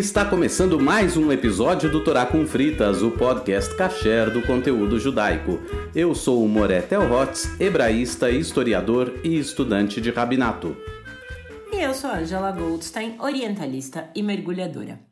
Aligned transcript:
está 0.00 0.24
começando 0.24 0.80
mais 0.80 1.14
um 1.18 1.30
episódio 1.30 1.90
do 1.90 2.02
Torá 2.02 2.24
com 2.24 2.46
Fritas, 2.46 3.02
o 3.02 3.10
podcast 3.10 3.76
kasher 3.76 4.30
do 4.30 4.40
conteúdo 4.40 4.98
judaico. 4.98 5.60
Eu 5.94 6.14
sou 6.14 6.42
o 6.42 6.48
Moré 6.48 6.80
Telhotz, 6.80 7.60
hebraísta, 7.60 8.30
historiador 8.30 9.20
e 9.22 9.38
estudante 9.38 10.00
de 10.00 10.10
rabinato. 10.10 10.74
E 11.70 11.82
eu 11.82 11.92
sou 11.92 12.08
a 12.08 12.16
Angela 12.16 12.50
Goldstein, 12.50 13.16
orientalista 13.20 14.08
e 14.14 14.22
mergulhadora. 14.22 15.09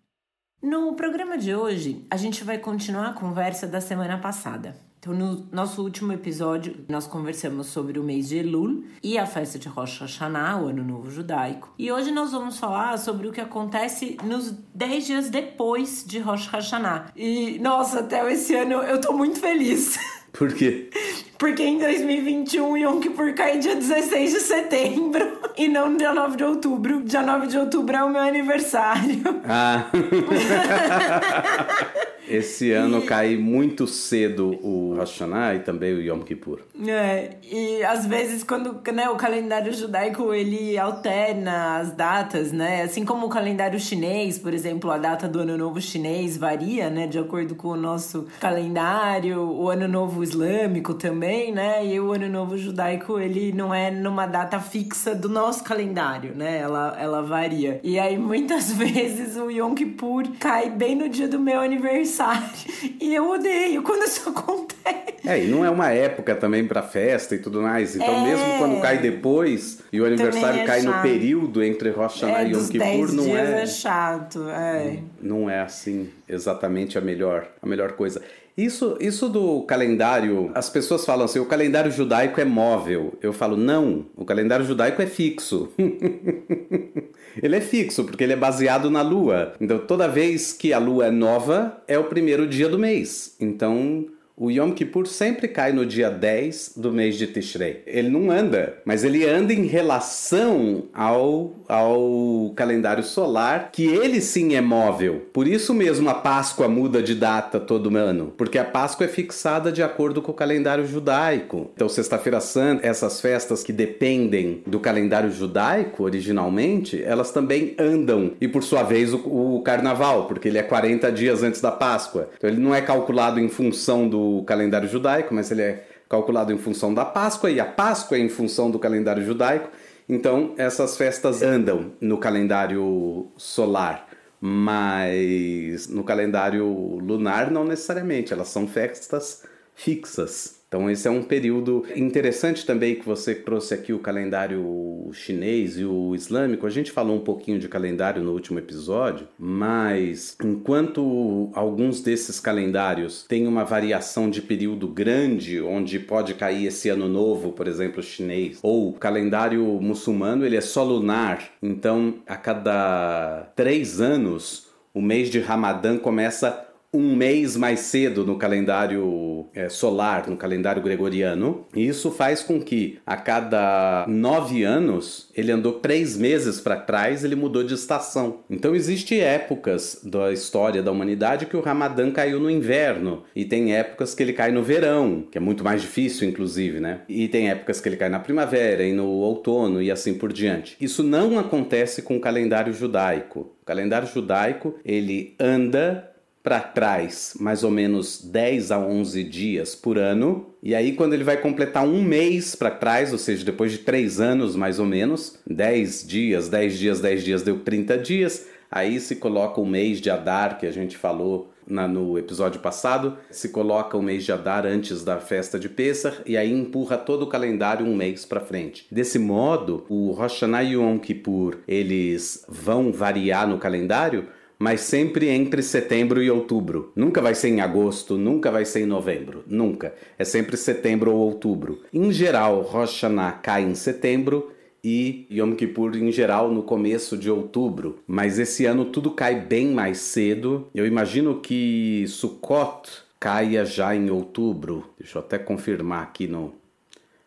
No 0.61 0.93
programa 0.95 1.39
de 1.39 1.55
hoje, 1.55 2.05
a 2.11 2.17
gente 2.17 2.43
vai 2.43 2.59
continuar 2.59 3.11
a 3.11 3.13
conversa 3.13 3.65
da 3.65 3.81
semana 3.81 4.19
passada. 4.19 4.77
Então, 4.99 5.15
no 5.15 5.47
nosso 5.53 5.81
último 5.81 6.13
episódio, 6.13 6.85
nós 6.89 7.07
conversamos 7.07 7.69
sobre 7.69 7.97
o 8.01 8.03
mês 8.03 8.29
de 8.29 8.39
Elul 8.39 8.85
e 9.01 9.17
a 9.17 9.25
festa 9.25 9.57
de 9.57 9.69
Rosh 9.69 10.01
Hashanah, 10.01 10.61
o 10.61 10.67
Ano 10.67 10.83
Novo 10.83 11.09
Judaico. 11.13 11.73
E 11.79 11.93
hoje 11.93 12.11
nós 12.11 12.33
vamos 12.33 12.59
falar 12.59 12.99
sobre 12.99 13.29
o 13.29 13.33
que 13.33 13.41
acontece 13.41 14.17
nos 14.25 14.51
10 14.75 15.07
dias 15.07 15.31
depois 15.31 16.05
de 16.05 16.19
Rosh 16.19 16.49
Hashanah. 16.49 17.13
E, 17.15 17.61
nossa, 17.61 18.01
até 18.01 18.29
esse 18.33 18.57
ano 18.57 18.83
eu 18.83 19.01
tô 19.01 19.13
muito 19.13 19.39
feliz. 19.39 19.97
Por 20.33 20.53
quê? 20.53 20.91
Porque 21.39 21.63
em 21.63 21.79
2021 21.79 22.77
Yom 22.77 22.99
Kippur 22.99 23.33
cai 23.33 23.59
dia 23.59 23.77
16 23.77 24.33
de 24.33 24.41
setembro 24.41 25.39
e 25.57 25.69
não 25.69 25.97
dia 25.97 26.13
9 26.13 26.37
de 26.37 26.45
outubro. 26.45 27.01
Dia 27.05 27.23
9 27.23 27.47
de 27.47 27.57
outubro 27.57 27.97
é 27.97 28.03
o 28.03 28.11
meu 28.11 28.23
aniversário. 28.23 29.23
Ah. 29.49 29.87
Esse 32.29 32.73
ano 32.73 32.99
e... 32.99 33.07
cai 33.07 33.37
muito 33.37 33.87
cedo 33.87 34.51
o 34.63 34.95
Rosh 34.95 35.19
Hashanah 35.19 35.55
e 35.55 35.61
também 35.61 35.95
o 35.95 36.03
Yom 36.03 36.21
Kippur. 36.21 36.61
É, 36.87 37.37
e 37.43 37.83
às 37.83 38.05
vezes 38.05 38.45
quando 38.45 38.81
né, 38.93 39.09
o 39.09 39.17
calendário 39.17 39.73
judaico 39.73 40.35
ele 40.35 40.79
alterna 40.79 41.79
as 41.79 41.93
datas, 41.93 42.53
né? 42.53 42.83
Assim 42.83 43.05
como 43.05 43.27
o 43.27 43.31
calendário 43.31 43.81
chinês, 43.81 44.39
por 44.39 44.53
exemplo, 44.53 44.91
a 44.91 44.99
data 44.99 45.27
do 45.27 45.41
Ano 45.41 45.57
Novo 45.57 45.81
chinês 45.81 46.37
varia, 46.37 46.91
né? 46.91 47.07
De 47.07 47.19
acordo 47.19 47.55
com 47.55 47.69
o 47.69 47.77
nosso 47.77 48.27
calendário, 48.39 49.41
o 49.41 49.71
Ano 49.71 49.89
Novo 49.89 50.23
islâmico 50.23 50.95
também, 50.95 51.28
né? 51.53 51.85
E 51.87 52.01
o 52.01 52.13
Ano 52.13 52.29
Novo 52.29 52.57
judaico, 52.57 53.19
ele 53.19 53.53
não 53.53 53.75
é 53.75 53.91
numa 53.91 54.27
data 54.27 54.59
fixa 54.61 55.15
do 55.15 55.29
nosso 55.29 55.63
calendário, 55.63 56.35
né? 56.35 56.59
Ela, 56.59 56.97
ela 56.99 57.23
varia. 57.23 57.81
E 57.83 57.99
aí 57.99 58.17
muitas 58.17 58.73
vezes 58.75 59.37
o 59.37 59.51
Yom 59.51 59.75
Kippur 59.75 60.25
cai 60.41 60.71
bem 60.71 60.95
no 60.95 61.09
dia 61.09 61.29
do 61.29 61.39
meu 61.39 61.61
aniversário. 61.61 62.49
E 63.01 63.15
eu 63.15 63.31
odeio 63.31 63.83
quando 63.83 64.03
isso 64.05 64.29
acontece. 64.29 65.19
É, 65.25 65.45
e 65.45 65.47
não 65.47 65.65
é 65.65 65.71
uma 65.71 65.91
época 65.91 66.35
também 66.35 66.67
para 66.67 66.83
festa 66.83 67.35
e 67.35 67.39
tudo 67.39 67.63
mais. 67.63 67.95
Então, 67.95 68.15
é... 68.15 68.23
mesmo 68.23 68.59
quando 68.59 68.81
cai 68.81 68.99
depois 68.99 69.81
e 69.93 70.01
o 70.01 70.07
aniversário 70.07 70.61
é 70.61 70.65
cai 70.65 70.83
chato. 70.83 70.97
no 70.97 71.03
período 71.03 71.63
entre 71.63 71.91
Rosh 71.91 72.23
Hashanah 72.23 72.43
é, 72.43 72.49
e 72.49 72.53
Yom 72.53 72.67
Kippur, 72.67 73.13
não 73.13 73.37
é. 73.37 73.63
é 73.63 73.67
chato, 73.67 74.49
é. 74.49 74.99
Não 75.21 75.49
é 75.49 75.61
assim 75.61 76.11
exatamente 76.29 76.99
a 76.99 77.01
melhor, 77.01 77.49
a 77.63 77.67
melhor 77.67 77.93
coisa. 77.93 78.23
Isso, 78.59 78.97
isso 79.01 79.29
do 79.29 79.63
calendário, 79.63 80.51
as 80.53 80.69
pessoas 80.69 81.05
falam 81.05 81.27
assim: 81.27 81.39
o 81.39 81.47
calendário 81.47 81.93
judaico 81.93 82.41
é 82.41 82.45
móvel. 82.45 83.17
Eu 83.23 83.33
falo, 83.33 83.57
não, 83.57 84.07
o 84.17 84.25
calendário 84.25 84.67
judaico 84.67 85.01
é 85.01 85.07
fixo. 85.07 85.69
ele 87.41 87.55
é 87.55 87.61
fixo, 87.61 88.03
porque 88.03 88.25
ele 88.25 88.33
é 88.33 88.37
baseado 88.37 88.91
na 88.91 89.01
lua. 89.01 89.53
Então, 89.61 89.79
toda 89.79 90.09
vez 90.09 90.53
que 90.53 90.73
a 90.73 90.79
lua 90.81 91.07
é 91.07 91.11
nova, 91.13 91.81
é 91.87 91.97
o 91.97 92.05
primeiro 92.05 92.49
dia 92.49 92.69
do 92.69 92.81
mês. 92.81 93.37
Então, 93.39 94.07
o 94.39 94.51
Yom 94.51 94.71
Kippur 94.71 95.07
sempre 95.07 95.49
cai 95.49 95.73
no 95.73 95.85
dia 95.85 96.11
10 96.11 96.75
do 96.77 96.93
mês 96.93 97.17
de 97.17 97.27
Tishrei. 97.27 97.83
Ele 97.87 98.09
não 98.09 98.31
anda, 98.31 98.79
mas 98.85 99.03
ele 99.03 99.27
anda 99.27 99.53
em 99.53 99.67
relação 99.67 100.85
ao, 100.95 101.55
ao 101.69 102.53
calendário 102.55 103.03
solar, 103.03 103.71
que 103.73 103.85
ele 103.85 104.21
sim 104.21 104.55
é 104.55 104.61
móvel. 104.61 105.23
Por 105.33 105.49
isso 105.49 105.75
mesmo 105.75 106.09
a 106.09 106.15
Páscoa 106.15 106.69
muda 106.69 107.03
de 107.03 107.17
data 107.17 107.59
todo 107.59 107.89
ano, 107.97 108.33
porque 108.37 108.59
a 108.59 108.65
Páscoa 108.65 109.07
é 109.07 109.09
fixada 109.09 109.73
de 109.73 109.83
acordo 109.83 110.23
com 110.23 110.31
o 110.31 110.35
calendário 110.35 110.87
judaico. 110.87 111.71
Então, 111.75 111.89
Sexta-feira 111.89 112.41
Santa, 112.41 112.87
essas 112.87 113.21
festas 113.21 113.65
que 113.65 113.73
dependem 113.73 114.63
do 114.67 114.79
calendário 114.79 115.33
judaico 115.33 116.05
originalmente, 116.05 117.03
elas 117.03 117.33
também 117.33 117.75
andam. 117.79 118.33
E 118.41 118.47
por 118.47 118.63
sua 118.63 118.83
vez, 118.83 119.13
o, 119.13 119.19
o 119.57 119.63
Carnaval, 119.63 120.27
porque 120.27 120.47
ele 120.47 120.59
é 120.59 120.63
40 120.63 121.11
dias 121.11 121.43
antes 121.43 121.61
da 121.61 121.73
Páscoa. 121.73 122.29
Então, 122.37 122.49
ele 122.49 122.61
não 122.61 122.75
é 122.75 122.81
calculado 122.81 123.41
em 123.41 123.49
função 123.49 124.09
do 124.09 124.28
calendário 124.47 124.89
judaico, 124.89 125.35
mas 125.35 125.51
ele 125.51 125.63
é 125.63 125.89
calculado 126.09 126.53
em 126.53 126.59
função 126.59 126.93
da 126.95 127.05
Páscoa 127.05 127.51
e 127.51 127.61
a 127.61 127.65
Páscoa 127.67 128.17
é 128.17 128.21
em 128.21 128.29
função 128.29 128.71
do 128.71 128.79
calendário 128.79 129.25
judaico. 129.25 129.71
Então, 130.09 130.55
essas 130.57 130.97
festas 130.97 131.43
andam 131.43 131.93
no 132.01 132.17
calendário 132.19 133.31
solar, 133.37 134.09
mas 134.41 135.87
no 135.89 136.03
calendário 136.03 136.67
lunar 136.67 137.51
não 137.51 137.65
necessariamente, 137.65 138.33
elas 138.33 138.49
são 138.49 138.67
festas 138.67 139.45
fixas. 139.75 140.58
Então 140.69 140.91
esse 140.91 141.09
é 141.09 141.11
um 141.11 141.23
período 141.23 141.85
interessante 141.97 142.65
também 142.65 142.95
que 142.95 143.07
você 143.07 143.35
trouxe 143.35 143.73
aqui 143.73 143.93
o 143.93 143.99
calendário 143.99 145.09
chinês 145.13 145.79
e 145.79 145.85
o 145.85 146.15
islâmico. 146.15 146.67
A 146.67 146.71
gente 146.71 146.93
falou 146.93 147.17
um 147.17 147.21
pouquinho 147.21 147.59
de 147.59 147.69
calendário 147.69 148.23
no 148.23 148.33
último 148.33 148.59
episódio, 148.59 149.27
mas 149.39 150.37
enquanto 150.45 151.51
alguns 151.55 152.03
desses 152.03 152.39
calendários 152.39 153.25
têm 153.27 153.47
uma 153.47 153.65
variação 153.65 154.29
de 154.29 154.43
período 154.43 154.87
grande, 154.87 155.61
onde 155.61 155.99
pode 155.99 156.35
cair 156.35 156.67
esse 156.67 156.91
ano 156.91 157.09
novo, 157.09 157.53
por 157.53 157.67
exemplo, 157.67 158.03
chinês, 158.03 158.59
ou 158.63 158.91
o 158.91 158.93
calendário 158.93 159.65
muçulmano, 159.81 160.45
ele 160.45 160.57
é 160.57 160.61
só 160.61 160.85
lunar. 160.85 161.51
Então, 161.63 162.17
a 162.27 162.37
cada 162.37 163.51
três 163.57 164.01
anos, 164.01 164.69
o 164.93 165.01
mês 165.01 165.31
de 165.31 165.39
Ramadã 165.39 165.97
começa 165.97 166.68
um 166.93 167.15
mês 167.15 167.57
mais 167.57 167.81
cedo 167.81 168.25
no 168.25 168.37
calendário 168.37 169.47
é, 169.55 169.69
solar, 169.69 170.29
no 170.29 170.37
calendário 170.37 170.83
gregoriano. 170.83 171.67
E 171.75 171.87
isso 171.87 172.11
faz 172.11 172.43
com 172.43 172.61
que 172.61 172.99
a 173.07 173.17
cada 173.17 174.07
nove 174.09 174.65
anos 174.65 175.31
ele 175.35 175.53
andou 175.53 175.75
três 175.75 176.17
meses 176.17 176.61
para 176.61 176.77
trás, 176.77 177.25
ele 177.25 177.37
mudou 177.37 177.63
de 177.63 177.75
estação. 177.75 178.41
Então 178.49 178.75
existe 178.75 179.21
épocas 179.21 180.01
da 180.03 180.33
história 180.33 180.83
da 180.83 180.91
humanidade 180.91 181.47
que 181.47 181.57
o 181.57 181.61
Ramadã 181.61 182.11
caiu 182.11 182.41
no 182.41 182.51
inverno 182.51 183.25
e 183.37 183.45
tem 183.45 183.75
épocas 183.75 184.15
que 184.15 184.23
ele 184.23 184.33
cai 184.33 184.51
no 184.51 184.63
verão, 184.63 185.27
que 185.31 185.39
é 185.39 185.41
muito 185.41 185.63
mais 185.63 185.83
difícil, 185.83 186.29
inclusive, 186.29 186.81
né? 186.81 187.03
E 187.09 187.29
tem 187.29 187.51
épocas 187.51 187.81
que 187.81 187.89
ele 187.89 187.97
cai 187.97 188.09
na 188.09 188.21
primavera 188.21 188.83
e 188.83 188.93
no 188.93 189.07
outono 189.07 189.83
e 189.83 189.91
assim 189.91 190.15
por 190.15 190.33
diante. 190.33 190.77
Isso 190.81 191.03
não 191.03 191.39
acontece 191.39 192.03
com 192.03 192.17
o 192.17 192.21
calendário 192.21 192.73
judaico. 192.73 193.53
O 193.63 193.67
calendário 193.67 194.09
judaico 194.09 194.75
ele 194.85 195.35
anda 195.39 196.09
para 196.49 196.61
trás 196.61 197.37
mais 197.39 197.63
ou 197.63 197.71
menos 197.71 198.23
10 198.25 198.71
a 198.71 198.79
11 198.79 199.23
dias 199.23 199.75
por 199.75 199.99
ano. 199.99 200.47
E 200.63 200.75
aí, 200.75 200.93
quando 200.93 201.13
ele 201.13 201.23
vai 201.23 201.37
completar 201.37 201.85
um 201.85 202.03
mês 202.03 202.55
para 202.55 202.71
trás, 202.71 203.13
ou 203.13 203.19
seja, 203.19 203.45
depois 203.45 203.71
de 203.71 203.79
3 203.79 204.19
anos 204.19 204.57
mais 204.57 204.79
ou 204.79 204.87
menos, 204.87 205.39
10 205.47 206.09
dias, 206.09 206.49
10 206.49 206.79
dias, 206.79 207.01
10 207.03 207.23
dias 207.23 207.43
deu 207.43 207.61
30 207.61 207.99
dias. 207.99 208.47
Aí 208.71 208.99
se 208.99 209.17
coloca 209.17 209.61
o 209.61 209.67
mês 209.67 210.01
de 210.01 210.09
Adar, 210.09 210.59
que 210.59 210.65
a 210.65 210.71
gente 210.71 210.97
falou 210.97 211.53
na, 211.67 211.87
no 211.87 212.19
episódio 212.19 212.61
passado, 212.61 213.19
se 213.31 213.51
coloca 213.51 213.95
o 213.99 214.03
mês 214.03 214.25
de 214.25 214.33
Adar 214.33 214.65
antes 214.65 215.05
da 215.05 215.21
festa 215.21 215.59
de 215.59 215.69
Pessah 215.69 216.15
e 216.25 216.35
aí 216.35 216.51
empurra 216.51 216.97
todo 216.97 217.25
o 217.25 217.27
calendário 217.27 217.85
um 217.85 217.95
mês 217.95 218.25
para 218.25 218.41
frente. 218.41 218.87
Desse 218.91 219.19
modo, 219.19 219.85
o 219.87 220.13
Rosh 220.13 220.41
Hashanah 220.41 220.63
e 220.63 220.73
Yom 220.73 220.99
Kippur, 220.99 221.59
eles 221.69 222.45
vão 222.49 222.91
variar 222.91 223.47
no 223.47 223.59
calendário, 223.59 224.29
mas 224.59 224.81
sempre 224.81 225.29
entre 225.29 225.63
setembro 225.63 226.23
e 226.23 226.31
outubro. 226.31 226.93
Nunca 226.97 227.23
vai 227.23 227.35
ser 227.35 227.49
em 227.49 227.61
agosto, 227.61 228.19
nunca 228.19 228.51
vai 228.51 228.65
ser 228.65 228.81
em 228.81 228.87
novembro, 228.87 229.45
nunca. 229.47 229.95
É 230.19 230.25
sempre 230.25 230.57
setembro 230.57 231.13
ou 231.13 231.19
outubro. 231.19 231.83
Em 231.93 232.11
geral, 232.11 232.63
Rosh 232.63 233.03
Hashanah 233.03 233.33
cai 233.33 233.63
em 233.63 233.75
setembro 233.75 234.51
e 234.83 235.27
Yom 235.31 235.55
Kippur 235.55 235.97
em 235.97 236.11
geral 236.11 236.51
no 236.51 236.63
começo 236.63 237.17
de 237.17 237.31
outubro. 237.31 238.01
Mas 238.07 238.39
esse 238.39 238.65
ano 238.65 238.87
tudo 238.87 239.11
cai 239.13 239.41
bem 239.41 239.69
mais 239.69 239.99
cedo. 239.99 240.69
Eu 240.75 240.87
imagino 240.87 241.41
que 241.41 242.05
Sukkot 242.09 242.91
caia 243.21 243.65
já 243.65 243.95
em 243.95 244.11
outubro. 244.11 244.91
Deixa 244.99 245.19
eu 245.19 245.23
até 245.23 245.39
confirmar 245.39 246.03
aqui 246.03 246.27
no 246.27 246.55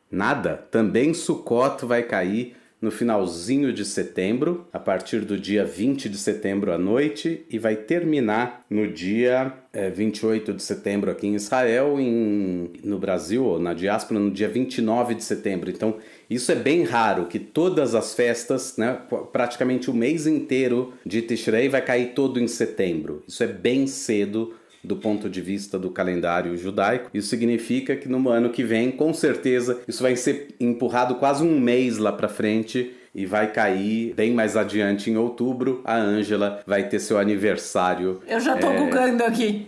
nada. 0.09 0.57
Também 0.69 1.13
Sukkot 1.13 1.85
vai 1.85 2.03
cair 2.03 2.55
no 2.81 2.89
finalzinho 2.89 3.71
de 3.71 3.85
setembro, 3.85 4.65
a 4.73 4.79
partir 4.79 5.19
do 5.19 5.37
dia 5.37 5.63
20 5.63 6.09
de 6.09 6.17
setembro 6.17 6.73
à 6.73 6.79
noite, 6.79 7.45
e 7.47 7.59
vai 7.59 7.75
terminar 7.75 8.65
no 8.67 8.91
dia 8.91 9.53
é, 9.71 9.91
28 9.91 10.51
de 10.51 10.63
setembro 10.63 11.11
aqui 11.11 11.27
em 11.27 11.35
Israel, 11.35 11.99
em, 11.99 12.71
no 12.83 12.97
Brasil, 12.97 13.45
ou 13.45 13.59
na 13.59 13.75
diáspora, 13.75 14.19
no 14.19 14.31
dia 14.31 14.49
29 14.49 15.13
de 15.13 15.23
setembro. 15.23 15.69
Então, 15.69 15.97
isso 16.27 16.51
é 16.51 16.55
bem 16.55 16.83
raro, 16.83 17.27
que 17.27 17.37
todas 17.37 17.93
as 17.93 18.15
festas, 18.15 18.75
né, 18.77 18.97
praticamente 19.31 19.91
o 19.91 19.93
mês 19.93 20.25
inteiro 20.25 20.93
de 21.05 21.21
Tishrei 21.21 21.69
vai 21.69 21.83
cair 21.83 22.13
todo 22.15 22.39
em 22.39 22.47
setembro. 22.47 23.21
Isso 23.27 23.43
é 23.43 23.47
bem 23.47 23.85
cedo 23.85 24.55
do 24.83 24.95
ponto 24.95 25.29
de 25.29 25.41
vista 25.41 25.77
do 25.77 25.91
calendário 25.91 26.57
judaico. 26.57 27.09
Isso 27.13 27.29
significa 27.29 27.95
que 27.95 28.09
no 28.09 28.29
ano 28.29 28.49
que 28.49 28.63
vem, 28.63 28.91
com 28.91 29.13
certeza, 29.13 29.81
isso 29.87 30.01
vai 30.01 30.15
ser 30.15 30.49
empurrado 30.59 31.15
quase 31.15 31.43
um 31.43 31.59
mês 31.59 31.97
lá 31.97 32.11
para 32.11 32.27
frente 32.27 32.91
e 33.13 33.25
vai 33.25 33.51
cair 33.51 34.13
bem 34.13 34.33
mais 34.33 34.55
adiante 34.55 35.11
em 35.11 35.17
outubro. 35.17 35.81
A 35.83 35.95
Ângela 35.95 36.61
vai 36.65 36.87
ter 36.87 36.99
seu 36.99 37.17
aniversário. 37.17 38.21
Eu 38.27 38.39
já 38.39 38.55
tô 38.55 38.67
é... 38.67 39.25
aqui. 39.27 39.67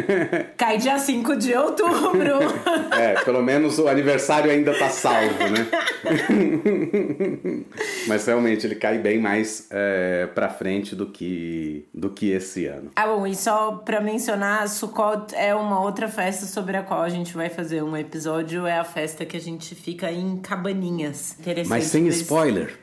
Cai 0.56 0.78
dia 0.78 0.98
5 0.98 1.36
de 1.36 1.54
outubro. 1.54 2.38
é, 2.98 3.14
pelo 3.22 3.42
menos 3.42 3.78
o 3.78 3.88
aniversário 3.88 4.50
ainda 4.50 4.76
tá 4.78 4.88
salvo, 4.88 5.44
né? 5.50 5.66
Mas 8.06 8.26
realmente 8.26 8.66
ele 8.66 8.74
cai 8.74 8.98
bem 8.98 9.18
mais 9.18 9.66
é, 9.70 10.26
pra 10.34 10.48
frente 10.48 10.96
do 10.96 11.06
que, 11.06 11.86
do 11.92 12.10
que 12.10 12.30
esse 12.30 12.66
ano. 12.66 12.90
Ah, 12.96 13.06
bom, 13.06 13.26
e 13.26 13.34
só 13.34 13.72
pra 13.72 14.00
mencionar, 14.00 14.66
Sukkot 14.68 15.34
é 15.34 15.54
uma 15.54 15.80
outra 15.80 16.08
festa 16.08 16.46
sobre 16.46 16.76
a 16.76 16.82
qual 16.82 17.02
a 17.02 17.08
gente 17.08 17.34
vai 17.34 17.50
fazer 17.50 17.82
um 17.82 17.96
episódio. 17.96 18.66
É 18.66 18.78
a 18.78 18.84
festa 18.84 19.26
que 19.26 19.36
a 19.36 19.40
gente 19.40 19.74
fica 19.74 20.10
em 20.10 20.38
cabaninhas. 20.38 21.36
Mas 21.66 21.84
sem 21.84 22.06
spoiler. 22.08 22.78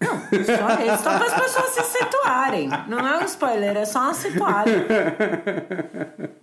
Não, 0.00 0.18
só, 0.44 0.68
é 0.80 0.96
só 0.96 1.18
para 1.18 1.26
as 1.26 1.34
pessoas 1.34 1.70
se 1.70 1.82
situarem. 1.98 2.68
Não 2.88 3.06
é 3.06 3.18
um 3.18 3.24
spoiler, 3.24 3.76
é 3.76 3.84
só 3.84 4.00
uma 4.00 4.14
situada. 4.14 4.70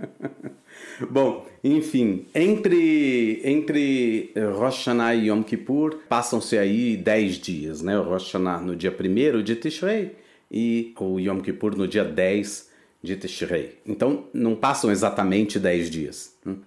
Bom, 1.09 1.45
enfim, 1.63 2.25
entre, 2.33 3.41
entre 3.43 4.31
Rosh 4.57 4.77
Hashanah 4.77 5.15
e 5.15 5.27
Yom 5.27 5.43
Kippur 5.43 5.99
passam-se 6.07 6.57
aí 6.57 6.95
10 6.95 7.37
dias, 7.37 7.81
né? 7.81 7.97
O 7.97 8.03
Rosh 8.03 8.25
Hashanah 8.25 8.59
no 8.59 8.75
dia 8.75 8.95
1 8.97 9.43
de 9.43 9.55
Tishrei 9.55 10.15
e 10.49 10.93
o 10.99 11.19
Yom 11.19 11.41
Kippur 11.41 11.75
no 11.75 11.87
dia 11.87 12.03
10 12.03 12.69
de 13.05 13.15
Tishrei. 13.15 13.77
Então, 13.85 14.25
não 14.33 14.55
passam 14.55 14.91
exatamente 14.91 15.59
10 15.59 15.89
dias. 15.89 16.35
Hum? 16.45 16.57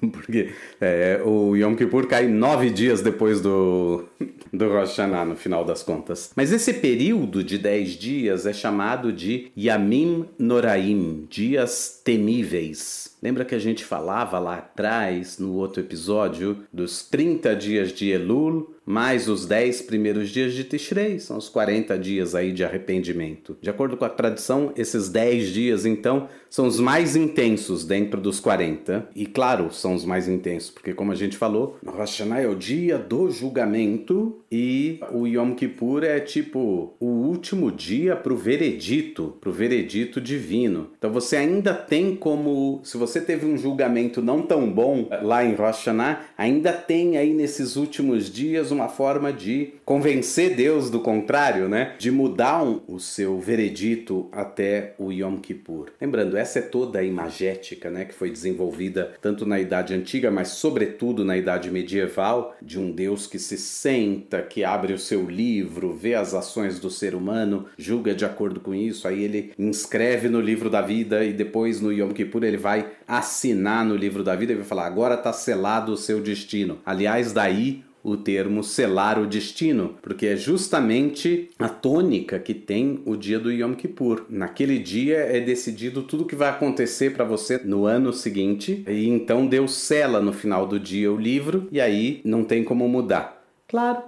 Porque 0.10 0.50
é, 0.80 1.20
o 1.24 1.54
Yom 1.54 1.76
Kippur 1.76 2.06
cai 2.06 2.26
nove 2.26 2.70
dias 2.70 3.02
depois 3.02 3.40
do, 3.40 4.04
do 4.52 4.68
Rosh 4.68 4.96
Hashanah, 4.96 5.24
no 5.24 5.36
final 5.36 5.64
das 5.64 5.82
contas. 5.82 6.32
Mas 6.34 6.52
esse 6.52 6.72
período 6.74 7.44
de 7.44 7.58
10 7.58 7.90
dias 7.90 8.46
é 8.46 8.52
chamado 8.52 9.12
de 9.12 9.50
Yamim 9.56 10.26
Noraim, 10.38 11.26
dias 11.28 12.00
temíveis. 12.04 13.16
Lembra 13.22 13.44
que 13.44 13.54
a 13.54 13.58
gente 13.58 13.84
falava 13.84 14.38
lá 14.38 14.56
atrás, 14.56 15.38
no 15.38 15.54
outro 15.54 15.80
episódio, 15.82 16.64
dos 16.72 17.02
30 17.06 17.54
dias 17.54 17.92
de 17.92 18.08
Elul, 18.08 18.74
mais 18.90 19.28
os 19.28 19.46
10 19.46 19.82
primeiros 19.82 20.30
dias 20.30 20.52
de 20.52 20.64
Tishrei, 20.64 21.20
são 21.20 21.38
os 21.38 21.48
40 21.48 21.96
dias 21.96 22.34
aí 22.34 22.52
de 22.52 22.64
arrependimento. 22.64 23.56
De 23.62 23.70
acordo 23.70 23.96
com 23.96 24.04
a 24.04 24.08
tradição, 24.08 24.72
esses 24.76 25.08
10 25.08 25.48
dias, 25.50 25.86
então, 25.86 26.26
são 26.50 26.66
os 26.66 26.80
mais 26.80 27.14
intensos 27.14 27.84
dentro 27.84 28.20
dos 28.20 28.40
40. 28.40 29.08
E 29.14 29.24
claro, 29.24 29.72
são 29.72 29.94
os 29.94 30.04
mais 30.04 30.26
intensos, 30.26 30.70
porque 30.70 30.92
como 30.92 31.12
a 31.12 31.14
gente 31.14 31.36
falou, 31.36 31.78
Rosh 31.86 32.10
Hashanah 32.10 32.40
é 32.40 32.48
o 32.48 32.56
dia 32.56 32.98
do 32.98 33.30
julgamento 33.30 34.40
e 34.50 34.98
o 35.12 35.28
Yom 35.28 35.54
Kippur 35.54 36.02
é 36.02 36.18
tipo 36.18 36.96
o 36.98 37.06
último 37.06 37.70
dia 37.70 38.16
para 38.16 38.32
o 38.32 38.36
veredito, 38.36 39.36
para 39.40 39.48
o 39.48 39.52
veredito 39.52 40.20
divino. 40.20 40.88
Então 40.98 41.12
você 41.12 41.36
ainda 41.36 41.72
tem 41.72 42.16
como, 42.16 42.80
se 42.82 42.96
você 42.96 43.20
teve 43.20 43.46
um 43.46 43.56
julgamento 43.56 44.20
não 44.20 44.42
tão 44.42 44.68
bom 44.68 45.08
lá 45.22 45.44
em 45.44 45.54
Rosh 45.54 45.76
Hashanah, 45.76 46.24
ainda 46.36 46.72
tem 46.72 47.16
aí 47.16 47.32
nesses 47.32 47.76
últimos 47.76 48.28
dias 48.28 48.72
uma 48.72 48.79
forma 48.88 49.32
de 49.32 49.74
convencer 49.84 50.54
Deus 50.54 50.90
do 50.90 51.00
contrário, 51.00 51.68
né? 51.68 51.94
De 51.98 52.10
mudar 52.10 52.62
um, 52.62 52.80
o 52.86 52.98
seu 52.98 53.38
veredito 53.38 54.28
até 54.32 54.94
o 54.98 55.12
Yom 55.12 55.36
Kippur. 55.36 55.90
Lembrando, 56.00 56.36
essa 56.36 56.58
é 56.58 56.62
toda 56.62 56.98
a 56.98 57.04
imagética, 57.04 57.90
né, 57.90 58.04
que 58.04 58.14
foi 58.14 58.30
desenvolvida 58.30 59.12
tanto 59.20 59.44
na 59.46 59.58
Idade 59.58 59.94
Antiga, 59.94 60.30
mas 60.30 60.48
sobretudo 60.48 61.24
na 61.24 61.36
Idade 61.36 61.70
Medieval, 61.70 62.56
de 62.60 62.78
um 62.78 62.90
Deus 62.90 63.26
que 63.26 63.38
se 63.38 63.56
senta 63.56 64.42
que 64.42 64.64
abre 64.64 64.92
o 64.92 64.98
seu 64.98 65.28
livro, 65.28 65.92
vê 65.92 66.14
as 66.14 66.34
ações 66.34 66.78
do 66.78 66.90
ser 66.90 67.14
humano, 67.14 67.66
julga 67.76 68.14
de 68.14 68.24
acordo 68.24 68.60
com 68.60 68.74
isso, 68.74 69.06
aí 69.06 69.22
ele 69.22 69.52
inscreve 69.58 70.28
no 70.28 70.40
livro 70.40 70.70
da 70.70 70.82
vida 70.82 71.24
e 71.24 71.32
depois 71.32 71.80
no 71.80 71.92
Yom 71.92 72.10
Kippur 72.10 72.44
ele 72.44 72.56
vai 72.56 72.86
assinar 73.06 73.84
no 73.84 73.96
livro 73.96 74.22
da 74.22 74.36
vida 74.36 74.52
e 74.52 74.56
vai 74.56 74.64
falar: 74.64 74.86
agora 74.86 75.14
está 75.14 75.32
selado 75.32 75.92
o 75.92 75.96
seu 75.96 76.20
destino. 76.20 76.78
Aliás, 76.84 77.32
daí 77.32 77.82
o 78.02 78.16
termo 78.16 78.62
selar 78.62 79.18
o 79.18 79.26
destino, 79.26 79.96
porque 80.02 80.26
é 80.26 80.36
justamente 80.36 81.50
a 81.58 81.68
tônica 81.68 82.38
que 82.38 82.54
tem 82.54 83.02
o 83.04 83.16
dia 83.16 83.38
do 83.38 83.52
Yom 83.52 83.74
Kippur. 83.74 84.24
Naquele 84.28 84.78
dia 84.78 85.18
é 85.18 85.40
decidido 85.40 86.02
tudo 86.02 86.24
o 86.24 86.26
que 86.26 86.36
vai 86.36 86.48
acontecer 86.48 87.12
para 87.12 87.24
você 87.24 87.58
no 87.64 87.86
ano 87.86 88.12
seguinte, 88.12 88.84
e 88.88 89.08
então 89.08 89.46
Deus 89.46 89.74
sela 89.74 90.20
no 90.20 90.32
final 90.32 90.66
do 90.66 90.78
dia 90.78 91.12
o 91.12 91.16
livro, 91.16 91.68
e 91.70 91.80
aí 91.80 92.20
não 92.24 92.44
tem 92.44 92.64
como 92.64 92.88
mudar. 92.88 93.42
Claro, 93.68 94.02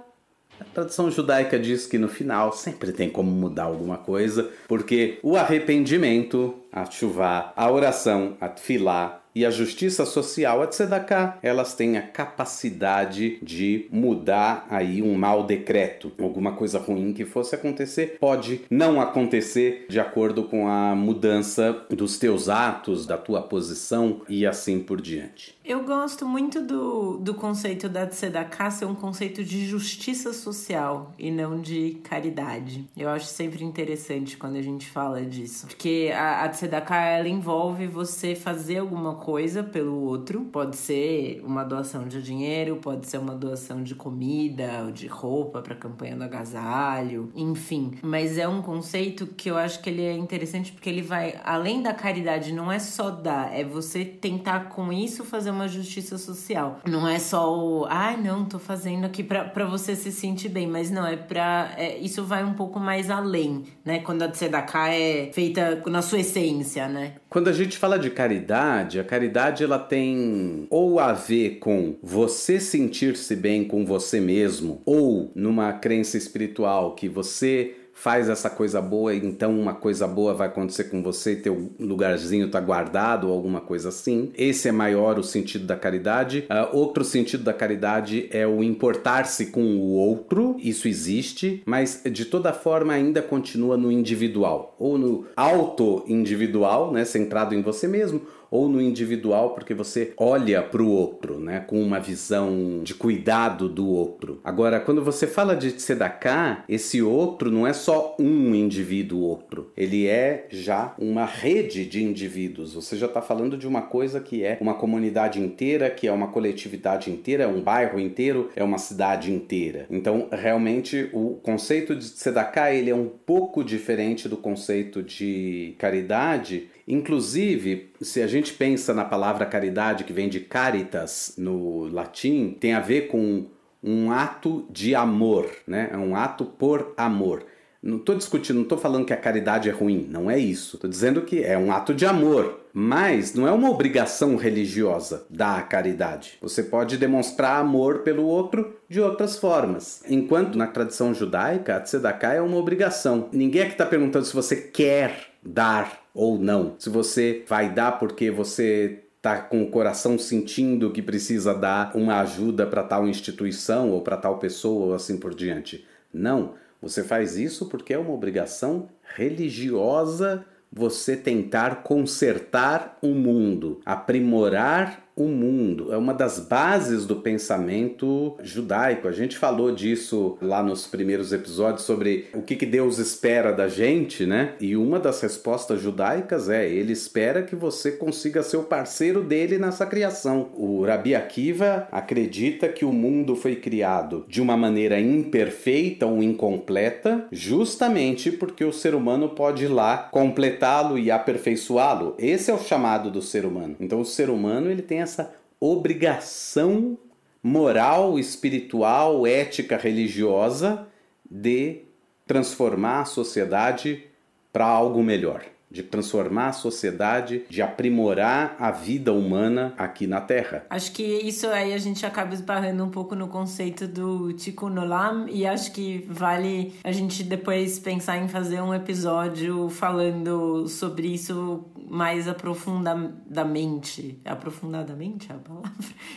a 0.59 0.63
tradição 0.65 1.09
judaica 1.09 1.59
diz 1.59 1.85
que 1.85 1.97
no 1.97 2.07
final 2.07 2.53
sempre 2.53 2.91
tem 2.91 3.09
como 3.09 3.31
mudar 3.31 3.63
alguma 3.63 3.97
coisa, 3.97 4.49
porque 4.67 5.19
o 5.23 5.35
arrependimento, 5.35 6.55
a 6.71 6.85
chuva, 6.85 7.51
a 7.55 7.71
oração, 7.71 8.37
a 8.39 8.47
tefilá, 8.47 9.22
e 9.35 9.45
a 9.45 9.51
justiça 9.51 10.05
social, 10.05 10.61
a 10.61 10.67
tzedakah, 10.67 11.37
elas 11.41 11.73
têm 11.73 11.97
a 11.97 12.01
capacidade 12.01 13.39
de 13.41 13.87
mudar 13.91 14.67
aí 14.69 15.01
um 15.01 15.15
mau 15.15 15.43
decreto. 15.43 16.11
Alguma 16.19 16.53
coisa 16.53 16.79
ruim 16.79 17.13
que 17.13 17.25
fosse 17.25 17.55
acontecer 17.55 18.17
pode 18.19 18.61
não 18.69 19.01
acontecer 19.01 19.85
de 19.89 19.99
acordo 19.99 20.43
com 20.43 20.67
a 20.67 20.95
mudança 20.95 21.85
dos 21.89 22.17
teus 22.17 22.49
atos, 22.49 23.05
da 23.05 23.17
tua 23.17 23.41
posição 23.41 24.21
e 24.29 24.45
assim 24.45 24.79
por 24.79 25.01
diante. 25.01 25.55
Eu 25.65 25.85
gosto 25.85 26.25
muito 26.25 26.61
do, 26.61 27.17
do 27.19 27.33
conceito 27.33 27.87
da 27.87 28.05
tzedakah 28.05 28.69
ser 28.69 28.83
um 28.83 28.93
conceito 28.93 29.45
de 29.45 29.65
justiça 29.65 30.33
social 30.33 31.13
e 31.17 31.31
não 31.31 31.61
de 31.61 32.01
caridade. 32.03 32.85
Eu 32.97 33.07
acho 33.07 33.27
sempre 33.27 33.63
interessante 33.63 34.35
quando 34.35 34.57
a 34.57 34.61
gente 34.61 34.89
fala 34.89 35.25
disso. 35.25 35.67
Porque 35.67 36.11
a, 36.13 36.43
a 36.43 36.49
tzedakah, 36.49 37.05
ela 37.05 37.29
envolve 37.29 37.87
você 37.87 38.35
fazer 38.35 38.79
alguma 38.79 39.15
coisa 39.15 39.63
pelo 39.63 40.01
outro. 40.01 40.41
Pode 40.51 40.75
ser 40.75 41.41
uma 41.45 41.63
doação 41.63 42.09
de 42.09 42.21
dinheiro, 42.21 42.75
pode 42.81 43.07
ser 43.07 43.19
uma 43.19 43.33
doação 43.33 43.81
de 43.81 43.95
comida 43.95 44.83
ou 44.83 44.91
de 44.91 45.07
roupa 45.07 45.61
para 45.61 45.75
campanha 45.75 46.17
do 46.17 46.25
agasalho, 46.25 47.31
enfim. 47.33 47.93
Mas 48.01 48.37
é 48.37 48.45
um 48.45 48.61
conceito 48.61 49.27
que 49.27 49.49
eu 49.49 49.55
acho 49.55 49.81
que 49.81 49.89
ele 49.89 50.01
é 50.01 50.13
interessante 50.13 50.73
porque 50.73 50.89
ele 50.89 51.01
vai 51.01 51.39
além 51.41 51.81
da 51.81 51.93
caridade, 51.93 52.51
não 52.51 52.69
é 52.69 52.79
só 52.79 53.09
dar, 53.09 53.57
é 53.57 53.63
você 53.63 54.03
tentar 54.03 54.67
com 54.67 54.91
isso 54.91 55.23
fazer 55.23 55.52
uma 55.53 55.67
justiça 55.67 56.17
social. 56.17 56.79
Não 56.85 57.07
é 57.07 57.19
só 57.19 57.53
o, 57.57 57.85
ai, 57.85 58.15
ah, 58.15 58.17
não, 58.17 58.45
tô 58.45 58.59
fazendo 58.59 59.05
aqui 59.05 59.23
para 59.23 59.65
você 59.65 59.95
se 59.95 60.11
sentir 60.11 60.49
bem, 60.49 60.67
mas 60.67 60.91
não, 60.91 61.05
é 61.05 61.15
pra. 61.15 61.73
É, 61.77 61.97
isso 61.97 62.23
vai 62.23 62.43
um 62.43 62.53
pouco 62.53 62.79
mais 62.79 63.09
além, 63.09 63.63
né? 63.85 63.99
Quando 63.99 64.23
a 64.23 64.29
tzedakah 64.29 64.89
é 64.89 65.31
feita 65.31 65.81
na 65.87 66.01
sua 66.01 66.19
essência, 66.19 66.87
né? 66.87 67.13
Quando 67.29 67.47
a 67.47 67.53
gente 67.53 67.77
fala 67.77 67.97
de 67.97 68.09
caridade, 68.09 68.99
a 68.99 69.03
caridade 69.03 69.63
ela 69.63 69.79
tem 69.79 70.67
ou 70.69 70.99
a 70.99 71.13
ver 71.13 71.59
com 71.59 71.95
você 72.01 72.59
sentir-se 72.59 73.35
bem 73.35 73.63
com 73.63 73.85
você 73.85 74.19
mesmo, 74.19 74.81
ou 74.85 75.31
numa 75.35 75.73
crença 75.73 76.17
espiritual 76.17 76.95
que 76.95 77.07
você 77.07 77.75
faz 78.03 78.27
essa 78.27 78.49
coisa 78.49 78.81
boa, 78.81 79.15
então 79.15 79.57
uma 79.57 79.73
coisa 79.73 80.05
boa 80.05 80.33
vai 80.33 80.49
acontecer 80.49 80.83
com 80.85 81.01
você, 81.01 81.37
teu 81.37 81.71
lugarzinho 81.79 82.51
tá 82.51 82.59
guardado 82.59 83.29
ou 83.29 83.33
alguma 83.33 83.61
coisa 83.61 83.87
assim. 83.87 84.29
Esse 84.37 84.67
é 84.67 84.73
maior 84.73 85.17
o 85.17 85.23
sentido 85.23 85.65
da 85.65 85.77
caridade. 85.77 86.45
Uh, 86.51 86.77
outro 86.77 87.05
sentido 87.05 87.45
da 87.45 87.53
caridade 87.53 88.27
é 88.29 88.45
o 88.45 88.61
importar-se 88.61 89.45
com 89.45 89.63
o 89.63 89.93
outro, 89.93 90.57
isso 90.59 90.85
existe, 90.85 91.63
mas 91.65 92.01
de 92.11 92.25
toda 92.25 92.51
forma 92.51 92.91
ainda 92.91 93.21
continua 93.21 93.77
no 93.77 93.89
individual, 93.89 94.75
ou 94.77 94.97
no 94.97 95.25
auto-individual, 95.33 96.91
né, 96.91 97.05
centrado 97.05 97.55
em 97.55 97.61
você 97.61 97.87
mesmo, 97.87 98.21
ou 98.53 98.69
no 98.69 98.79
individual, 98.79 99.55
porque 99.55 99.73
você 99.73 100.13
olha 100.15 100.61
para 100.61 100.83
o 100.83 100.87
outro, 100.87 101.39
né, 101.39 101.61
com 101.61 101.81
uma 101.81 101.99
visão 101.99 102.81
de 102.83 102.93
cuidado 102.93 103.67
do 103.67 103.89
outro. 103.89 104.39
Agora, 104.43 104.79
quando 104.79 105.03
você 105.03 105.25
fala 105.25 105.55
de 105.55 105.71
tzedakah, 105.71 106.63
esse 106.69 107.01
outro 107.01 107.49
não 107.49 107.65
é 107.65 107.73
só 107.73 108.15
um 108.19 108.53
indivíduo 108.53 109.21
outro, 109.21 109.71
ele 109.75 110.05
é 110.05 110.45
já 110.51 110.93
uma 110.99 111.25
rede 111.25 111.83
de 111.83 112.03
indivíduos. 112.03 112.75
Você 112.75 112.95
já 112.95 113.07
está 113.07 113.23
falando 113.23 113.57
de 113.57 113.67
uma 113.67 113.81
coisa 113.81 114.19
que 114.19 114.43
é 114.43 114.59
uma 114.61 114.75
comunidade 114.75 115.39
inteira, 115.39 115.89
que 115.89 116.07
é 116.07 116.11
uma 116.11 116.27
coletividade 116.27 117.09
inteira, 117.09 117.45
é 117.45 117.47
um 117.47 117.59
bairro 117.59 117.99
inteiro, 117.99 118.51
é 118.55 118.63
uma 118.63 118.77
cidade 118.77 119.33
inteira. 119.33 119.87
Então, 119.89 120.27
realmente, 120.31 121.09
o 121.11 121.39
conceito 121.41 121.95
de 121.95 122.05
tzedakah 122.05 122.71
ele 122.71 122.91
é 122.91 122.95
um 122.95 123.09
pouco 123.25 123.63
diferente 123.63 124.29
do 124.29 124.37
conceito 124.37 125.01
de 125.01 125.73
caridade, 125.79 126.69
Inclusive, 126.87 127.91
se 128.01 128.21
a 128.21 128.27
gente 128.27 128.53
pensa 128.53 128.93
na 128.93 129.05
palavra 129.05 129.45
caridade, 129.45 130.03
que 130.03 130.13
vem 130.13 130.29
de 130.29 130.39
caritas 130.39 131.33
no 131.37 131.87
latim, 131.87 132.55
tem 132.59 132.73
a 132.73 132.79
ver 132.79 133.07
com 133.07 133.45
um 133.81 134.11
ato 134.11 134.65
de 134.69 134.95
amor, 134.95 135.49
né? 135.67 135.89
É 135.91 135.97
um 135.97 136.15
ato 136.15 136.45
por 136.45 136.93
amor. 136.95 137.45
Não 137.81 137.97
estou 137.97 138.15
discutindo, 138.15 138.55
não 138.55 138.63
estou 138.63 138.77
falando 138.77 139.05
que 139.05 139.11
a 139.11 139.17
caridade 139.17 139.67
é 139.67 139.71
ruim, 139.73 140.07
não 140.09 140.31
é 140.31 140.39
isso. 140.39 140.77
Estou 140.77 140.89
dizendo 140.89 141.23
que 141.23 141.43
é 141.43 141.57
um 141.57 141.69
ato 141.69 141.93
de 141.93 142.05
amor, 142.05 142.61
mas 142.71 143.33
não 143.33 143.45
é 143.45 143.51
uma 143.51 143.69
obrigação 143.69 144.37
religiosa 144.37 145.25
dar 145.29 145.59
a 145.59 145.63
caridade. 145.63 146.37
Você 146.41 146.63
pode 146.63 146.97
demonstrar 146.97 147.59
amor 147.59 147.99
pelo 147.99 148.23
outro 148.23 148.77
de 148.87 149.01
outras 149.01 149.37
formas. 149.37 150.01
Enquanto 150.07 150.57
na 150.57 150.67
tradição 150.67 151.13
judaica, 151.13 151.75
a 151.75 151.81
tzedakah 151.81 152.35
é 152.35 152.41
uma 152.41 152.55
obrigação. 152.55 153.27
Ninguém 153.33 153.63
aqui 153.63 153.73
está 153.73 153.85
perguntando 153.85 154.25
se 154.25 154.33
você 154.33 154.55
quer 154.55 155.32
dar 155.45 156.03
ou 156.13 156.37
não. 156.37 156.75
Se 156.79 156.89
você 156.89 157.43
vai 157.47 157.73
dar 157.73 157.93
porque 157.93 158.29
você 158.31 159.03
está 159.17 159.37
com 159.37 159.63
o 159.63 159.69
coração 159.69 160.17
sentindo 160.17 160.91
que 160.91 161.01
precisa 161.01 161.53
dar 161.53 161.95
uma 161.95 162.19
ajuda 162.19 162.67
para 162.67 162.83
tal 162.83 163.07
instituição 163.07 163.91
ou 163.91 164.01
para 164.01 164.17
tal 164.17 164.37
pessoa 164.37 164.87
ou 164.87 164.93
assim 164.93 165.17
por 165.17 165.33
diante. 165.33 165.85
Não. 166.13 166.55
Você 166.81 167.03
faz 167.03 167.37
isso 167.37 167.67
porque 167.67 167.93
é 167.93 167.97
uma 167.97 168.11
obrigação 168.11 168.89
religiosa 169.15 170.45
você 170.69 171.15
tentar 171.15 171.83
consertar 171.83 172.97
o 173.01 173.09
mundo, 173.09 173.79
aprimorar 173.85 175.02
o 175.15 175.27
mundo. 175.27 175.93
É 175.93 175.97
uma 175.97 176.13
das 176.13 176.39
bases 176.39 177.05
do 177.05 177.17
pensamento 177.17 178.35
judaico. 178.41 179.07
A 179.07 179.11
gente 179.11 179.37
falou 179.37 179.73
disso 179.73 180.37
lá 180.41 180.63
nos 180.63 180.87
primeiros 180.87 181.31
episódios 181.31 181.83
sobre 181.83 182.27
o 182.33 182.41
que, 182.41 182.55
que 182.55 182.65
Deus 182.65 182.97
espera 182.97 183.51
da 183.51 183.67
gente, 183.67 184.25
né? 184.25 184.55
E 184.59 184.75
uma 184.75 184.99
das 184.99 185.21
respostas 185.21 185.81
judaicas 185.81 186.49
é: 186.49 186.67
ele 186.67 186.93
espera 186.93 187.43
que 187.43 187.55
você 187.55 187.91
consiga 187.91 188.41
ser 188.41 188.57
o 188.57 188.63
parceiro 188.63 189.21
dele 189.23 189.57
nessa 189.57 189.85
criação. 189.85 190.49
O 190.55 190.83
Rabi 190.83 191.15
Akiva 191.15 191.87
acredita 191.91 192.67
que 192.67 192.85
o 192.85 192.91
mundo 192.91 193.35
foi 193.35 193.55
criado 193.55 194.25
de 194.27 194.41
uma 194.41 194.57
maneira 194.57 194.99
imperfeita 194.99 196.05
ou 196.05 196.23
incompleta, 196.23 197.25
justamente 197.31 198.31
porque 198.31 198.65
o 198.65 198.73
ser 198.73 198.95
humano 198.95 199.29
pode 199.29 199.65
ir 199.65 199.67
lá 199.67 200.09
completá-lo 200.11 200.97
e 200.97 201.11
aperfeiçoá-lo. 201.11 202.15
Esse 202.17 202.49
é 202.49 202.53
o 202.53 202.59
chamado 202.59 203.11
do 203.11 203.21
ser 203.21 203.45
humano. 203.45 203.75
Então 203.79 204.01
o 204.01 204.05
ser 204.05 204.29
humano 204.29 204.71
ele 204.71 204.81
tem 204.81 205.02
essa 205.03 205.33
obrigação 205.59 206.97
moral, 207.41 208.17
espiritual, 208.17 209.27
ética, 209.27 209.77
religiosa 209.77 210.87
de 211.29 211.81
transformar 212.25 213.01
a 213.01 213.05
sociedade 213.05 214.05
para 214.51 214.65
algo 214.65 215.03
melhor 215.03 215.52
de 215.73 215.81
transformar 215.81 216.49
a 216.49 216.53
sociedade, 216.53 217.45
de 217.49 217.59
aprimorar 217.59 218.55
a 218.59 218.69
vida 218.69 219.11
humana 219.11 219.73
aqui 219.75 220.05
na 220.05 220.21
Terra. 220.21 220.67
Acho 220.69 220.91
que 220.91 221.01
isso 221.01 221.47
aí 221.47 221.73
a 221.73 221.79
gente 221.79 222.05
acaba 222.05 222.31
esbarrando 222.31 222.83
um 222.83 222.91
pouco 222.91 223.15
no 223.15 223.27
conceito 223.27 223.87
do 223.87 224.31
Tikkun 224.33 224.77
Olam 224.77 225.27
e 225.27 225.47
acho 225.47 225.71
que 225.71 226.05
vale 226.07 226.75
a 226.83 226.91
gente 226.91 227.23
depois 227.23 227.79
pensar 227.79 228.17
em 228.17 228.27
fazer 228.27 228.61
um 228.61 228.71
episódio 228.71 229.67
falando 229.67 230.67
sobre 230.67 231.07
isso 231.07 231.65
mais 231.89 232.27
aprofundadamente. 232.27 234.19
Aprofundadamente 234.23 235.31
é 235.31 235.35
a 235.35 235.37
palavra? 235.37 235.71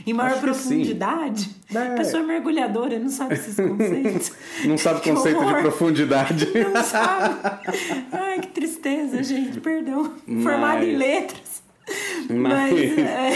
Em 0.06 0.12
maior 0.12 0.32
acho 0.32 0.40
profundidade? 0.42 1.50
É. 1.74 1.96
Pessoa 1.96 2.22
mergulhadora 2.22 2.98
não 2.98 3.08
sabe 3.08 3.34
esses 3.34 3.56
conceitos. 3.56 4.32
não 4.66 4.76
sabe 4.76 5.00
o 5.00 5.14
conceito 5.14 5.44
de 5.44 5.54
profundidade. 5.62 6.46
Não 6.72 6.82
sabe. 6.82 7.34
Ai, 8.12 8.40
que 8.40 8.48
tristeza, 8.48 9.22
gente 9.22 9.45
gente, 9.46 9.60
perdão. 9.60 10.12
Mas... 10.26 10.42
Formada 10.42 10.84
em 10.84 10.96
letras. 10.96 11.62
Mas, 12.28 12.78
é... 12.98 13.32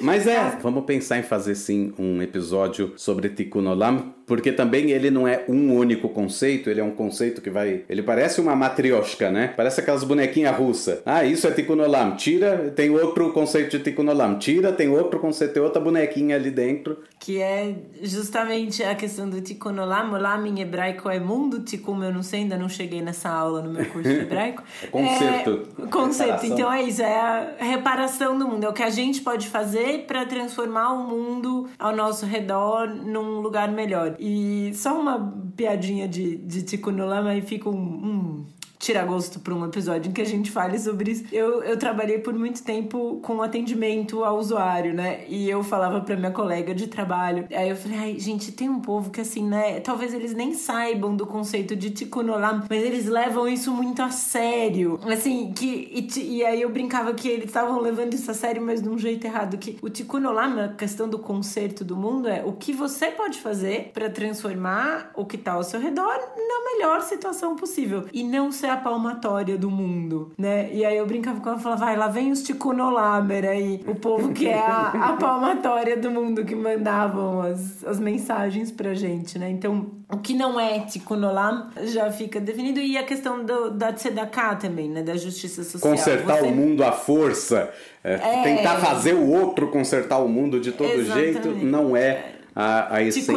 Mas 0.00 0.26
é, 0.26 0.58
vamos 0.62 0.84
pensar 0.84 1.18
em 1.18 1.22
fazer 1.22 1.54
sim 1.54 1.92
um 1.98 2.22
episódio 2.22 2.92
sobre 2.96 3.28
Tikkun 3.28 3.66
Olam, 3.66 4.14
porque 4.28 4.52
também 4.52 4.90
ele 4.90 5.10
não 5.10 5.26
é 5.26 5.42
um 5.48 5.74
único 5.74 6.10
conceito, 6.10 6.68
ele 6.68 6.80
é 6.80 6.84
um 6.84 6.90
conceito 6.90 7.40
que 7.40 7.48
vai. 7.48 7.82
Ele 7.88 8.02
parece 8.02 8.40
uma 8.40 8.54
matrioshka, 8.54 9.30
né? 9.30 9.54
Parece 9.56 9.80
aquelas 9.80 10.04
bonequinhas 10.04 10.54
russas. 10.54 11.00
Ah, 11.04 11.24
isso 11.24 11.48
é 11.48 11.50
Tikkun 11.50 11.80
Olam. 11.80 12.14
Tira, 12.14 12.70
tem 12.76 12.90
outro 12.90 13.32
conceito 13.32 13.78
de 13.78 13.82
Tikkun 13.82 14.06
Olam. 14.08 14.38
Tira, 14.38 14.70
tem 14.70 14.90
outro 14.90 15.18
conceito, 15.18 15.54
tem 15.54 15.62
outra 15.62 15.80
bonequinha 15.80 16.36
ali 16.36 16.50
dentro. 16.50 16.98
Que 17.18 17.40
é 17.40 17.74
justamente 18.02 18.84
a 18.84 18.94
questão 18.94 19.28
do 19.28 19.40
Tikkun 19.40 19.78
Olam. 19.80 20.12
Olam 20.12 20.46
em 20.46 20.60
hebraico 20.60 21.08
é 21.08 21.18
mundo, 21.18 21.60
Tikkun 21.60 22.04
eu 22.04 22.12
não 22.12 22.22
sei, 22.22 22.40
ainda 22.40 22.58
não 22.58 22.68
cheguei 22.68 23.00
nessa 23.00 23.30
aula 23.30 23.62
no 23.62 23.70
meu 23.70 23.86
curso 23.86 24.10
de 24.10 24.20
hebraico. 24.20 24.62
é 24.84 24.86
conceito. 24.88 25.68
É, 25.82 25.86
conceito. 25.86 26.46
Então 26.46 26.70
é 26.70 26.82
isso, 26.82 27.00
é 27.00 27.18
a 27.18 27.54
reparação 27.58 28.38
do 28.38 28.46
mundo. 28.46 28.64
É 28.64 28.68
o 28.68 28.74
que 28.74 28.82
a 28.82 28.90
gente 28.90 29.22
pode 29.22 29.48
fazer 29.48 30.04
para 30.06 30.26
transformar 30.26 30.92
o 30.92 31.08
mundo 31.08 31.66
ao 31.78 31.96
nosso 31.96 32.26
redor 32.26 32.88
num 32.88 33.40
lugar 33.40 33.70
melhor. 33.70 34.17
E 34.18 34.72
só 34.74 35.00
uma 35.00 35.50
piadinha 35.56 36.08
de, 36.08 36.36
de 36.36 36.62
Lama 37.06 37.34
e 37.34 37.42
fica 37.42 37.68
um, 37.68 37.74
um 37.76 38.46
tira 38.78 39.04
gosto 39.04 39.40
para 39.40 39.54
um 39.54 39.64
episódio 39.64 40.08
em 40.08 40.12
que 40.12 40.20
a 40.22 40.26
gente 40.26 40.50
fale 40.50 40.78
sobre 40.78 41.12
isso. 41.12 41.24
Eu, 41.32 41.62
eu 41.62 41.76
trabalhei 41.76 42.18
por 42.18 42.34
muito 42.34 42.62
tempo 42.62 43.18
com 43.22 43.42
atendimento 43.42 44.24
ao 44.24 44.38
usuário, 44.38 44.94
né? 44.94 45.24
E 45.28 45.48
eu 45.48 45.62
falava 45.62 46.00
para 46.00 46.16
minha 46.16 46.30
colega 46.30 46.74
de 46.74 46.86
trabalho. 46.86 47.46
Aí 47.52 47.68
eu 47.68 47.76
falei, 47.76 47.98
ai, 47.98 48.18
gente, 48.18 48.52
tem 48.52 48.68
um 48.68 48.80
povo 48.80 49.10
que 49.10 49.20
assim, 49.20 49.46
né? 49.46 49.80
Talvez 49.80 50.14
eles 50.14 50.34
nem 50.34 50.54
saibam 50.54 51.16
do 51.16 51.26
conceito 51.26 51.74
de 51.74 51.90
tikkun 51.90 52.30
olam, 52.30 52.64
mas 52.68 52.82
eles 52.82 53.06
levam 53.06 53.48
isso 53.48 53.72
muito 53.72 54.00
a 54.02 54.10
sério. 54.10 55.00
Assim, 55.04 55.52
que. 55.52 56.08
E, 56.16 56.36
e 56.36 56.44
aí 56.44 56.62
eu 56.62 56.70
brincava 56.70 57.12
que 57.14 57.28
eles 57.28 57.46
estavam 57.46 57.80
levando 57.80 58.14
isso 58.14 58.30
a 58.30 58.34
sério, 58.34 58.62
mas 58.62 58.80
de 58.80 58.88
um 58.88 58.98
jeito 58.98 59.26
errado. 59.26 59.58
Que 59.58 59.78
o 59.82 59.88
tikkun 59.88 60.24
olam, 60.24 60.64
a 60.64 60.68
questão 60.68 61.08
do 61.08 61.18
conserto 61.18 61.84
do 61.84 61.96
mundo, 61.96 62.28
é 62.28 62.44
o 62.44 62.52
que 62.52 62.72
você 62.72 63.06
pode 63.06 63.38
fazer 63.40 63.90
para 63.92 64.08
transformar 64.08 65.10
o 65.14 65.24
que 65.24 65.36
tá 65.36 65.52
ao 65.52 65.64
seu 65.64 65.80
redor 65.80 66.16
na 66.36 66.72
melhor 66.72 67.02
situação 67.02 67.56
possível. 67.56 68.06
E 68.12 68.22
não 68.22 68.52
ser 68.52 68.67
a 68.68 68.76
palmatória 68.76 69.56
do 69.56 69.70
mundo, 69.70 70.32
né? 70.38 70.70
E 70.72 70.84
aí 70.84 70.96
eu 70.96 71.06
brincava 71.06 71.40
com 71.40 71.48
ela 71.48 71.58
e 71.58 71.62
falava, 71.62 71.86
vai, 71.86 71.96
lá 71.96 72.08
vem 72.08 72.30
os 72.30 72.42
Tikunolamer 72.42 73.44
aí, 73.44 73.80
o 73.86 73.94
povo 73.94 74.32
que 74.32 74.48
é 74.48 74.58
a, 74.58 74.88
a 74.90 75.12
palmatória 75.14 75.96
do 75.96 76.10
mundo 76.10 76.44
que 76.44 76.54
mandavam 76.54 77.42
as, 77.42 77.84
as 77.84 77.98
mensagens 77.98 78.70
pra 78.70 78.94
gente, 78.94 79.38
né? 79.38 79.50
Então, 79.50 79.86
o 80.10 80.18
que 80.18 80.34
não 80.34 80.58
é 80.58 80.80
Tikunolam 80.80 81.70
já 81.84 82.10
fica 82.10 82.40
definido. 82.40 82.80
E 82.80 82.96
a 82.96 83.02
questão 83.02 83.44
do, 83.44 83.70
da 83.70 83.92
Tzedakah 83.92 84.56
também, 84.56 84.88
né? 84.88 85.02
Da 85.02 85.16
justiça 85.16 85.62
social. 85.64 85.92
Consertar 85.92 86.38
Você... 86.38 86.46
o 86.46 86.50
mundo 86.50 86.82
à 86.82 86.92
força, 86.92 87.70
é, 88.02 88.14
é... 88.14 88.42
tentar 88.42 88.76
fazer 88.78 89.14
o 89.14 89.28
outro 89.28 89.68
consertar 89.68 90.18
o 90.18 90.28
mundo 90.28 90.60
de 90.60 90.72
todo 90.72 90.90
Exatamente. 90.90 91.32
jeito, 91.32 91.48
não 91.64 91.96
é 91.96 92.32
a, 92.54 92.96
a 92.96 93.02
essência 93.02 93.34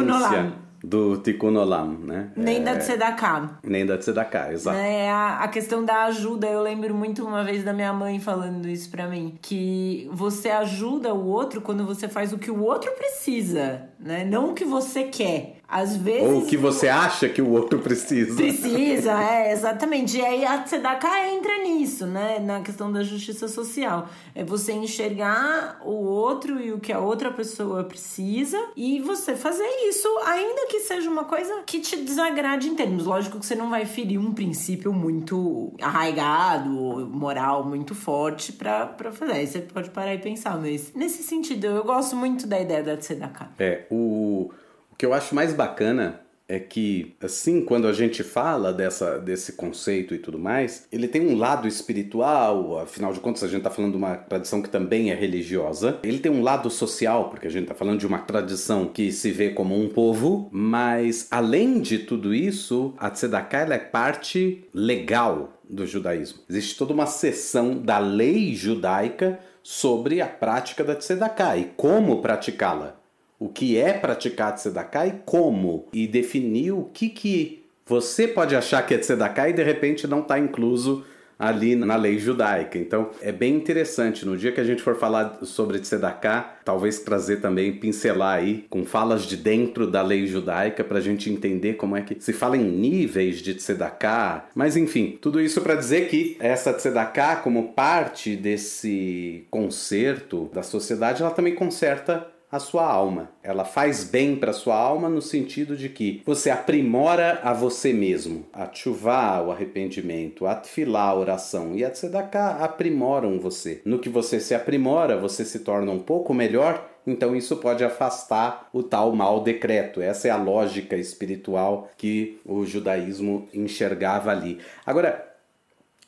do 0.82 1.16
Tikkun 1.18 1.56
Olam, 1.56 1.98
né? 1.98 2.30
Nem 2.36 2.58
é... 2.58 2.60
da 2.60 2.76
Tzedakah. 2.76 3.58
Nem 3.62 3.86
da 3.86 3.96
Tzedakah, 3.96 4.52
exato. 4.52 4.76
É 4.76 5.10
a, 5.10 5.38
a 5.38 5.48
questão 5.48 5.84
da 5.84 6.04
ajuda, 6.04 6.46
eu 6.46 6.62
lembro 6.62 6.94
muito 6.94 7.24
uma 7.24 7.44
vez 7.44 7.64
da 7.64 7.72
minha 7.72 7.92
mãe 7.92 8.18
falando 8.18 8.68
isso 8.68 8.90
para 8.90 9.06
mim, 9.06 9.38
que 9.40 10.08
você 10.12 10.50
ajuda 10.50 11.14
o 11.14 11.26
outro 11.26 11.60
quando 11.60 11.86
você 11.86 12.08
faz 12.08 12.32
o 12.32 12.38
que 12.38 12.50
o 12.50 12.62
outro 12.62 12.90
precisa, 12.92 13.88
né? 13.98 14.24
Não 14.24 14.50
o 14.50 14.54
que 14.54 14.64
você 14.64 15.04
quer. 15.04 15.56
Às 15.72 15.96
vezes. 15.96 16.28
Ou 16.28 16.40
o 16.40 16.46
que 16.46 16.54
você 16.54 16.86
acha 16.86 17.30
que 17.30 17.40
o 17.40 17.48
outro 17.50 17.78
precisa. 17.78 18.36
Precisa, 18.36 19.22
é, 19.22 19.52
exatamente. 19.52 20.18
E 20.18 20.22
aí 20.22 20.44
a 20.44 20.58
Tzedakah 20.58 21.28
entra 21.30 21.62
nisso, 21.64 22.06
né? 22.06 22.38
Na 22.38 22.60
questão 22.60 22.92
da 22.92 23.02
justiça 23.02 23.48
social. 23.48 24.06
É 24.34 24.44
você 24.44 24.72
enxergar 24.72 25.80
o 25.82 25.94
outro 25.94 26.60
e 26.60 26.72
o 26.72 26.78
que 26.78 26.92
a 26.92 27.00
outra 27.00 27.30
pessoa 27.30 27.84
precisa 27.84 28.62
e 28.76 29.00
você 29.00 29.34
fazer 29.34 29.66
isso, 29.88 30.06
ainda 30.26 30.66
que 30.66 30.80
seja 30.80 31.08
uma 31.08 31.24
coisa 31.24 31.62
que 31.64 31.80
te 31.80 31.96
desagrade 31.96 32.68
em 32.68 32.74
termos. 32.74 33.06
Lógico 33.06 33.40
que 33.40 33.46
você 33.46 33.54
não 33.54 33.70
vai 33.70 33.86
ferir 33.86 34.20
um 34.20 34.34
princípio 34.34 34.92
muito 34.92 35.72
arraigado, 35.80 36.68
moral 36.68 37.64
muito 37.64 37.94
forte 37.94 38.52
pra, 38.52 38.84
pra 38.84 39.10
fazer. 39.10 39.32
Aí 39.32 39.46
você 39.46 39.60
pode 39.60 39.88
parar 39.88 40.14
e 40.14 40.18
pensar, 40.18 40.58
mas 40.58 40.92
nesse 40.94 41.22
sentido, 41.22 41.64
eu 41.64 41.82
gosto 41.82 42.14
muito 42.14 42.46
da 42.46 42.60
ideia 42.60 42.82
da 42.82 42.94
Tzedakah. 42.94 43.52
É, 43.58 43.86
o 43.90 44.50
que 44.96 45.06
eu 45.06 45.12
acho 45.12 45.34
mais 45.34 45.52
bacana 45.52 46.22
é 46.52 46.58
que, 46.58 47.14
assim, 47.22 47.64
quando 47.64 47.86
a 47.86 47.94
gente 47.94 48.22
fala 48.22 48.74
dessa, 48.74 49.18
desse 49.18 49.52
conceito 49.54 50.14
e 50.14 50.18
tudo 50.18 50.38
mais, 50.38 50.86
ele 50.92 51.08
tem 51.08 51.26
um 51.26 51.34
lado 51.34 51.66
espiritual, 51.66 52.78
afinal 52.78 53.10
de 53.10 53.20
contas, 53.20 53.42
a 53.42 53.48
gente 53.48 53.58
está 53.58 53.70
falando 53.70 53.92
de 53.92 53.96
uma 53.96 54.16
tradição 54.16 54.60
que 54.60 54.68
também 54.68 55.10
é 55.10 55.14
religiosa. 55.14 55.98
Ele 56.02 56.18
tem 56.18 56.30
um 56.30 56.42
lado 56.42 56.68
social, 56.68 57.30
porque 57.30 57.46
a 57.46 57.50
gente 57.50 57.62
está 57.62 57.74
falando 57.74 58.00
de 58.00 58.06
uma 58.06 58.18
tradição 58.18 58.86
que 58.86 59.10
se 59.12 59.30
vê 59.30 59.50
como 59.50 59.80
um 59.80 59.88
povo, 59.88 60.50
mas 60.52 61.26
além 61.30 61.80
de 61.80 62.00
tudo 62.00 62.34
isso, 62.34 62.92
a 62.98 63.08
Tzedakah 63.08 63.72
é 63.72 63.78
parte 63.78 64.64
legal 64.74 65.58
do 65.68 65.86
judaísmo. 65.86 66.40
Existe 66.50 66.76
toda 66.76 66.92
uma 66.92 67.06
seção 67.06 67.78
da 67.78 67.98
lei 67.98 68.54
judaica 68.54 69.40
sobre 69.62 70.20
a 70.20 70.26
prática 70.26 70.84
da 70.84 70.94
Tzedakah 70.94 71.56
e 71.56 71.64
como 71.76 72.20
praticá-la 72.20 73.01
o 73.42 73.48
que 73.48 73.76
é 73.76 73.92
praticar 73.92 74.54
tzedakah 74.54 75.06
e 75.06 75.12
como, 75.24 75.88
e 75.92 76.06
definir 76.06 76.72
o 76.72 76.84
que, 76.84 77.08
que 77.08 77.64
você 77.84 78.28
pode 78.28 78.54
achar 78.54 78.86
que 78.86 78.94
é 78.94 78.98
tzedakah 78.98 79.48
e 79.48 79.52
de 79.52 79.62
repente 79.62 80.06
não 80.06 80.20
está 80.20 80.38
incluso 80.38 81.04
ali 81.42 81.74
na 81.74 81.96
lei 81.96 82.20
judaica. 82.20 82.78
Então 82.78 83.10
é 83.20 83.32
bem 83.32 83.56
interessante. 83.56 84.24
No 84.24 84.36
dia 84.36 84.52
que 84.52 84.60
a 84.60 84.64
gente 84.64 84.80
for 84.80 84.94
falar 84.94 85.40
sobre 85.42 85.80
Tzedakah, 85.80 86.58
talvez 86.64 87.00
trazer 87.00 87.38
também, 87.38 87.72
pincelar 87.72 88.38
aí 88.38 88.64
com 88.70 88.84
falas 88.84 89.24
de 89.24 89.36
dentro 89.36 89.90
da 89.90 90.02
lei 90.02 90.24
judaica 90.28 90.84
para 90.84 90.98
a 90.98 91.00
gente 91.00 91.28
entender 91.28 91.74
como 91.74 91.96
é 91.96 92.02
que 92.02 92.16
se 92.20 92.32
fala 92.32 92.56
em 92.56 92.62
níveis 92.62 93.38
de 93.38 93.54
Tzedakah. 93.54 94.50
Mas 94.54 94.76
enfim, 94.76 95.18
tudo 95.20 95.40
isso 95.40 95.60
para 95.62 95.74
dizer 95.74 96.08
que 96.08 96.36
essa 96.38 96.72
Tzedakah, 96.72 97.36
como 97.42 97.72
parte 97.72 98.36
desse 98.36 99.44
conserto 99.50 100.48
da 100.54 100.62
sociedade, 100.62 101.22
ela 101.22 101.32
também 101.32 101.56
conserta 101.56 102.24
a 102.52 102.58
sua 102.58 102.84
alma. 102.84 103.30
Ela 103.42 103.64
faz 103.64 104.04
bem 104.04 104.36
para 104.36 104.52
sua 104.52 104.76
alma 104.76 105.08
no 105.08 105.22
sentido 105.22 105.74
de 105.74 105.88
que 105.88 106.22
você 106.26 106.50
aprimora 106.50 107.40
a 107.42 107.54
você 107.54 107.94
mesmo. 107.94 108.44
A 108.52 108.70
chuvá, 108.72 109.40
o 109.40 109.50
arrependimento, 109.50 110.46
a 110.46 110.54
tefilá, 110.54 111.04
a 111.04 111.14
oração 111.14 111.74
e 111.74 111.82
a 111.82 111.90
tzedakah 111.90 112.62
aprimoram 112.62 113.40
você. 113.40 113.80
No 113.86 113.98
que 113.98 114.10
você 114.10 114.38
se 114.38 114.54
aprimora, 114.54 115.18
você 115.18 115.46
se 115.46 115.60
torna 115.60 115.90
um 115.90 115.98
pouco 115.98 116.34
melhor 116.34 116.92
então 117.06 117.34
isso 117.34 117.56
pode 117.56 117.82
afastar 117.84 118.68
o 118.72 118.82
tal 118.82 119.12
mal 119.12 119.42
decreto. 119.42 120.00
Essa 120.00 120.28
é 120.28 120.30
a 120.30 120.36
lógica 120.36 120.96
espiritual 120.96 121.90
que 121.96 122.40
o 122.44 122.64
judaísmo 122.64 123.48
enxergava 123.52 124.30
ali. 124.30 124.60
Agora, 124.86 125.34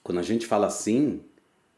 quando 0.02 0.18
a 0.18 0.22
gente 0.22 0.46
fala 0.46 0.68
assim, 0.68 1.20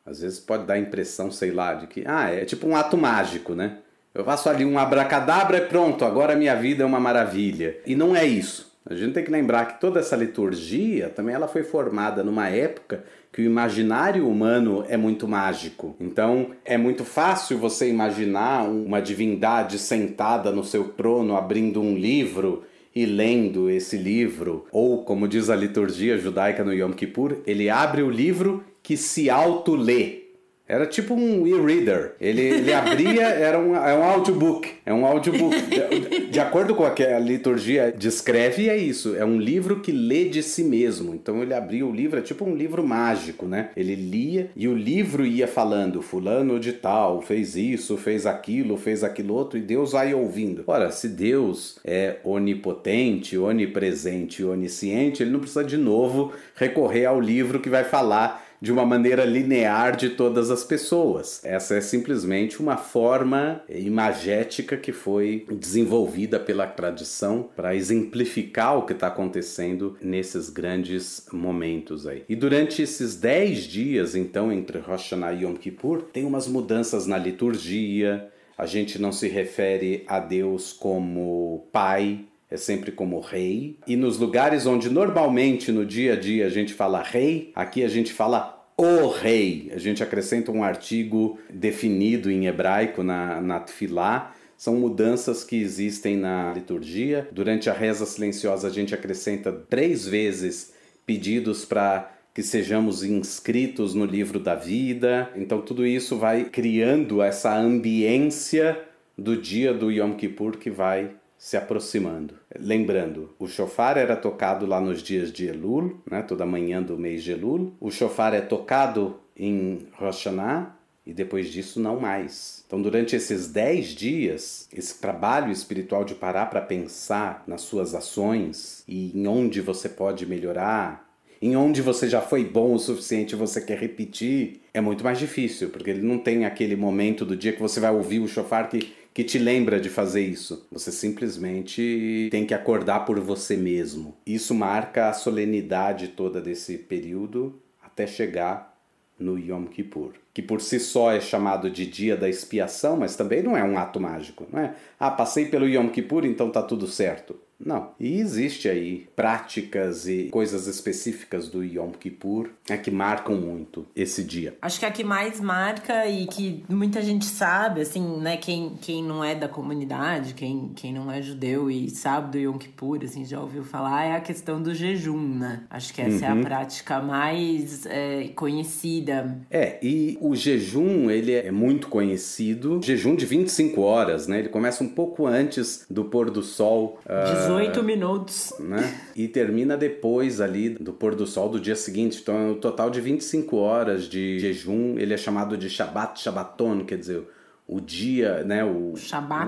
às 0.05 0.21
vezes 0.21 0.39
pode 0.39 0.67
dar 0.67 0.75
a 0.75 0.79
impressão, 0.79 1.31
sei 1.31 1.51
lá, 1.51 1.75
de 1.75 1.87
que 1.87 2.05
ah, 2.07 2.31
é 2.31 2.45
tipo 2.45 2.67
um 2.67 2.77
ato 2.77 2.97
mágico, 2.97 3.55
né? 3.55 3.79
Eu 4.17 4.25
faço 4.25 4.49
ali 4.49 4.65
um 4.65 4.79
abracadabra 4.79 5.59
e 5.59 5.61
pronto, 5.67 6.03
agora 6.03 6.35
minha 6.35 6.55
vida 6.55 6.83
é 6.83 6.87
uma 6.87 6.99
maravilha. 6.99 7.77
E 7.85 7.95
não 7.95 8.17
é 8.17 8.25
isso. 8.25 8.75
A 8.89 8.95
gente 8.95 9.13
tem 9.13 9.23
que 9.23 9.31
lembrar 9.31 9.67
que 9.67 9.81
toda 9.81 10.01
essa 10.01 10.17
liturgia 10.17 11.11
também 11.11 11.35
ela 11.35 11.47
foi 11.47 11.63
formada 11.63 12.25
numa 12.25 12.49
época 12.49 13.05
que 13.31 13.43
o 13.43 13.45
imaginário 13.45 14.27
humano 14.27 14.87
é 14.89 14.97
muito 14.97 15.29
mágico. 15.29 15.95
Então 16.01 16.53
é 16.65 16.79
muito 16.79 17.05
fácil 17.05 17.59
você 17.59 17.91
imaginar 17.91 18.63
uma 18.63 19.03
divindade 19.03 19.79
sentada 19.79 20.51
no 20.51 20.65
seu 20.65 20.85
trono 20.85 21.37
abrindo 21.37 21.83
um 21.83 21.95
livro 21.95 22.63
e 22.95 23.05
lendo 23.05 23.69
esse 23.69 23.99
livro, 23.99 24.65
ou 24.73 25.05
como 25.05 25.29
diz 25.29 25.51
a 25.51 25.57
liturgia 25.57 26.17
judaica 26.17 26.65
no 26.65 26.73
Yom 26.73 26.93
Kippur, 26.93 27.43
ele 27.47 27.69
abre 27.69 28.03
o 28.03 28.09
livro 28.09 28.65
que 28.83 28.97
se 28.97 29.29
auto-lê. 29.29 30.26
Era 30.69 30.87
tipo 30.87 31.15
um 31.15 31.47
e-reader. 31.47 32.15
Ele, 32.21 32.43
ele 32.43 32.73
abria, 32.73 33.23
era 33.29 33.59
um, 33.59 33.77
é 33.77 33.95
um 33.95 34.03
audiobook. 34.03 34.69
É 34.85 34.93
um 34.93 35.07
audiobook. 35.07 35.57
De, 35.67 36.27
de 36.27 36.41
acordo 36.41 36.75
com 36.75 36.85
o 36.85 36.91
que 36.91 37.05
a 37.05 37.19
liturgia 37.19 37.93
descreve, 37.97 38.69
é 38.69 38.77
isso. 38.77 39.15
É 39.17 39.25
um 39.25 39.39
livro 39.39 39.81
que 39.81 39.93
lê 39.93 40.25
de 40.29 40.43
si 40.43 40.65
mesmo. 40.65 41.15
Então 41.15 41.43
ele 41.43 41.55
abria 41.55 41.87
o 41.87 41.93
livro, 41.93 42.19
é 42.19 42.23
tipo 42.23 42.45
um 42.45 42.55
livro 42.55 42.87
mágico, 42.87 43.47
né? 43.47 43.71
Ele 43.77 43.95
lia 43.95 44.51
e 44.57 44.67
o 44.69 44.75
livro 44.75 45.25
ia 45.25 45.47
falando: 45.47 46.03
Fulano 46.03 46.59
de 46.59 46.73
tal 46.73 47.23
fez 47.23 47.57
isso, 47.57 47.97
fez 47.97 48.27
aquilo, 48.27 48.77
fez 48.77 49.05
aquilo 49.05 49.35
outro, 49.35 49.59
e 49.59 49.63
Deus 49.63 49.93
vai 49.93 50.13
ouvindo. 50.13 50.65
Ora, 50.67 50.91
se 50.91 51.09
Deus 51.09 51.79
é 51.85 52.17
onipotente, 52.25 53.39
onipresente 53.39 54.45
onisciente, 54.45 55.23
ele 55.23 55.31
não 55.31 55.41
precisa 55.41 55.65
de 55.65 55.77
novo 55.77 56.33
recorrer 56.55 57.07
ao 57.07 57.21
livro 57.21 57.61
que 57.61 57.71
vai 57.71 57.85
falar 57.85 58.46
de 58.67 58.73
uma 58.73 58.85
maneira 58.85 59.25
linear 59.25 59.97
de 59.97 60.11
todas 60.11 60.51
as 60.51 60.65
pessoas. 60.65 61.41
Essa 61.45 61.77
é 61.77 61.81
simplesmente 61.81 62.59
uma 62.61 62.77
forma 62.77 63.63
imagética 63.69 64.77
que 64.77 64.91
foi 64.93 65.47
desenvolvida 65.53 66.41
pela 66.41 66.67
tradição 66.67 67.49
para 67.55 67.77
exemplificar 67.77 68.77
o 68.77 68.83
que 68.83 68.93
está 68.93 69.07
acontecendo 69.07 69.97
nesses 70.03 70.51
grandes 70.51 71.29
momentos 71.33 72.09
aí. 72.09 72.25
E 72.29 72.35
durante 72.35 72.83
esses 72.83 73.15
dez 73.15 73.61
dias, 73.61 74.17
então, 74.17 74.51
entre 74.51 74.81
Rosh 74.81 75.03
Hashanah 75.03 75.33
e 75.33 75.45
Yom 75.45 75.55
Kippur, 75.55 76.03
tem 76.13 76.25
umas 76.25 76.49
mudanças 76.49 77.07
na 77.07 77.17
liturgia, 77.17 78.29
a 78.59 78.67
gente 78.67 79.01
não 79.01 79.13
se 79.13 79.29
refere 79.29 80.03
a 80.09 80.19
Deus 80.19 80.73
como 80.73 81.69
Pai, 81.71 82.25
é 82.51 82.57
sempre 82.57 82.91
como 82.91 83.21
rei. 83.21 83.79
E 83.87 83.95
nos 83.97 84.19
lugares 84.19 84.67
onde 84.67 84.91
normalmente 84.91 85.71
no 85.71 85.85
dia 85.85 86.15
a 86.15 86.17
dia 86.17 86.47
a 86.47 86.49
gente 86.49 86.75
fala 86.75 87.03
rei, 87.03 87.53
aqui 87.55 87.85
a 87.85 87.89
gente 87.89 88.13
fala 88.13 88.56
o 88.77 89.09
rei. 89.09 89.71
A 89.75 89.79
gente 89.79 90.03
acrescenta 90.03 90.53
um 90.53 90.63
artigo 90.63 91.39
definido 91.49 92.31
em 92.31 92.47
hebraico 92.47 93.03
na, 93.03 93.41
na 93.41 93.61
tefilá. 93.61 94.35
São 94.57 94.77
mudanças 94.77 95.43
que 95.43 95.57
existem 95.57 96.17
na 96.17 96.53
liturgia. 96.53 97.29
Durante 97.33 97.71
a 97.71 97.73
reza 97.73 98.05
silenciosa, 98.05 98.69
a 98.69 98.71
gente 98.71 98.95
acrescenta 98.95 99.53
três 99.53 100.07
vezes 100.07 100.75
pedidos 101.07 101.65
para 101.65 102.13
que 102.35 102.43
sejamos 102.43 103.03
inscritos 103.03 103.95
no 103.95 104.05
livro 104.05 104.39
da 104.39 104.55
vida. 104.55 105.31
Então, 105.37 105.63
tudo 105.63 105.87
isso 105.87 106.17
vai 106.17 106.45
criando 106.45 107.23
essa 107.23 107.57
ambiência 107.57 108.79
do 109.17 109.37
dia 109.37 109.73
do 109.73 109.91
Yom 109.91 110.15
Kippur 110.15 110.59
que 110.59 110.71
vai 110.71 111.13
se 111.47 111.57
aproximando. 111.57 112.35
Lembrando, 112.59 113.31
o 113.39 113.47
chofar 113.47 113.97
era 113.97 114.17
tocado 114.17 114.67
lá 114.67 114.81
nos 114.81 115.01
dias 115.01 115.31
de 115.31 115.47
Elul, 115.47 116.01
né, 116.11 116.21
toda 116.21 116.45
manhã 116.45 116.83
do 116.83 116.99
mês 116.99 117.23
de 117.23 117.31
Elul. 117.31 117.73
O 117.81 117.89
chofar 117.89 118.35
é 118.35 118.41
tocado 118.41 119.21
em 119.37 119.87
Rosh 119.93 120.27
Hashanah 120.27 120.75
e 121.07 121.15
depois 121.15 121.53
disso 121.53 121.79
não 121.79 122.01
mais. 122.01 122.65
Então, 122.67 122.83
durante 122.83 123.15
esses 123.15 123.47
dez 123.47 123.91
dias, 123.91 124.69
esse 124.73 124.99
trabalho 125.01 125.53
espiritual 125.53 126.05
de 126.05 126.17
parar 126.17 126.47
para 126.47 126.61
pensar 126.61 127.45
nas 127.47 127.61
suas 127.61 127.95
ações 127.95 128.83
e 128.89 129.17
em 129.17 129.29
onde 129.29 129.61
você 129.61 129.89
pode 129.89 130.27
melhorar, 130.27 131.09
em 131.41 131.55
onde 131.55 131.81
você 131.81 132.09
já 132.09 132.21
foi 132.21 132.45
bom 132.45 132.75
o 132.75 132.79
suficiente 132.81 133.35
e 133.35 133.39
você 133.39 133.61
quer 133.61 133.79
repetir, 133.79 134.63
é 134.75 134.81
muito 134.81 135.05
mais 135.05 135.17
difícil, 135.17 135.69
porque 135.69 135.91
ele 135.91 136.03
não 136.03 136.19
tem 136.19 136.45
aquele 136.45 136.75
momento 136.75 137.25
do 137.25 137.37
dia 137.37 137.53
que 137.53 137.63
você 137.63 137.79
vai 137.79 137.93
ouvir 137.93 138.19
o 138.19 138.27
chofar 138.27 138.69
que 138.69 139.06
que 139.17 139.25
te 139.25 139.39
lembra 139.39 139.81
de 139.81 139.89
fazer 139.89 140.21
isso. 140.21 140.69
Você 140.71 140.93
simplesmente 140.93 142.29
tem 142.31 142.45
que 142.45 142.53
acordar 142.53 143.07
por 143.07 143.19
você 143.19 143.57
mesmo. 143.57 144.15
Isso 144.27 144.55
marca 144.55 145.09
a 145.09 145.15
solenidade 145.15 146.09
toda 146.09 146.39
desse 146.39 146.77
período 146.77 147.59
até 147.83 148.07
chegar 148.07 148.79
no 149.19 149.39
Yom 149.39 149.65
Kippur, 149.65 150.13
que 150.35 150.43
por 150.43 150.61
si 150.61 150.79
só 150.79 151.11
é 151.13 151.19
chamado 151.19 151.71
de 151.71 151.87
dia 151.87 152.15
da 152.15 152.29
expiação, 152.29 152.99
mas 152.99 153.17
também 153.17 153.43
não 153.43 153.57
é 153.57 153.65
um 153.65 153.79
ato 153.79 153.99
mágico, 153.99 154.47
não 154.53 154.61
é? 154.61 154.75
Ah, 155.01 155.11
passei 155.11 155.47
pelo 155.47 155.67
Yom 155.67 155.89
Kippur, 155.89 156.27
então 156.27 156.51
tá 156.51 156.63
tudo 156.63 156.87
certo. 156.87 157.41
Não. 157.59 157.91
E 157.99 158.21
existe 158.21 158.69
aí 158.69 159.09
práticas 159.17 160.07
e 160.07 160.29
coisas 160.31 160.67
específicas 160.67 161.49
do 161.49 161.65
Yom 161.65 161.91
Kippur 161.91 162.51
é, 162.69 162.77
que 162.77 162.91
marcam 162.91 163.37
muito 163.37 163.87
esse 163.95 164.23
dia. 164.23 164.57
Acho 164.61 164.79
que 164.79 164.87
a 164.87 164.91
que 164.91 165.05
mais 165.05 165.41
marca 165.41 166.07
e 166.07 166.27
que 166.27 166.65
muita 166.69 167.01
gente 167.03 167.25
sabe, 167.25 167.81
assim, 167.81 168.19
né, 168.19 168.37
quem, 168.37 168.77
quem 168.81 169.03
não 169.03 169.25
é 169.25 169.35
da 169.35 169.49
comunidade, 169.49 170.35
quem, 170.35 170.73
quem 170.75 170.93
não 170.93 171.11
é 171.11 171.23
judeu 171.23 171.71
e 171.71 171.89
sabe 171.91 172.33
do 172.33 172.39
Yom 172.39 172.59
Kippur, 172.59 173.01
assim, 173.03 173.25
já 173.25 173.41
ouviu 173.41 173.65
falar, 173.65 174.05
é 174.05 174.17
a 174.17 174.21
questão 174.21 174.61
do 174.61 174.75
jejum, 174.75 175.39
né? 175.39 175.65
Acho 175.71 175.93
que 175.95 176.01
essa 176.01 176.17
uhum. 176.17 176.25
é 176.25 176.29
a 176.29 176.35
uhum. 176.35 176.43
prática 176.43 177.01
mais 177.01 177.87
é, 177.87 178.29
conhecida. 178.35 179.39
É, 179.51 179.79
e 179.83 180.19
o 180.21 180.35
jejum, 180.35 181.11
ele 181.11 181.33
é 181.33 181.51
muito 181.51 181.89
conhecido, 181.89 182.81
jejum 182.83 183.15
de 183.17 183.25
25 183.25 183.81
horas, 183.81 184.27
né? 184.27 184.41
Ele 184.41 184.49
começa 184.49 184.85
um 184.85 184.89
pouco 184.89 185.27
antes 185.27 185.87
do 185.89 186.05
pôr 186.05 186.31
do 186.31 186.43
sol. 186.43 186.99
Uh 187.07 187.46
18 187.47 187.83
minutos. 187.83 188.53
Né? 188.59 189.01
E 189.15 189.29
termina 189.29 189.77
depois 189.77 190.41
ali 190.41 190.71
do 190.71 190.93
pôr 190.93 191.15
do 191.15 191.27
sol 191.27 191.49
do 191.49 191.61
dia 191.61 191.77
seguinte. 191.77 192.21
Então 192.23 192.37
é 192.37 192.51
um 192.53 192.55
total 192.55 192.91
de 192.91 193.01
25 193.01 193.57
horas 193.57 194.05
de 194.05 194.39
jejum. 194.39 194.99
Ele 194.99 195.15
é 195.15 195.17
chamado 195.17 195.57
de 195.57 195.69
Shabbat 195.69 196.21
Shabbaton, 196.21 196.85
quer 196.85 196.99
dizer, 196.99 197.23
o 197.69 197.81
dia, 197.81 198.45
né, 198.45 198.65
o 198.65 198.93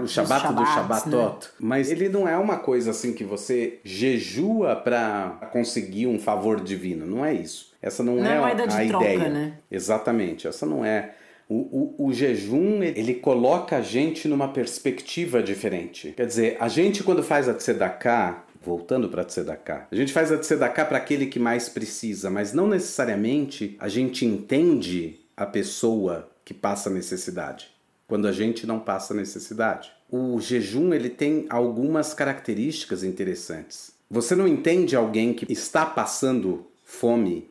o 0.02 0.08
Shabbat 0.08 0.52
do 0.52 0.66
Shabbatot. 0.66 1.46
Né? 1.46 1.52
Mas 1.60 1.90
ele 1.90 2.08
não 2.08 2.28
é 2.28 2.36
uma 2.36 2.58
coisa 2.58 2.90
assim 2.90 3.12
que 3.12 3.22
você 3.22 3.78
jejua 3.84 4.74
para 4.74 5.48
conseguir 5.52 6.06
um 6.06 6.18
favor 6.18 6.60
divino, 6.60 7.06
não 7.06 7.24
é 7.24 7.32
isso. 7.32 7.72
Essa 7.80 8.02
não, 8.02 8.16
não 8.16 8.26
é, 8.26 8.52
é 8.52 8.64
a, 8.68 8.76
a 8.76 8.84
ideia. 8.84 9.28
Né? 9.28 9.58
Exatamente, 9.70 10.48
essa 10.48 10.66
não 10.66 10.84
é 10.84 11.14
o, 11.48 11.94
o, 11.98 12.06
o, 12.08 12.12
jejum 12.12 12.82
ele 12.82 13.14
coloca 13.14 13.78
a 13.78 13.80
gente 13.80 14.28
numa 14.28 14.48
perspectiva 14.48 15.42
diferente. 15.42 16.12
Quer 16.14 16.26
dizer, 16.26 16.56
a 16.60 16.68
gente 16.68 17.02
quando 17.02 17.22
faz 17.22 17.48
a 17.48 17.54
tzedakah, 17.54 18.44
voltando 18.62 19.08
para 19.08 19.22
a 19.22 19.24
tzedakah, 19.24 19.88
a 19.90 19.94
gente 19.94 20.12
faz 20.12 20.30
a 20.30 20.36
tzedakah 20.36 20.84
para 20.84 20.98
aquele 20.98 21.26
que 21.26 21.38
mais 21.38 21.68
precisa, 21.68 22.28
mas 22.28 22.52
não 22.52 22.66
necessariamente 22.66 23.76
a 23.80 23.88
gente 23.88 24.26
entende 24.26 25.20
a 25.36 25.46
pessoa 25.46 26.28
que 26.44 26.52
passa 26.52 26.90
necessidade, 26.90 27.68
quando 28.06 28.28
a 28.28 28.32
gente 28.32 28.66
não 28.66 28.78
passa 28.78 29.14
necessidade. 29.14 29.90
O 30.10 30.40
jejum 30.40 30.92
ele 30.92 31.08
tem 31.08 31.46
algumas 31.48 32.12
características 32.12 33.02
interessantes. 33.02 33.92
Você 34.10 34.34
não 34.34 34.48
entende 34.48 34.96
alguém 34.96 35.34
que 35.34 35.50
está 35.52 35.84
passando 35.84 36.66
fome 36.84 37.50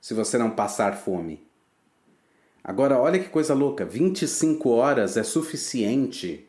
se 0.00 0.12
você 0.12 0.36
não 0.36 0.50
passar 0.50 0.96
fome. 0.96 1.40
Agora, 2.64 2.98
olha 2.98 3.18
que 3.18 3.28
coisa 3.28 3.52
louca: 3.52 3.84
25 3.84 4.70
horas 4.70 5.18
é 5.18 5.22
suficiente 5.22 6.48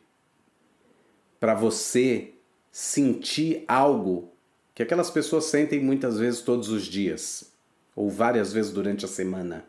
para 1.38 1.54
você 1.54 2.32
sentir 2.72 3.64
algo 3.68 4.32
que 4.74 4.82
aquelas 4.82 5.10
pessoas 5.10 5.44
sentem 5.44 5.78
muitas 5.80 6.18
vezes 6.18 6.40
todos 6.40 6.70
os 6.70 6.84
dias. 6.84 7.52
ou 7.94 8.10
várias 8.10 8.52
vezes 8.52 8.70
durante 8.70 9.06
a 9.06 9.08
semana 9.08 9.64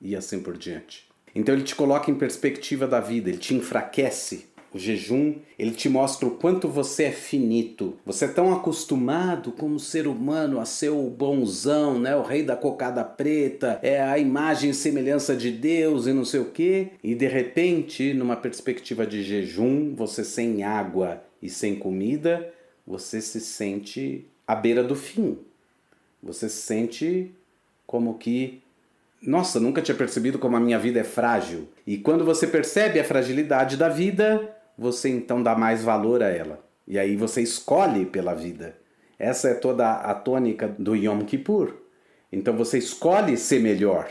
e 0.00 0.16
assim 0.16 0.40
por 0.42 0.56
diante. 0.56 1.06
Então 1.34 1.54
ele 1.54 1.62
te 1.62 1.74
coloca 1.74 2.10
em 2.10 2.14
perspectiva 2.14 2.86
da 2.86 3.00
vida, 3.00 3.28
ele 3.28 3.36
te 3.36 3.54
enfraquece. 3.54 4.46
O 4.76 4.78
jejum, 4.78 5.36
ele 5.58 5.70
te 5.70 5.88
mostra 5.88 6.28
o 6.28 6.32
quanto 6.32 6.68
você 6.68 7.04
é 7.04 7.10
finito. 7.10 7.96
Você 8.04 8.26
é 8.26 8.28
tão 8.28 8.52
acostumado 8.52 9.50
como 9.50 9.80
ser 9.80 10.06
humano 10.06 10.60
a 10.60 10.66
ser 10.66 10.90
o 10.90 11.08
bonzão, 11.08 11.98
né? 11.98 12.14
O 12.14 12.20
rei 12.20 12.42
da 12.42 12.54
cocada 12.54 13.02
preta, 13.02 13.80
é 13.82 14.02
a 14.02 14.18
imagem 14.18 14.68
e 14.68 14.74
semelhança 14.74 15.34
de 15.34 15.50
Deus 15.50 16.06
e 16.06 16.12
não 16.12 16.26
sei 16.26 16.40
o 16.40 16.50
quê. 16.50 16.88
E 17.02 17.14
de 17.14 17.26
repente, 17.26 18.12
numa 18.12 18.36
perspectiva 18.36 19.06
de 19.06 19.22
jejum, 19.22 19.94
você 19.94 20.22
sem 20.22 20.62
água 20.62 21.24
e 21.40 21.48
sem 21.48 21.76
comida, 21.76 22.52
você 22.86 23.22
se 23.22 23.40
sente 23.40 24.26
à 24.46 24.54
beira 24.54 24.84
do 24.84 24.94
fim. 24.94 25.38
Você 26.22 26.50
se 26.50 26.60
sente 26.60 27.30
como 27.86 28.18
que 28.18 28.60
nossa, 29.22 29.58
nunca 29.58 29.82
tinha 29.82 29.96
percebido 29.96 30.38
como 30.38 30.56
a 30.56 30.60
minha 30.60 30.78
vida 30.78 31.00
é 31.00 31.04
frágil. 31.04 31.68
E 31.86 31.96
quando 31.96 32.24
você 32.24 32.46
percebe 32.46 33.00
a 33.00 33.04
fragilidade 33.04 33.76
da 33.76 33.88
vida, 33.88 34.55
você 34.76 35.08
então 35.08 35.42
dá 35.42 35.54
mais 35.54 35.82
valor 35.82 36.22
a 36.22 36.28
ela. 36.28 36.64
E 36.86 36.98
aí 36.98 37.16
você 37.16 37.42
escolhe 37.42 38.06
pela 38.06 38.34
vida. 38.34 38.76
Essa 39.18 39.48
é 39.48 39.54
toda 39.54 39.90
a 39.90 40.14
tônica 40.14 40.68
do 40.78 40.94
Yom 40.94 41.24
Kippur. 41.24 41.74
Então 42.30 42.56
você 42.56 42.78
escolhe 42.78 43.36
ser 43.36 43.60
melhor, 43.60 44.10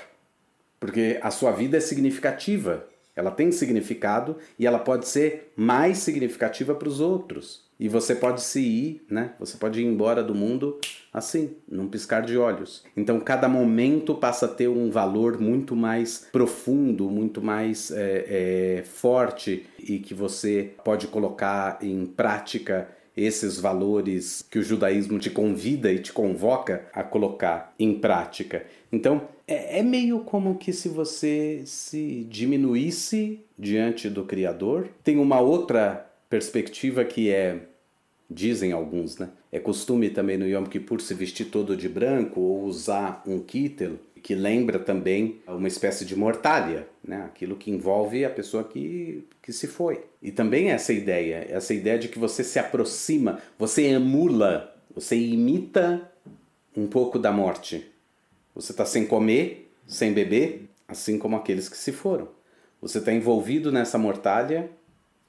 porque 0.79 1.19
a 1.21 1.29
sua 1.29 1.51
vida 1.51 1.77
é 1.77 1.79
significativa. 1.79 2.87
Ela 3.15 3.31
tem 3.31 3.51
significado 3.51 4.37
e 4.59 4.65
ela 4.65 4.79
pode 4.79 5.07
ser 5.07 5.53
mais 5.55 5.99
significativa 5.99 6.75
para 6.75 6.89
os 6.89 6.99
outros. 6.99 7.64
E 7.79 7.89
você 7.89 8.15
pode 8.15 8.41
se 8.41 8.61
ir, 8.61 9.05
né? 9.09 9.33
Você 9.39 9.57
pode 9.57 9.81
ir 9.81 9.85
embora 9.85 10.23
do 10.23 10.33
mundo 10.33 10.79
assim, 11.15 11.51
num 11.67 11.87
piscar 11.87 12.21
de 12.21 12.37
olhos. 12.37 12.83
Então 12.95 13.19
cada 13.19 13.47
momento 13.47 14.13
passa 14.15 14.45
a 14.45 14.49
ter 14.49 14.67
um 14.67 14.89
valor 14.89 15.39
muito 15.39 15.75
mais 15.75 16.27
profundo, 16.31 17.09
muito 17.09 17.41
mais 17.41 17.89
é, 17.91 18.79
é, 18.79 18.83
forte 18.83 19.65
e 19.79 19.99
que 19.99 20.13
você 20.13 20.71
pode 20.83 21.07
colocar 21.07 21.79
em 21.81 22.05
prática 22.05 22.89
esses 23.15 23.57
valores 23.57 24.45
que 24.49 24.59
o 24.59 24.63
judaísmo 24.63 25.17
te 25.17 25.29
convida 25.29 25.89
e 25.89 25.99
te 25.99 26.11
convoca 26.11 26.85
a 26.93 27.01
colocar 27.01 27.73
em 27.79 27.97
prática. 27.97 28.65
Então 28.91 29.21
é, 29.47 29.79
é 29.79 29.83
meio 29.83 30.19
como 30.19 30.55
que 30.55 30.73
se 30.73 30.89
você 30.89 31.61
se 31.65 32.25
diminuísse 32.29 33.39
diante 33.57 34.09
do 34.09 34.25
Criador. 34.25 34.89
Tem 35.01 35.17
uma 35.17 35.39
outra 35.39 36.11
perspectiva 36.35 37.05
que 37.05 37.29
é, 37.29 37.61
dizem 38.29 38.73
alguns, 38.73 39.17
né? 39.17 39.29
É 39.53 39.57
costume 39.57 40.09
também 40.09 40.37
no 40.37 40.45
Yom 40.45 40.65
Kippur 40.65 40.99
se 40.99 41.13
vestir 41.13 41.45
todo 41.45 41.77
de 41.77 41.87
branco 41.87 42.41
ou 42.41 42.65
usar 42.65 43.23
um 43.25 43.39
kittel, 43.39 43.93
que 44.21 44.35
lembra 44.35 44.77
também 44.77 45.39
uma 45.47 45.69
espécie 45.69 46.03
de 46.03 46.13
mortalha, 46.13 46.89
né? 47.01 47.23
aquilo 47.25 47.55
que 47.55 47.71
envolve 47.71 48.25
a 48.25 48.29
pessoa 48.29 48.65
que, 48.65 49.25
que 49.41 49.53
se 49.53 49.65
foi. 49.65 50.03
E 50.21 50.29
também 50.29 50.71
essa 50.71 50.91
ideia, 50.91 51.47
essa 51.49 51.73
ideia 51.73 51.97
de 51.97 52.09
que 52.09 52.19
você 52.19 52.43
se 52.43 52.59
aproxima, 52.59 53.39
você 53.57 53.83
emula, 53.83 54.75
você 54.93 55.15
imita 55.15 56.11
um 56.75 56.87
pouco 56.87 57.17
da 57.17 57.31
morte. 57.31 57.89
Você 58.53 58.73
está 58.73 58.85
sem 58.85 59.05
comer, 59.05 59.71
sem 59.87 60.11
beber, 60.11 60.67
assim 60.85 61.17
como 61.17 61.37
aqueles 61.37 61.69
que 61.69 61.77
se 61.77 61.93
foram. 61.93 62.27
Você 62.81 62.97
está 62.97 63.13
envolvido 63.13 63.71
nessa 63.71 63.97
mortalha 63.97 64.69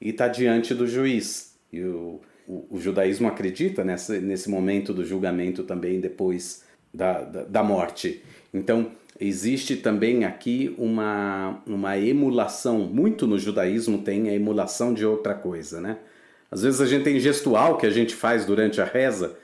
e 0.00 0.11
está 0.11 0.28
diante 0.28 0.74
do 0.74 0.87
juiz. 0.87 1.56
E 1.72 1.82
o, 1.82 2.20
o, 2.46 2.66
o, 2.70 2.80
judaísmo 2.80 3.28
acredita 3.28 3.85
nessa, 3.85 4.18
nesse 4.20 4.48
momento 4.48 4.92
do 4.92 5.04
julgamento 5.04 5.62
também 5.62 6.00
depois 6.00 6.64
da, 6.92 7.22
da, 7.22 7.44
da 7.44 7.62
morte. 7.62 8.22
Então, 8.52 8.92
existe 9.20 9.76
também 9.76 10.24
aqui 10.24 10.74
uma, 10.78 11.62
uma 11.66 11.98
emulação. 11.98 12.80
Muito 12.80 13.26
no 13.26 13.38
judaísmo 13.38 13.98
tem 13.98 14.28
a 14.28 14.35
emulação 14.35 14.94
de 14.94 15.04
outra 15.04 15.35
coisa, 15.35 15.80
né? 15.80 15.98
Às 16.50 16.62
vezes 16.62 16.80
a 16.80 16.87
gente 16.87 17.04
tem 17.04 17.18
gestual 17.18 17.76
que 17.76 17.87
a 17.87 17.90
gente 17.90 18.14
faz 18.14 18.46
durante 18.46 18.80
a 18.80 18.85
reza 18.85 19.37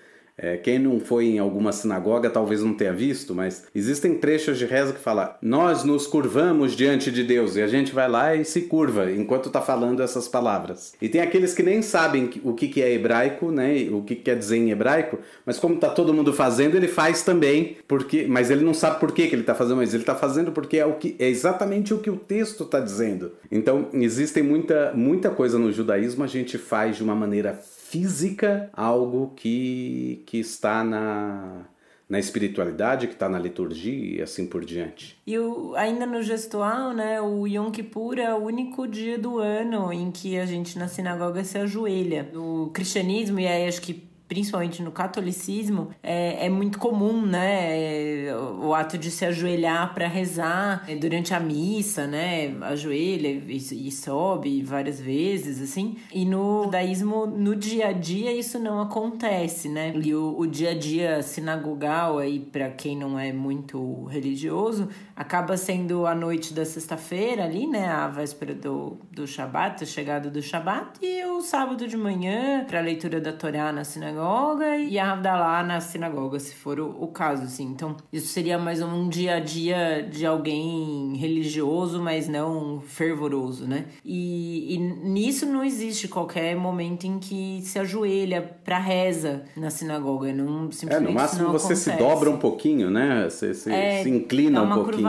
é, 0.42 0.56
quem 0.56 0.76
não 0.76 0.98
foi 0.98 1.26
em 1.26 1.38
alguma 1.38 1.70
sinagoga 1.70 2.28
talvez 2.28 2.64
não 2.64 2.74
tenha 2.74 2.92
visto, 2.92 3.32
mas 3.32 3.64
existem 3.72 4.16
trechos 4.16 4.58
de 4.58 4.66
reza 4.66 4.92
que 4.92 4.98
fala: 4.98 5.38
Nós 5.40 5.84
nos 5.84 6.04
curvamos 6.04 6.74
diante 6.74 7.12
de 7.12 7.22
Deus, 7.22 7.54
e 7.54 7.62
a 7.62 7.68
gente 7.68 7.94
vai 7.94 8.08
lá 8.08 8.34
e 8.34 8.44
se 8.44 8.62
curva 8.62 9.12
enquanto 9.12 9.46
está 9.46 9.60
falando 9.60 10.02
essas 10.02 10.26
palavras. 10.26 10.94
E 11.00 11.08
tem 11.08 11.20
aqueles 11.20 11.54
que 11.54 11.62
nem 11.62 11.80
sabem 11.80 12.28
o 12.42 12.54
que, 12.54 12.66
que 12.66 12.82
é 12.82 12.92
hebraico, 12.92 13.52
né? 13.52 13.88
O 13.92 14.02
que 14.02 14.16
quer 14.16 14.36
dizer 14.36 14.56
em 14.56 14.72
hebraico, 14.72 15.20
mas 15.46 15.60
como 15.60 15.76
está 15.76 15.90
todo 15.90 16.12
mundo 16.12 16.32
fazendo, 16.32 16.76
ele 16.76 16.88
faz 16.88 17.22
também, 17.22 17.76
porque, 17.86 18.26
mas 18.28 18.50
ele 18.50 18.64
não 18.64 18.74
sabe 18.74 18.98
por 18.98 19.12
que, 19.12 19.28
que 19.28 19.34
ele 19.36 19.42
está 19.42 19.54
fazendo, 19.54 19.76
mas 19.76 19.94
ele 19.94 20.02
está 20.02 20.16
fazendo 20.16 20.50
porque 20.50 20.78
é, 20.78 20.86
o 20.86 20.94
que, 20.94 21.14
é 21.20 21.28
exatamente 21.28 21.94
o 21.94 21.98
que 21.98 22.10
o 22.10 22.16
texto 22.16 22.64
está 22.64 22.80
dizendo. 22.80 23.30
Então, 23.48 23.88
existem 23.92 24.42
muita, 24.42 24.92
muita 24.92 25.30
coisa 25.30 25.56
no 25.56 25.70
judaísmo, 25.70 26.24
a 26.24 26.26
gente 26.26 26.58
faz 26.58 26.96
de 26.96 27.04
uma 27.04 27.14
maneira 27.14 27.60
física 27.92 28.70
algo 28.72 29.34
que, 29.36 30.22
que 30.24 30.38
está 30.38 30.82
na, 30.82 31.66
na 32.08 32.18
espiritualidade, 32.18 33.06
que 33.06 33.12
está 33.12 33.28
na 33.28 33.38
liturgia 33.38 34.18
e 34.18 34.22
assim 34.22 34.46
por 34.46 34.64
diante. 34.64 35.20
E 35.26 35.38
o, 35.38 35.74
ainda 35.76 36.06
no 36.06 36.22
gestual, 36.22 36.94
né, 36.94 37.20
o 37.20 37.46
Yom 37.46 37.70
Kippur 37.70 38.18
é 38.18 38.32
o 38.32 38.38
único 38.38 38.88
dia 38.88 39.18
do 39.18 39.38
ano 39.38 39.92
em 39.92 40.10
que 40.10 40.38
a 40.38 40.46
gente 40.46 40.78
na 40.78 40.88
sinagoga 40.88 41.44
se 41.44 41.58
ajoelha. 41.58 42.30
No 42.32 42.70
cristianismo, 42.72 43.38
e 43.38 43.46
aí 43.46 43.68
acho 43.68 43.82
que 43.82 44.10
principalmente 44.32 44.82
no 44.82 44.90
catolicismo, 44.90 45.90
é, 46.02 46.46
é 46.46 46.48
muito 46.48 46.78
comum, 46.78 47.20
né? 47.26 48.34
O 48.62 48.72
ato 48.72 48.96
de 48.96 49.10
se 49.10 49.26
ajoelhar 49.26 49.92
para 49.92 50.08
rezar 50.08 50.86
é, 50.88 50.96
durante 50.96 51.34
a 51.34 51.38
missa, 51.38 52.06
né? 52.06 52.56
Ajoelha 52.62 53.28
e, 53.28 53.56
e 53.56 53.90
sobe 53.92 54.62
várias 54.62 54.98
vezes, 54.98 55.60
assim. 55.60 55.96
E 56.14 56.24
no 56.24 56.64
judaísmo, 56.64 57.26
no 57.26 57.54
dia 57.54 57.88
a 57.88 57.92
dia, 57.92 58.32
isso 58.32 58.58
não 58.58 58.80
acontece, 58.80 59.68
né? 59.68 59.92
E 60.02 60.14
o, 60.14 60.34
o 60.38 60.46
dia 60.46 60.70
a 60.70 60.74
dia 60.74 61.22
sinagogal, 61.22 62.18
aí, 62.18 62.40
para 62.40 62.70
quem 62.70 62.96
não 62.96 63.18
é 63.18 63.34
muito 63.34 64.04
religioso, 64.04 64.88
acaba 65.14 65.56
sendo 65.56 66.06
a 66.06 66.14
noite 66.14 66.52
da 66.54 66.64
sexta-feira 66.64 67.44
ali, 67.44 67.66
né? 67.66 67.86
A 67.86 68.08
véspera 68.08 68.54
do, 68.54 68.96
do 69.10 69.26
Shabat, 69.26 69.84
a 69.84 69.86
chegada 69.86 70.30
do 70.30 70.42
Shabat, 70.42 70.98
e 71.02 71.24
o 71.24 71.40
sábado 71.40 71.86
de 71.86 71.96
manhã, 71.96 72.64
para 72.66 72.78
a 72.78 72.82
leitura 72.82 73.20
da 73.20 73.32
Torá 73.32 73.72
na 73.72 73.84
sinagoga 73.84 74.76
e 74.76 74.98
a 74.98 75.12
Havdalah 75.12 75.62
na 75.62 75.80
sinagoga, 75.80 76.38
se 76.38 76.54
for 76.54 76.80
o, 76.80 77.02
o, 77.02 77.08
caso, 77.08 77.44
assim. 77.44 77.64
Então, 77.64 77.96
isso 78.12 78.28
seria 78.28 78.58
mais 78.58 78.80
um 78.80 79.08
dia 79.08 79.36
a 79.36 79.40
dia 79.40 80.02
de 80.02 80.24
alguém 80.24 81.16
religioso, 81.16 82.00
mas 82.00 82.28
não 82.28 82.80
fervoroso, 82.80 83.66
né? 83.66 83.86
E, 84.04 84.74
e 84.74 84.78
nisso 84.78 85.46
não 85.46 85.64
existe 85.64 86.08
qualquer 86.08 86.56
momento 86.56 87.04
em 87.04 87.18
que 87.18 87.60
se 87.62 87.78
ajoelha 87.78 88.42
para 88.64 88.78
reza 88.78 89.44
na 89.56 89.70
sinagoga. 89.70 90.32
Não, 90.32 90.70
simplesmente 90.70 91.08
é, 91.08 91.12
no 91.12 91.12
máximo 91.12 91.50
você 91.50 91.74
acontece. 91.74 91.90
se 91.90 91.96
dobra 91.96 92.30
um 92.30 92.38
pouquinho, 92.38 92.90
né? 92.90 93.28
Você, 93.28 93.52
você 93.52 93.72
é, 93.72 94.02
se 94.02 94.10
inclina 94.10 94.62
um 94.62 94.72
pouquinho. 94.72 95.02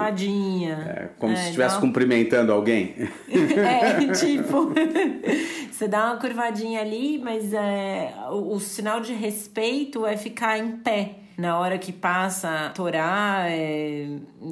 É, 0.71 1.09
como 1.19 1.33
é, 1.33 1.35
se 1.35 1.43
estivesse 1.45 1.75
uma... 1.75 1.81
cumprimentando 1.81 2.51
alguém. 2.51 2.95
É, 3.27 4.05
tipo... 4.13 4.71
você 5.71 5.87
dá 5.87 6.05
uma 6.05 6.17
curvadinha 6.17 6.81
ali, 6.81 7.19
mas 7.23 7.53
é, 7.53 8.13
o, 8.31 8.55
o 8.55 8.59
sinal 8.59 8.99
de 8.99 9.13
respeito 9.13 10.05
é 10.05 10.15
ficar 10.17 10.57
em 10.57 10.71
pé. 10.77 11.15
Na 11.37 11.57
hora 11.57 11.79
que 11.79 11.91
passa 11.91 12.67
a 12.67 12.69
Torá, 12.69 13.45
é, 13.47 14.07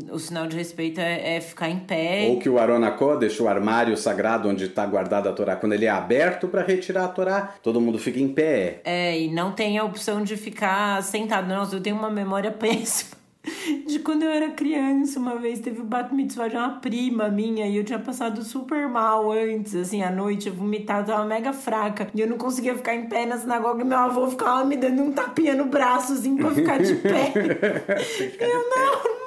o 0.10 0.18
sinal 0.18 0.48
de 0.48 0.58
respeito 0.58 1.00
é, 1.00 1.36
é, 1.36 1.42
ficar 1.42 1.70
em 1.70 1.80
pé. 1.80 2.26
Ou 2.28 2.40
que 2.40 2.50
o 2.50 2.58
Arona 2.58 2.96
deixa 3.20 3.44
o 3.44 3.48
armário 3.48 3.96
sagrado 3.96 4.50
onde 4.50 4.66
está 4.66 4.86
guardada 4.86 5.30
a 5.30 5.34
Torá, 5.34 5.56
quando 5.56 5.74
ele 5.74 5.86
é 5.86 5.90
aberto 5.90 6.48
para 6.48 6.64
retirar 6.64 7.06
a 7.06 7.08
Torá, 7.08 7.54
todo 7.62 7.80
mundo 7.80 8.00
fica 8.00 8.20
em 8.20 8.30
pé. 8.30 8.82
É, 8.84 9.20
e 9.20 9.32
não 9.32 9.52
tem 9.52 9.78
a 9.78 9.84
opção 9.84 10.24
de 10.24 10.36
ficar 10.36 11.04
sentado. 11.04 11.48
Nossa, 11.48 11.76
eu 11.76 11.82
tenho 11.82 11.96
uma 11.96 12.10
memória 12.10 12.50
péssima 12.52 13.21
de 13.88 13.99
quando 13.99 14.23
eu 14.23 14.30
era 14.30 14.51
criança, 14.51 15.19
uma 15.19 15.36
vez 15.38 15.60
teve 15.60 15.82
o 15.82 15.84
bat 15.84 16.13
mitzvah 16.13 16.47
de 16.47 16.56
uma 16.56 16.80
prima 16.80 17.30
minha 17.30 17.67
e 17.67 17.75
eu 17.75 17.84
tinha 17.84 17.99
passado 17.99 18.43
super 18.43 18.88
mal 18.88 19.32
antes, 19.32 19.75
assim, 19.75 20.04
à 20.04 20.12
noite, 20.12 20.47
eu 20.47 20.54
vomitava, 20.54 21.04
tava 21.04 21.25
mega 21.25 21.51
fraca. 21.51 22.08
E 22.13 22.21
eu 22.21 22.27
não 22.27 22.38
conseguia 22.38 22.75
ficar 22.75 22.95
em 22.95 23.08
pé 23.08 23.25
na 23.25 23.38
sinagoga 23.38 23.82
e 23.82 23.86
meu 23.86 23.97
avô 23.97 24.27
ficava 24.27 24.63
me 24.63 24.77
dando 24.77 25.01
um 25.01 25.12
tapinha 25.12 25.56
no 25.56 25.65
braço, 25.65 26.13
assim, 26.13 26.38
pra 26.38 26.51
ficar 26.51 26.80
de 26.80 26.95
pé. 26.95 27.34
eu, 28.39 28.69
não, 28.69 29.21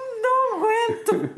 aguento. 0.65 1.31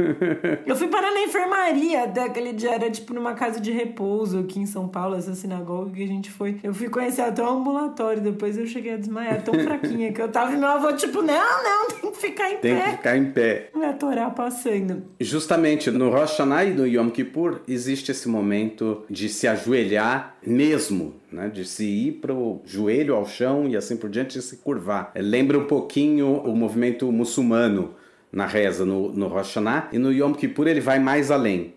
eu 0.64 0.76
fui 0.76 0.88
parar 0.88 1.12
na 1.12 1.22
enfermaria 1.22 2.06
daquele 2.06 2.52
dia, 2.52 2.74
era 2.74 2.90
tipo 2.90 3.12
numa 3.12 3.34
casa 3.34 3.60
de 3.60 3.72
repouso 3.72 4.40
aqui 4.40 4.60
em 4.60 4.66
São 4.66 4.88
Paulo, 4.88 5.16
essa 5.16 5.34
sinagoga 5.34 5.90
que 5.90 6.02
a 6.02 6.06
gente 6.06 6.30
foi. 6.30 6.58
Eu 6.62 6.72
fui 6.72 6.88
conhecer 6.88 7.22
até 7.22 7.42
o 7.42 7.48
ambulatório, 7.48 8.22
depois 8.22 8.56
eu 8.56 8.66
cheguei 8.66 8.94
a 8.94 8.96
desmaiar, 8.96 9.42
tão 9.42 9.54
fraquinha 9.54 10.12
que 10.12 10.22
eu 10.22 10.28
tava 10.28 10.52
e 10.52 10.56
meu 10.56 10.68
avô, 10.68 10.92
tipo, 10.92 11.22
não, 11.22 11.62
não, 11.62 11.88
tem 11.88 12.10
que 12.12 12.18
ficar 12.18 12.50
em 12.50 12.58
tem 12.58 12.74
pé. 12.74 12.80
Tem 12.80 12.90
que 12.90 12.96
ficar 12.96 13.16
em 13.16 13.30
pé. 13.32 13.70
Vai 13.74 13.90
atorar 13.90 14.34
passando. 14.34 15.02
Justamente 15.20 15.90
no 15.90 16.10
Rosh 16.10 16.36
Hashanah 16.36 16.64
e 16.64 16.74
no 16.74 16.86
Yom 16.86 17.10
Kippur 17.10 17.60
existe 17.66 18.10
esse 18.10 18.28
momento 18.28 19.04
de 19.08 19.28
se 19.28 19.48
ajoelhar 19.48 20.36
mesmo, 20.46 21.14
né? 21.32 21.48
de 21.48 21.64
se 21.64 21.84
ir 21.84 22.12
pro 22.20 22.60
joelho 22.64 23.14
ao 23.14 23.26
chão 23.26 23.66
e 23.66 23.76
assim 23.76 23.96
por 23.96 24.10
diante, 24.10 24.38
de 24.38 24.44
se 24.44 24.58
curvar. 24.58 25.12
Lembra 25.16 25.58
um 25.58 25.64
pouquinho 25.64 26.36
o 26.44 26.54
movimento 26.54 27.10
muçulmano 27.10 27.94
na 28.32 28.46
reza 28.46 28.84
no, 28.84 29.12
no 29.12 29.28
Rosh 29.28 29.48
Hashanah, 29.48 29.88
e 29.92 29.98
no 29.98 30.12
Yom 30.12 30.32
Kippur 30.32 30.66
ele 30.66 30.80
vai 30.80 30.98
mais 30.98 31.30
além. 31.30 31.74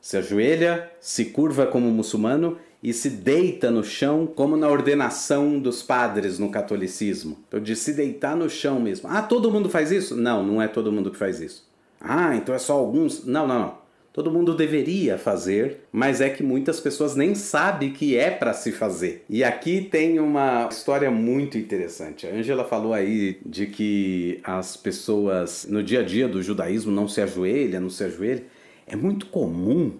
Se 0.00 0.16
ajoelha, 0.16 0.90
se 1.00 1.26
curva 1.26 1.66
como 1.66 1.90
muçulmano 1.90 2.56
e 2.82 2.92
se 2.92 3.10
deita 3.10 3.70
no 3.70 3.82
chão, 3.82 4.26
como 4.26 4.56
na 4.56 4.68
ordenação 4.68 5.58
dos 5.58 5.82
padres 5.82 6.38
no 6.38 6.50
catolicismo. 6.50 7.38
Então, 7.48 7.60
de 7.60 7.74
se 7.74 7.92
deitar 7.92 8.36
no 8.36 8.48
chão 8.48 8.78
mesmo. 8.78 9.08
Ah, 9.10 9.20
todo 9.22 9.50
mundo 9.50 9.68
faz 9.68 9.90
isso? 9.90 10.14
Não, 10.16 10.44
não 10.44 10.62
é 10.62 10.68
todo 10.68 10.92
mundo 10.92 11.10
que 11.10 11.16
faz 11.16 11.40
isso. 11.40 11.68
Ah, 12.00 12.36
então 12.36 12.54
é 12.54 12.58
só 12.58 12.74
alguns? 12.74 13.24
Não, 13.24 13.46
não, 13.46 13.58
não. 13.58 13.87
Todo 14.18 14.32
mundo 14.32 14.52
deveria 14.52 15.16
fazer, 15.16 15.82
mas 15.92 16.20
é 16.20 16.28
que 16.28 16.42
muitas 16.42 16.80
pessoas 16.80 17.14
nem 17.14 17.36
sabem 17.36 17.92
que 17.92 18.16
é 18.16 18.32
para 18.32 18.52
se 18.52 18.72
fazer. 18.72 19.24
E 19.30 19.44
aqui 19.44 19.80
tem 19.80 20.18
uma 20.18 20.68
história 20.68 21.08
muito 21.08 21.56
interessante. 21.56 22.26
A 22.26 22.30
Angela 22.34 22.64
falou 22.64 22.92
aí 22.92 23.38
de 23.46 23.66
que 23.66 24.40
as 24.42 24.76
pessoas 24.76 25.68
no 25.70 25.84
dia 25.84 26.00
a 26.00 26.02
dia 26.02 26.26
do 26.26 26.42
judaísmo 26.42 26.90
não 26.90 27.06
se 27.06 27.20
ajoelham, 27.20 27.80
não 27.80 27.90
se 27.90 28.02
ajoelham. 28.02 28.42
É 28.88 28.96
muito 28.96 29.26
comum 29.26 29.92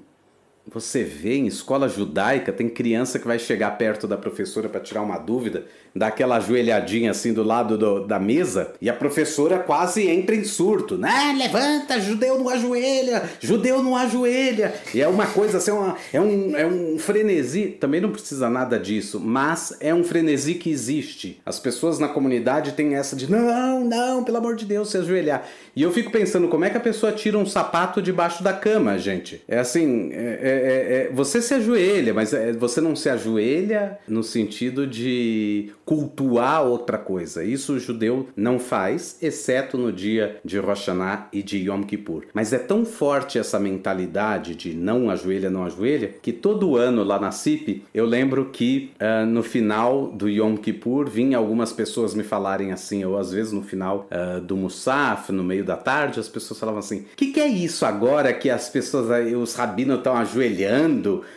você 0.71 1.03
vê 1.03 1.37
em 1.37 1.47
escola 1.47 1.89
judaica, 1.89 2.53
tem 2.53 2.69
criança 2.69 3.19
que 3.19 3.27
vai 3.27 3.39
chegar 3.39 3.71
perto 3.79 4.07
da 4.07 4.17
professora 4.17 4.69
para 4.69 4.81
tirar 4.81 5.03
uma 5.03 5.19
dúvida, 5.19 5.65
dá 5.95 6.09
aquela 6.09 6.37
ajoelhadinha 6.37 7.11
assim 7.11 7.33
do 7.33 7.43
lado 7.43 7.79
do, 7.79 8.07
da 8.07 8.19
mesa, 8.19 8.73
e 8.81 8.89
a 8.89 8.93
professora 8.93 9.59
quase 9.59 10.07
entra 10.07 10.35
em 10.35 10.45
surto. 10.45 10.99
Ah, 11.03 11.33
levanta, 11.37 12.01
judeu 12.01 12.39
não 12.39 12.49
ajoelha, 12.49 13.29
judeu 13.41 13.83
não 13.83 13.97
ajoelha. 13.97 14.75
E 14.95 15.01
é 15.01 15.09
uma 15.09 15.27
coisa 15.27 15.59
assim, 15.59 15.71
uma, 15.71 15.97
é, 16.13 16.21
um, 16.21 16.57
é 16.57 16.67
um 16.67 16.99
frenesi, 16.99 17.67
também 17.67 18.01
não 18.01 18.11
precisa 18.11 18.49
nada 18.51 18.79
disso, 18.79 19.19
mas 19.21 19.77
é 19.81 19.95
um 19.95 20.05
frenesi 20.05 20.55
que 20.55 20.71
existe. 20.71 21.41
As 21.45 21.59
pessoas 21.59 21.99
na 21.99 22.09
comunidade 22.09 22.73
têm 22.73 22.95
essa 22.95 23.17
de 23.17 23.31
não, 23.31 23.85
não, 23.85 24.23
pelo 24.23 24.37
amor 24.37 24.57
de 24.57 24.65
Deus, 24.65 24.91
se 24.91 24.99
ajoelhar. 24.99 25.47
E 25.75 25.83
eu 25.83 25.93
fico 25.93 26.11
pensando, 26.11 26.49
como 26.49 26.65
é 26.65 26.71
que 26.71 26.77
a 26.77 26.81
pessoa 26.81 27.13
tira 27.13 27.39
um 27.39 27.47
sapato 27.47 28.03
debaixo 28.03 28.43
da 28.43 28.53
cama, 28.53 28.99
gente? 28.99 29.41
É 29.47 29.59
assim, 29.59 30.11
é, 30.13 30.41
é, 30.43 30.58
é, 30.59 31.11
você 31.13 31.41
se 31.41 31.55
ajoelha, 31.55 32.15
mas 32.15 32.33
é, 32.33 32.53
você 32.53 32.81
não 32.81 32.97
se 32.97 33.09
ajoelha 33.09 33.99
no 34.09 34.23
sentido 34.23 34.87
de 34.87 35.71
cultuar 35.85 36.65
outra 36.65 36.99
coisa. 36.99 37.45
Isso 37.45 37.75
o 37.75 37.81
judeu 37.81 38.29
não 38.37 38.59
faz, 38.59 39.19
exceto 39.23 39.77
no 39.79 39.93
dia 39.93 40.37
de 40.45 40.59
Rosh 40.59 40.79
Hashanah 40.79 41.29
e 41.33 41.43
de 41.43 41.59
Yom 41.59 41.83
Kippur. 41.83 42.25
Mas 42.33 42.53
é 42.53 42.59
tão 42.59 42.85
forte 42.85 43.39
essa 43.39 43.59
mentalidade 43.59 44.55
de 44.55 44.75
não 44.75 45.11
ajoelha, 45.11 45.51
não 45.51 45.65
ajoelha, 45.65 46.15
que 46.23 46.33
todo 46.33 46.77
ano 46.77 47.03
lá 47.03 47.19
na 47.19 47.31
CIP, 47.31 47.85
eu 47.93 48.07
lembro 48.07 48.47
que 48.47 48.93
uh, 49.01 49.27
no 49.27 49.43
final 49.43 50.07
do 50.07 50.29
Yom 50.29 50.57
Kippur, 50.57 51.09
vinha 51.09 51.37
algumas 51.37 51.73
pessoas 51.73 52.15
me 52.15 52.23
falarem 52.23 52.73
assim, 52.73 53.05
ou 53.05 53.19
às 53.19 53.33
vezes 53.33 53.53
no 53.53 53.63
final 53.63 54.09
uh, 54.11 54.41
do 54.41 54.57
Musaf, 54.57 55.33
no 55.33 55.45
meio 55.45 55.65
da 55.65 55.77
tarde, 55.77 56.21
as 56.21 56.29
pessoas 56.29 56.59
falavam 56.59 56.79
assim: 56.81 57.01
o 57.01 57.17
que, 57.17 57.33
que, 57.33 57.41
é 57.41 57.49
isso 57.49 57.85
agora 57.85 58.33
que 58.33 58.51
as 58.51 58.69
pessoas, 58.69 59.07
os 59.37 59.55
rabinos 59.55 59.99
estão 59.99 60.17
ajoelhando? 60.17 60.48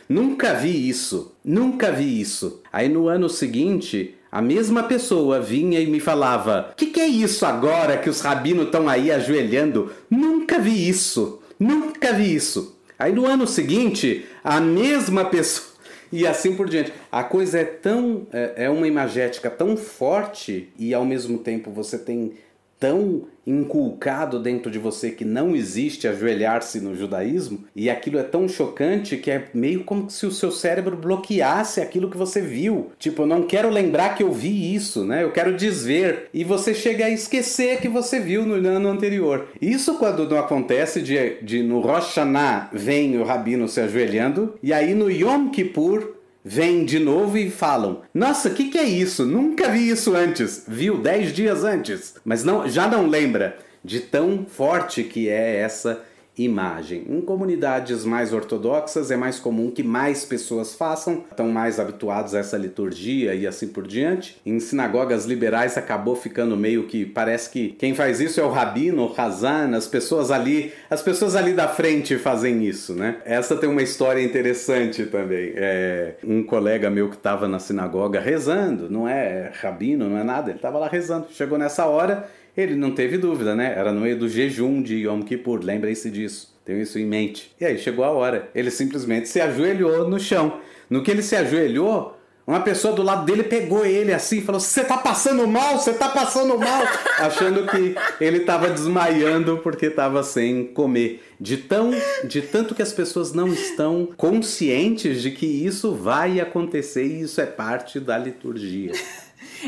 Nunca 0.08 0.54
vi 0.54 0.90
isso, 0.90 1.36
nunca 1.44 1.92
vi 1.92 2.20
isso. 2.20 2.62
Aí 2.72 2.90
no 2.90 3.08
ano 3.08 3.30
seguinte, 3.30 4.16
a 4.32 4.42
mesma 4.42 4.84
pessoa 4.84 5.42
vinha 5.42 5.80
e 5.80 5.88
me 5.88 6.00
falava: 6.00 6.74
que, 6.78 6.88
que, 6.88 7.00
é 7.00 7.08
isso 7.08 7.46
agora 7.46 7.98
que 7.98 8.10
os 8.10 8.22
rabinos 8.22 8.66
estão 8.66 8.88
aí 8.88 9.12
ajoelhando? 9.12 9.92
Nunca 10.10 10.58
vi 10.58 10.88
isso, 10.88 11.42
nunca 11.60 12.14
vi 12.14 12.34
isso. 12.34 12.78
Aí 12.98 13.12
no 13.12 13.26
ano 13.26 13.46
seguinte, 13.46 14.26
a 14.44 14.60
mesma 14.62 15.26
pessoa. 15.26 15.72
E 16.14 16.28
assim 16.28 16.58
por 16.58 16.68
diante. 16.68 16.92
A 17.10 17.24
coisa 17.24 17.60
é 17.60 17.64
tão. 17.64 18.28
É, 18.34 18.66
é 18.66 18.70
uma 18.70 18.86
imagética 18.86 19.50
tão 19.50 19.78
forte 19.78 20.68
e 20.78 20.94
ao 20.94 21.06
mesmo 21.06 21.38
tempo 21.38 21.72
você 21.72 21.98
tem 21.98 22.34
tão 22.82 23.28
inculcado 23.46 24.40
dentro 24.40 24.72
de 24.72 24.80
você 24.80 25.12
que 25.12 25.24
não 25.24 25.56
existe 25.56 26.08
ajoelhar-se 26.08 26.80
no 26.80 26.96
judaísmo, 26.96 27.64
e 27.76 27.90
aquilo 27.90 28.18
é 28.18 28.24
tão 28.24 28.48
chocante 28.48 29.18
que 29.18 29.30
é 29.30 29.50
meio 29.54 29.84
como 29.84 30.10
se 30.10 30.26
o 30.26 30.32
seu 30.32 30.52
cérebro 30.52 30.98
bloqueasse 30.98 31.80
aquilo 31.80 32.10
que 32.10 32.18
você 32.18 32.42
viu. 32.42 32.92
Tipo, 32.98 33.24
eu 33.24 33.28
não 33.28 33.44
quero 33.44 33.70
lembrar 33.70 34.16
que 34.16 34.24
eu 34.24 34.32
vi 34.32 34.74
isso, 34.74 35.06
né? 35.06 35.24
Eu 35.24 35.32
quero 35.32 35.56
desver. 35.56 36.30
E 36.34 36.44
você 36.44 36.74
chega 36.74 37.06
a 37.06 37.10
esquecer 37.10 37.80
que 37.80 37.88
você 37.88 38.20
viu 38.20 38.46
no 38.46 38.56
ano 38.68 38.90
anterior. 38.90 39.48
Isso 39.62 39.96
quando 39.96 40.28
não 40.28 40.38
acontece 40.38 41.02
de, 41.02 41.42
de 41.42 41.62
no 41.62 41.80
Rosh 41.80 42.12
Hashanah 42.12 42.70
vem 42.74 43.18
o 43.18 43.24
rabino 43.24 43.68
se 43.68 43.80
ajoelhando, 43.80 44.56
e 44.64 44.74
aí 44.74 44.94
no 44.94 45.10
Yom 45.10 45.50
Kippur 45.50 46.21
vêm 46.44 46.86
de 46.86 47.00
novo 47.00 47.38
e 47.38 47.50
falam: 47.50 48.02
Nossa, 48.14 48.50
o 48.50 48.54
que, 48.54 48.70
que 48.70 48.78
é 48.78 48.84
isso? 48.84 49.26
Nunca 49.26 49.70
vi 49.70 49.90
isso 49.90 50.16
antes. 50.16 50.66
Viu 50.68 50.98
dez 50.98 51.34
dias 51.34 51.64
antes, 51.64 52.16
mas 52.24 52.44
não, 52.44 52.68
já 52.68 52.88
não 52.88 53.08
lembra 53.08 53.58
de 53.84 54.00
tão 54.00 54.46
forte 54.46 55.04
que 55.04 55.28
é 55.30 55.58
essa 55.58 56.04
imagem. 56.46 57.06
Em 57.10 57.22
comunidades 57.22 58.06
mais 58.06 58.34
ortodoxas 58.34 59.12
é 59.12 59.18
mais 59.18 59.40
comum 59.40 59.72
que 59.72 59.84
mais 59.84 60.26
pessoas 60.26 60.74
façam, 60.74 61.24
estão 61.30 61.50
mais 61.50 61.80
habituados 61.80 62.34
a 62.34 62.40
essa 62.40 62.58
liturgia 62.58 63.34
e 63.34 63.48
assim 63.48 63.68
por 63.68 63.88
diante. 63.88 64.40
Em 64.46 64.60
sinagogas 64.60 65.26
liberais 65.26 65.78
acabou 65.78 66.16
ficando 66.16 66.56
meio 66.58 66.84
que 66.88 67.06
parece 67.06 67.50
que 67.50 67.70
quem 67.70 67.94
faz 67.94 68.20
isso 68.20 68.40
é 68.40 68.44
o 68.44 68.50
rabino, 68.50 69.06
o 69.06 69.14
Hazan, 69.20 69.76
as 69.76 69.88
pessoas 69.88 70.32
ali, 70.32 70.72
as 70.90 71.02
pessoas 71.02 71.36
ali 71.36 71.54
da 71.54 71.68
frente 71.68 72.18
fazem 72.18 72.66
isso, 72.66 72.94
né? 72.94 73.18
Essa 73.26 73.56
tem 73.56 73.70
uma 73.70 73.82
história 73.82 74.22
interessante 74.22 75.06
também. 75.06 75.54
É, 75.56 76.16
um 76.24 76.44
colega 76.44 76.90
meu 76.90 77.10
que 77.10 77.16
estava 77.16 77.48
na 77.48 77.60
sinagoga 77.60 78.20
rezando, 78.20 78.90
não 78.90 79.08
é 79.08 79.52
rabino, 79.62 80.10
não 80.10 80.18
é 80.18 80.24
nada, 80.24 80.50
ele 80.50 80.58
estava 80.58 80.78
lá 80.78 80.88
rezando. 80.88 81.28
Chegou 81.32 81.58
nessa 81.58 81.86
hora 81.86 82.30
ele 82.56 82.76
não 82.76 82.92
teve 82.92 83.18
dúvida, 83.18 83.56
né? 83.56 83.74
Era 83.78 83.92
no 83.92 84.02
meio 84.02 84.18
do 84.18 84.28
jejum 84.28 84.82
de 84.82 84.96
Yom 85.06 85.22
Kippur, 85.22 85.62
lembrem-se 85.64 86.10
disso. 86.10 86.52
Tenham 86.66 86.82
isso 86.82 87.00
em 87.00 87.06
mente. 87.06 87.54
E 87.60 87.66
aí 87.66 87.78
chegou 87.78 88.06
a 88.06 88.12
hora. 88.12 88.50
Ele 88.54 88.70
simplesmente 88.70 89.28
se 89.28 89.42
ajoelhou 89.42 90.08
no 90.08 90.20
chão. 90.20 90.60
No 90.90 91.02
que 91.02 91.10
ele 91.10 91.24
se 91.24 91.36
ajoelhou, 91.36 92.18
uma 92.46 92.60
pessoa 92.60 92.94
do 92.94 93.02
lado 93.02 93.26
dele 93.26 93.44
pegou 93.44 93.86
ele 93.86 94.14
assim 94.14 94.40
e 94.40 94.42
falou: 94.42 94.60
Você 94.60 94.84
tá 94.84 94.98
passando 94.98 95.48
mal? 95.48 95.78
Você 95.78 95.94
tá 95.94 96.10
passando 96.10 96.58
mal? 96.58 96.84
Achando 97.18 97.66
que 97.66 97.96
ele 98.20 98.40
estava 98.40 98.70
desmaiando 98.70 99.60
porque 99.60 99.88
estava 99.88 100.22
sem 100.24 100.66
comer. 100.66 101.24
De, 101.40 101.58
tão, 101.58 101.92
de 102.26 102.42
tanto 102.42 102.76
que 102.76 102.82
as 102.82 102.92
pessoas 102.92 103.34
não 103.34 103.48
estão 103.48 104.08
conscientes 104.18 105.22
de 105.22 105.32
que 105.32 105.46
isso 105.46 105.94
vai 105.94 106.40
acontecer 106.40 107.06
e 107.06 107.22
isso 107.22 107.40
é 107.42 107.46
parte 107.46 108.00
da 108.00 108.18
liturgia. 108.18 108.92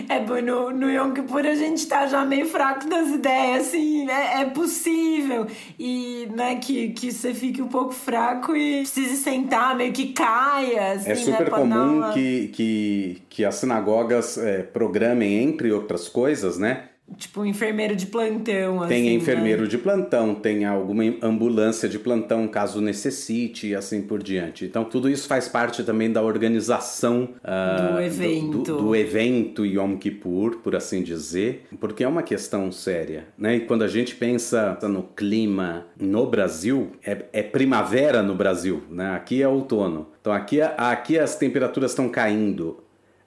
É, 0.10 0.20
no, 0.42 0.72
no 0.72 0.92
Yom 0.92 1.12
Kippur 1.12 1.46
a 1.46 1.56
gente 1.56 1.86
tá 1.88 2.08
já 2.08 2.26
meio 2.26 2.46
fraco 2.48 2.88
das 2.88 3.10
ideias, 3.10 3.68
assim, 3.68 4.10
é, 4.10 4.42
é 4.42 4.46
possível. 4.46 5.48
E, 5.78 6.28
né, 6.34 6.56
que, 6.56 6.90
que 6.90 7.12
você 7.12 7.34
fique 7.34 7.62
um 7.62 7.68
pouco 7.68 7.94
fraco 7.94 8.56
e 8.56 8.82
precise 8.82 9.18
sentar, 9.18 9.76
meio 9.76 9.94
que 9.94 10.14
caia, 10.14 10.94
assim, 10.94 11.12
É 11.12 11.16
super 11.16 11.46
né, 11.46 11.50
comum 11.50 12.12
que, 12.14 12.48
que, 12.50 13.22
que 13.30 13.46
as 13.46 13.56
sinagogas 13.56 14.38
é, 14.38 14.64
programem, 14.64 15.44
entre 15.44 15.72
outras 15.72 16.08
coisas, 16.08 16.58
né? 16.58 16.90
Tipo 17.18 17.42
um 17.42 17.46
enfermeiro 17.46 17.96
de 17.96 18.06
plantão, 18.06 18.82
assim, 18.82 18.90
Tem 18.90 19.16
enfermeiro 19.16 19.64
né? 19.64 19.68
de 19.68 19.78
plantão, 19.78 20.36
tem 20.36 20.66
alguma 20.66 21.04
ambulância 21.22 21.88
de 21.88 22.00
plantão 22.00 22.48
caso 22.48 22.82
necessite 22.82 23.68
e 23.68 23.76
assim 23.76 24.02
por 24.02 24.22
diante. 24.22 24.66
Então 24.66 24.84
tudo 24.84 25.10
isso 25.10 25.28
faz 25.28 25.48
parte 25.48 25.84
também 25.84 26.12
da 26.12 26.22
organização 26.22 27.30
uh, 27.44 27.94
do 27.94 28.02
evento. 28.02 28.58
Do, 28.60 28.64
do, 28.64 28.78
do, 28.78 28.96
evento 28.96 29.66
Yom 29.66 29.98
Kippur, 29.98 30.58
por 30.58 30.76
assim 30.76 31.04
dizer, 31.04 31.66
porque 31.80 32.04
é 32.04 32.08
uma 32.08 32.24
questão 32.24 32.72
séria, 32.72 33.26
né? 33.38 33.58
E 33.58 33.60
quando 33.62 33.84
a 33.84 33.88
gente 33.88 34.16
pensa 34.16 34.78
no 34.84 35.04
clima 35.04 35.86
no 36.00 36.26
Brasil, 36.26 36.92
é, 37.06 37.26
é 37.34 37.44
primavera 37.44 38.22
no 38.22 38.36
Brasil, 38.36 38.84
né? 38.90 39.12
Aqui 39.12 39.42
é 39.42 39.48
outono. 39.48 40.08
Então 40.20 40.32
aqui, 40.32 40.62
aqui 40.62 41.20
as 41.20 41.36
temperaturas 41.36 41.92
estão 41.92 42.08
caindo. 42.08 42.83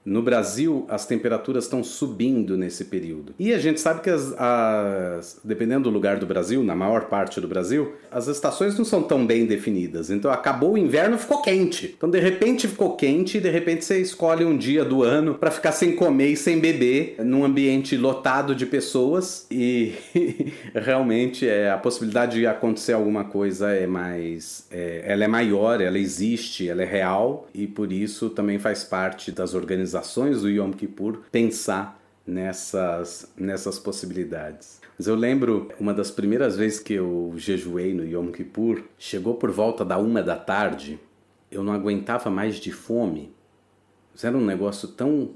No 0.06 0.22
Brasil, 0.22 0.86
as 0.88 1.04
temperaturas 1.04 1.64
estão 1.64 1.82
subindo 1.82 2.56
nesse 2.56 2.84
período. 2.84 3.34
E 3.40 3.52
a 3.52 3.58
gente 3.58 3.80
sabe 3.80 4.02
que, 4.02 4.08
as, 4.08 4.32
as, 4.38 5.40
dependendo 5.42 5.84
do 5.84 5.90
lugar 5.90 6.16
do 6.18 6.24
Brasil, 6.24 6.62
na 6.62 6.76
maior 6.76 7.06
parte 7.06 7.40
do 7.40 7.48
Brasil, 7.48 7.92
as 8.08 8.28
estações 8.28 8.78
não 8.78 8.84
são 8.84 9.02
tão 9.02 9.26
bem 9.26 9.46
definidas. 9.46 10.08
Então, 10.08 10.30
acabou 10.30 10.74
o 10.74 10.78
inverno, 10.78 11.18
ficou 11.18 11.42
quente. 11.42 11.92
Então, 11.96 12.08
de 12.08 12.20
repente, 12.20 12.68
ficou 12.68 12.94
quente 12.94 13.38
e 13.38 13.40
de 13.40 13.50
repente 13.50 13.84
você 13.84 14.00
escolhe 14.00 14.44
um 14.44 14.56
dia 14.56 14.84
do 14.84 15.02
ano 15.02 15.34
para 15.34 15.50
ficar 15.50 15.72
sem 15.72 15.96
comer 15.96 16.28
e 16.28 16.36
sem 16.36 16.60
beber 16.60 17.16
num 17.24 17.44
ambiente 17.44 17.96
lotado 17.96 18.54
de 18.54 18.64
pessoas. 18.64 19.44
E 19.50 19.92
realmente 20.72 21.48
é, 21.48 21.72
a 21.72 21.78
possibilidade 21.78 22.38
de 22.38 22.46
acontecer 22.46 22.92
alguma 22.92 23.24
coisa 23.24 23.72
é 23.72 23.88
mais. 23.88 24.68
É, 24.70 25.02
ela 25.04 25.24
é 25.24 25.28
maior, 25.28 25.80
ela 25.80 25.98
existe, 25.98 26.68
ela 26.68 26.82
é 26.82 26.86
real 26.86 27.48
e 27.52 27.66
por 27.66 27.90
isso 27.90 28.30
também 28.30 28.60
faz 28.60 28.84
parte 28.84 29.32
das 29.32 29.52
organizações 29.52 29.95
organizações 29.96 30.42
do 30.42 30.50
Yom 30.50 30.72
Kippur 30.72 31.22
pensar 31.32 32.00
nessas, 32.26 33.30
nessas 33.36 33.78
possibilidades. 33.78 34.80
Mas 34.98 35.06
eu 35.06 35.14
lembro 35.14 35.70
uma 35.78 35.92
das 35.92 36.10
primeiras 36.10 36.56
vezes 36.56 36.78
que 36.78 36.94
eu 36.94 37.34
jejuei 37.36 37.94
no 37.94 38.04
Yom 38.04 38.30
Kippur, 38.30 38.82
chegou 38.98 39.34
por 39.34 39.50
volta 39.50 39.84
da 39.84 39.98
uma 39.98 40.22
da 40.22 40.36
tarde, 40.36 40.98
eu 41.50 41.62
não 41.62 41.72
aguentava 41.72 42.30
mais 42.30 42.56
de 42.56 42.72
fome. 42.72 43.32
Era 44.22 44.36
um 44.36 44.44
negócio 44.44 44.88
tão. 44.88 45.30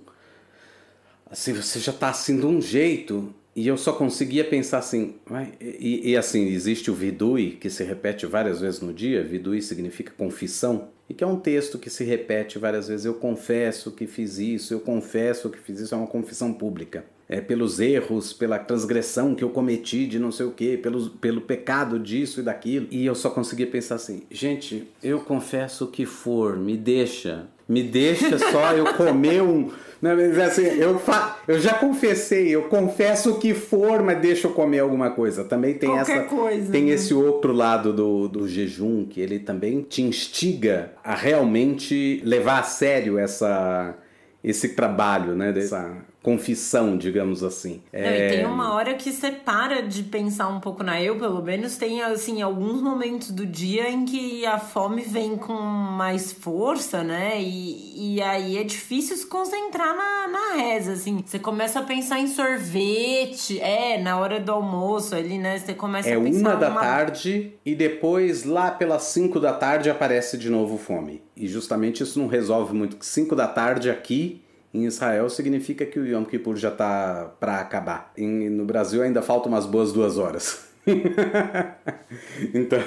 Assim, 1.31 1.53
você 1.53 1.79
já 1.79 1.92
está 1.92 2.09
assim 2.09 2.40
de 2.40 2.46
um 2.46 2.61
jeito 2.61 3.33
e 3.55 3.68
eu 3.68 3.77
só 3.77 3.92
conseguia 3.92 4.44
pensar 4.44 4.79
assim, 4.79 5.16
e, 5.61 6.11
e, 6.11 6.16
assim, 6.16 6.46
existe 6.46 6.90
o 6.90 6.94
vidui, 6.94 7.53
que 7.61 7.68
se 7.68 7.85
repete 7.85 8.25
várias 8.25 8.61
vezes 8.61 8.81
no 8.81 8.92
dia, 8.92 9.23
vidui 9.23 9.61
significa 9.61 10.12
confissão, 10.16 10.88
e 11.11 11.12
que 11.12 11.25
é 11.25 11.27
um 11.27 11.35
texto 11.35 11.77
que 11.77 11.90
se 11.90 12.05
repete 12.05 12.57
várias 12.57 12.87
vezes, 12.87 13.05
eu 13.05 13.14
confesso 13.14 13.90
que 13.90 14.07
fiz 14.07 14.38
isso, 14.38 14.73
eu 14.73 14.79
confesso 14.79 15.51
que 15.51 15.59
fiz 15.59 15.81
isso, 15.81 15.92
é 15.92 15.99
uma 15.99 16.07
confissão 16.07 16.53
pública. 16.53 17.05
É, 17.29 17.40
pelos 17.40 17.81
erros, 17.81 18.33
pela 18.33 18.61
transgressão 18.61 19.35
que 19.35 19.42
eu 19.42 19.51
cometi 19.51 20.07
de 20.07 20.20
não 20.20 20.31
sei 20.31 20.46
o 20.46 20.53
que, 20.53 20.77
pelo, 20.77 21.11
pelo 21.11 21.40
pecado 21.40 21.99
disso 21.99 22.38
e 22.38 22.42
daquilo. 22.44 22.87
E 22.92 23.05
eu 23.05 23.16
só 23.16 23.29
conseguia 23.29 23.66
pensar 23.66 23.96
assim, 23.96 24.23
gente, 24.31 24.87
eu 25.03 25.20
confesso 25.20 25.85
o 25.87 25.88
que 25.88 26.07
for, 26.07 26.57
me 26.57 26.77
deixa, 26.77 27.46
me 27.68 27.83
deixa 27.83 28.38
só 28.38 28.73
eu 28.73 28.94
comer 28.94 29.42
um 29.42 29.68
não, 30.00 30.16
mas 30.16 30.38
assim, 30.38 30.62
eu, 30.62 30.98
fa... 30.98 31.38
eu 31.46 31.60
já 31.60 31.74
confessei, 31.74 32.48
eu 32.48 32.62
confesso 32.64 33.32
o 33.32 33.38
que 33.38 33.52
for, 33.52 34.02
mas 34.02 34.18
deixa 34.18 34.46
eu 34.46 34.52
comer 34.52 34.78
alguma 34.78 35.10
coisa. 35.10 35.44
Também 35.44 35.74
tem 35.74 35.90
Qualquer 35.90 36.18
essa. 36.18 36.26
Coisa, 36.26 36.72
tem 36.72 36.84
né? 36.84 36.92
esse 36.92 37.12
outro 37.12 37.52
lado 37.52 37.92
do, 37.92 38.26
do 38.28 38.48
jejum, 38.48 39.04
que 39.04 39.20
ele 39.20 39.38
também 39.38 39.82
te 39.82 40.00
instiga 40.00 40.92
a 41.04 41.14
realmente 41.14 42.22
levar 42.24 42.60
a 42.60 42.62
sério 42.62 43.18
essa, 43.18 43.94
esse 44.42 44.70
trabalho, 44.70 45.34
né? 45.34 45.52
Dessa 45.52 45.94
confissão, 46.22 46.98
digamos 46.98 47.42
assim. 47.42 47.80
Não, 47.92 48.00
é... 48.00 48.26
E 48.26 48.37
tem 48.37 48.46
uma 48.46 48.74
hora 48.74 48.94
que 48.94 49.11
você 49.11 49.30
para 49.30 49.83
de 49.83 50.02
pensar 50.02 50.48
um 50.48 50.61
pouco 50.61 50.83
na 50.83 51.02
eu, 51.02 51.16
pelo 51.16 51.42
menos 51.42 51.76
tem 51.76 52.02
assim 52.02 52.42
alguns 52.42 52.83
momentos 52.83 53.30
do 53.30 53.46
dia 53.46 53.88
em 53.88 54.04
que 54.04 54.44
a 54.44 54.59
fome 54.59 55.02
vem 55.02 55.37
com 55.37 55.54
mais 55.54 56.33
força, 56.33 57.02
né? 57.02 57.40
E, 57.40 58.16
e 58.16 58.22
aí 58.22 58.59
é 58.59 58.64
difícil 58.64 59.16
se 59.16 59.26
concentrar 59.26 59.96
na, 59.96 60.28
na 60.28 60.62
reza, 60.62 60.92
assim. 60.92 61.22
Você 61.24 61.38
começa 61.38 61.80
a 61.80 61.83
pensar 61.83 62.20
em 62.20 62.26
sorvete, 62.26 63.59
é, 63.61 63.98
na 63.98 64.18
hora 64.18 64.38
do 64.38 64.52
almoço 64.52 65.14
ali, 65.14 65.38
né? 65.38 65.59
Você 65.59 65.72
começa 65.72 66.11
é 66.11 66.16
a 66.16 66.20
pensar 66.20 66.40
uma 66.40 66.56
da 66.56 66.68
uma... 66.68 66.80
tarde 66.80 67.54
e 67.64 67.74
depois 67.74 68.44
lá 68.44 68.70
pelas 68.70 69.04
cinco 69.04 69.40
da 69.40 69.54
tarde 69.54 69.88
aparece 69.88 70.37
de 70.37 70.50
novo 70.50 70.76
fome. 70.76 71.22
E 71.35 71.48
justamente 71.48 72.02
isso 72.02 72.18
não 72.18 72.26
resolve 72.26 72.74
muito. 72.74 72.98
Cinco 73.00 73.35
da 73.35 73.48
tarde 73.48 73.90
aqui 73.90 74.42
em 74.72 74.85
Israel 74.85 75.28
significa 75.28 75.85
que 75.85 75.98
o 75.98 76.06
Yom 76.06 76.24
Kippur 76.24 76.56
já 76.56 76.68
está 76.68 77.33
para 77.40 77.61
acabar. 77.61 78.12
Em, 78.16 78.48
no 78.48 78.64
Brasil 78.64 79.02
ainda 79.02 79.20
faltam 79.20 79.50
umas 79.52 79.66
boas 79.66 79.92
duas 79.92 80.16
horas. 80.16 80.68
então, 82.54 82.80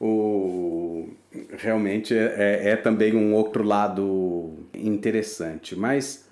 o, 0.00 1.08
realmente 1.56 2.14
é, 2.14 2.70
é, 2.70 2.76
também 2.76 3.16
um 3.16 3.34
outro 3.34 3.64
lado 3.64 4.66
interessante. 4.74 5.74
Mas, 5.74 6.28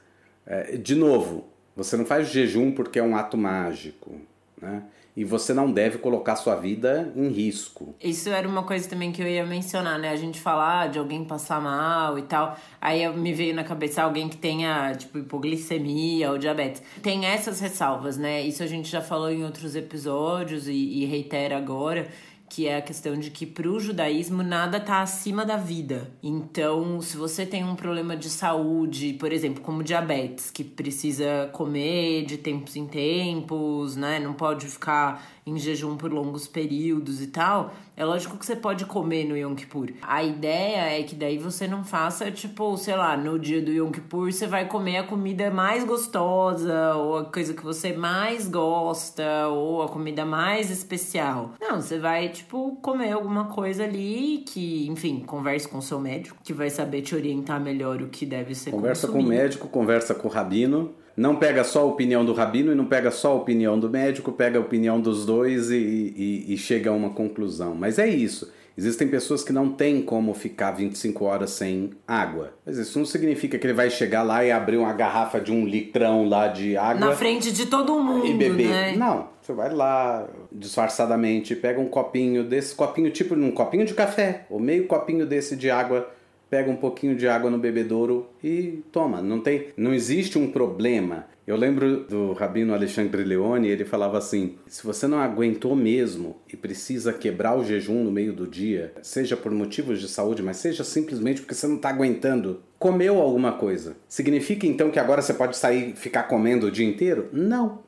é, 0.47 0.77
de 0.77 0.95
novo, 0.95 1.49
você 1.75 1.97
não 1.97 2.05
faz 2.05 2.29
jejum 2.29 2.73
porque 2.73 2.99
é 2.99 3.03
um 3.03 3.17
ato 3.17 3.37
mágico. 3.37 4.13
Né? 4.61 4.83
E 5.17 5.25
você 5.25 5.53
não 5.53 5.71
deve 5.71 5.99
colocar 5.99 6.37
sua 6.37 6.55
vida 6.57 7.13
em 7.17 7.29
risco. 7.29 7.95
Isso 8.03 8.29
era 8.29 8.49
uma 8.49 8.63
coisa 8.63 8.89
também 8.89 9.13
que 9.13 9.21
eu 9.21 9.27
ia 9.27 9.45
mencionar, 9.45 9.99
né? 9.99 10.11
A 10.11 10.17
gente 10.17 10.41
falar 10.41 10.89
de 10.89 10.99
alguém 10.99 11.25
passar 11.25 11.61
mal 11.61 12.19
e 12.19 12.23
tal. 12.23 12.57
Aí 12.81 13.07
me 13.17 13.33
veio 13.33 13.55
na 13.55 13.65
cabeça 13.65 14.03
alguém 14.03 14.29
que 14.29 14.37
tenha, 14.37 14.95
tipo, 14.95 15.19
hipoglicemia 15.19 16.31
ou 16.31 16.39
diabetes. 16.39 16.83
Tem 17.03 17.27
essas 17.27 17.61
ressalvas, 17.61 18.17
né? 18.17 18.43
Isso 18.43 18.63
a 18.63 18.67
gente 18.67 18.89
já 18.89 19.01
falou 19.01 19.31
em 19.31 19.45
outros 19.45 19.75
episódios 19.75 20.69
e, 20.69 20.73
e 20.73 21.05
reitera 21.05 21.57
agora 21.57 22.09
que 22.51 22.67
é 22.67 22.79
a 22.79 22.83
questão 22.83 23.17
de 23.17 23.31
que 23.31 23.47
para 23.47 23.69
o 23.69 23.79
judaísmo 23.79 24.43
nada 24.43 24.79
está 24.79 25.01
acima 25.01 25.47
da 25.47 25.57
vida. 25.57 26.11
Então, 26.21 27.01
se 27.01 27.17
você 27.17 27.47
tem 27.47 27.65
um 27.65 27.77
problema 27.77 28.17
de 28.17 28.29
saúde, 28.29 29.13
por 29.15 29.33
exemplo, 29.33 29.63
como 29.63 29.85
diabetes, 29.85 30.51
que 30.51 30.65
precisa 30.65 31.49
comer 31.53 32.27
de 32.27 32.37
tempos 32.37 32.75
em 32.75 32.89
tempos, 32.89 33.95
né? 33.95 34.19
Não 34.19 34.33
pode 34.33 34.67
ficar 34.67 35.25
em 35.47 35.57
jejum 35.59 35.97
por 35.97 36.13
longos 36.13 36.47
períodos 36.47 37.21
e 37.23 37.27
tal, 37.29 37.75
é 37.97 38.05
lógico 38.05 38.37
que 38.37 38.47
você 38.47 38.57
pode 38.57 38.85
comer 38.85 39.25
no 39.25 39.37
Yom 39.37 39.55
Kippur. 39.55 39.91
A 40.03 40.23
ideia 40.23 40.99
é 40.99 41.03
que 41.03 41.15
daí 41.15 41.39
você 41.39 41.67
não 41.67 41.85
faça, 41.85 42.31
tipo, 42.31 42.77
sei 42.77 42.97
lá, 42.97 43.17
no 43.17 43.39
dia 43.39 43.61
do 43.63 43.71
Yom 43.71 43.91
Kippur 43.91 44.33
você 44.33 44.47
vai 44.47 44.67
comer 44.67 44.99
a 44.99 45.03
comida 45.03 45.51
mais 45.51 45.85
gostosa, 45.85 46.95
ou 46.95 47.19
a 47.19 47.25
coisa 47.25 47.55
que 47.55 47.63
você 47.63 47.93
mais 47.93 48.49
gosta, 48.49 49.49
ou 49.49 49.83
a 49.83 49.89
comida 49.89 50.25
mais 50.25 50.71
especial. 50.71 51.53
Não, 51.61 51.81
você 51.81 51.99
vai, 51.99 52.29
tipo, 52.29 52.77
comer 52.83 53.13
alguma 53.13 53.47
coisa 53.47 53.85
ali 53.85 54.45
que, 54.47 54.87
enfim, 54.89 55.21
converse 55.27 55.69
com 55.69 55.79
o 55.79 55.83
seu 55.83 55.99
médico, 55.99 56.37
que 56.43 56.53
vai 56.53 56.71
saber 56.71 57.03
te 57.03 57.15
orientar 57.15 57.61
melhor 57.61 58.03
o 58.03 58.09
que 58.09 58.25
deve 58.27 58.55
ser 58.55 58.71
Conversa 58.71 59.07
consumido. 59.07 59.29
com 59.29 59.35
o 59.35 59.39
médico, 59.39 59.69
conversa 59.69 60.15
com 60.15 60.29
o 60.29 60.31
rabino 60.31 60.95
não 61.17 61.37
pega 61.37 61.65
só 61.65 61.81
a 61.81 61.85
opinião 61.85 62.25
do 62.25 62.33
rabino 62.33 62.73
e 62.73 62.75
não 62.75 62.87
pega 62.87 63.11
só 63.11 63.33
a 63.33 63.35
opinião 63.35 63.79
do 63.79 63.89
médico, 63.89 64.33
pega 64.33 64.59
a 64.59 64.61
opinião 64.61 65.01
dos 65.01 65.27
dois 65.27 65.71
e, 65.71 65.77
e, 65.77 66.55
e 66.55 66.57
chega 66.57 66.91
a 66.91 66.93
uma 66.93 67.11
conclusão. 67.11 67.75
Mas 67.75 67.99
é 67.99 68.09
isso. 68.09 68.51
Existem 68.79 69.09
pessoas 69.09 69.43
que 69.43 69.53
não 69.53 69.69
têm 69.69 70.01
como 70.01 70.33
ficar 70.33 70.71
25 70.71 71.25
horas 71.25 71.51
sem 71.51 71.91
água. 72.07 72.55
Mas 72.65 72.79
isso 72.79 72.99
não 72.99 73.05
significa 73.05 73.59
que 73.59 73.67
ele 73.67 73.75
vai 73.75 73.91
chegar 73.91 74.23
lá 74.23 74.43
e 74.45 74.51
abrir 74.51 74.79
uma 74.79 74.93
garrafa 74.93 75.39
de 75.39 75.53
um 75.53 75.67
litrão 75.67 76.27
lá 76.27 76.49
de 76.49 76.77
água. 76.79 77.09
Na 77.09 77.13
frente 77.13 77.53
de 77.53 77.67
todo 77.67 77.99
mundo. 77.99 78.27
E 78.27 78.33
beber. 78.33 78.69
Né? 78.69 78.97
Não. 78.97 79.29
Você 79.43 79.53
vai 79.53 79.71
lá 79.75 80.27
disfarçadamente, 80.53 81.57
pega 81.57 81.81
um 81.81 81.89
copinho 81.89 82.45
desse, 82.45 82.75
copinho 82.75 83.11
tipo 83.11 83.35
um 83.35 83.51
copinho 83.51 83.85
de 83.85 83.93
café, 83.95 84.47
ou 84.49 84.61
meio 84.61 84.87
copinho 84.87 85.27
desse 85.27 85.57
de 85.57 85.71
água 85.71 86.09
pega 86.51 86.69
um 86.69 86.77
pouquinho 86.77 87.15
de 87.15 87.29
água 87.29 87.49
no 87.49 87.57
bebedouro 87.57 88.29
e 88.43 88.83
toma. 88.91 89.23
Não 89.23 89.41
tem, 89.41 89.69
não 89.77 89.95
existe 89.95 90.37
um 90.37 90.51
problema. 90.51 91.27
Eu 91.47 91.57
lembro 91.57 92.05
do 92.05 92.33
rabino 92.33 92.75
Alexandre 92.75 93.25
Leone, 93.25 93.69
ele 93.69 93.85
falava 93.85 94.19
assim: 94.19 94.57
se 94.67 94.85
você 94.85 95.07
não 95.07 95.21
aguentou 95.21 95.75
mesmo 95.75 96.37
e 96.53 96.57
precisa 96.57 97.13
quebrar 97.13 97.57
o 97.57 97.65
jejum 97.65 98.05
no 98.05 98.11
meio 98.11 98.33
do 98.33 98.47
dia, 98.47 98.93
seja 99.01 99.37
por 99.37 99.53
motivos 99.53 100.01
de 100.01 100.09
saúde, 100.09 100.43
mas 100.43 100.59
seja 100.59 100.85
simplesmente 100.85 101.41
porque 101.41 101.55
você 101.55 101.67
não 101.67 101.77
está 101.77 101.89
aguentando, 101.89 102.61
comeu 102.79 103.21
alguma 103.21 103.53
coisa. 103.53 103.97
Significa 104.09 104.67
então 104.67 104.91
que 104.91 104.99
agora 104.99 105.23
você 105.23 105.33
pode 105.33 105.57
sair 105.57 105.95
ficar 105.95 106.25
comendo 106.25 106.67
o 106.67 106.71
dia 106.71 106.87
inteiro? 106.87 107.29
Não, 107.33 107.81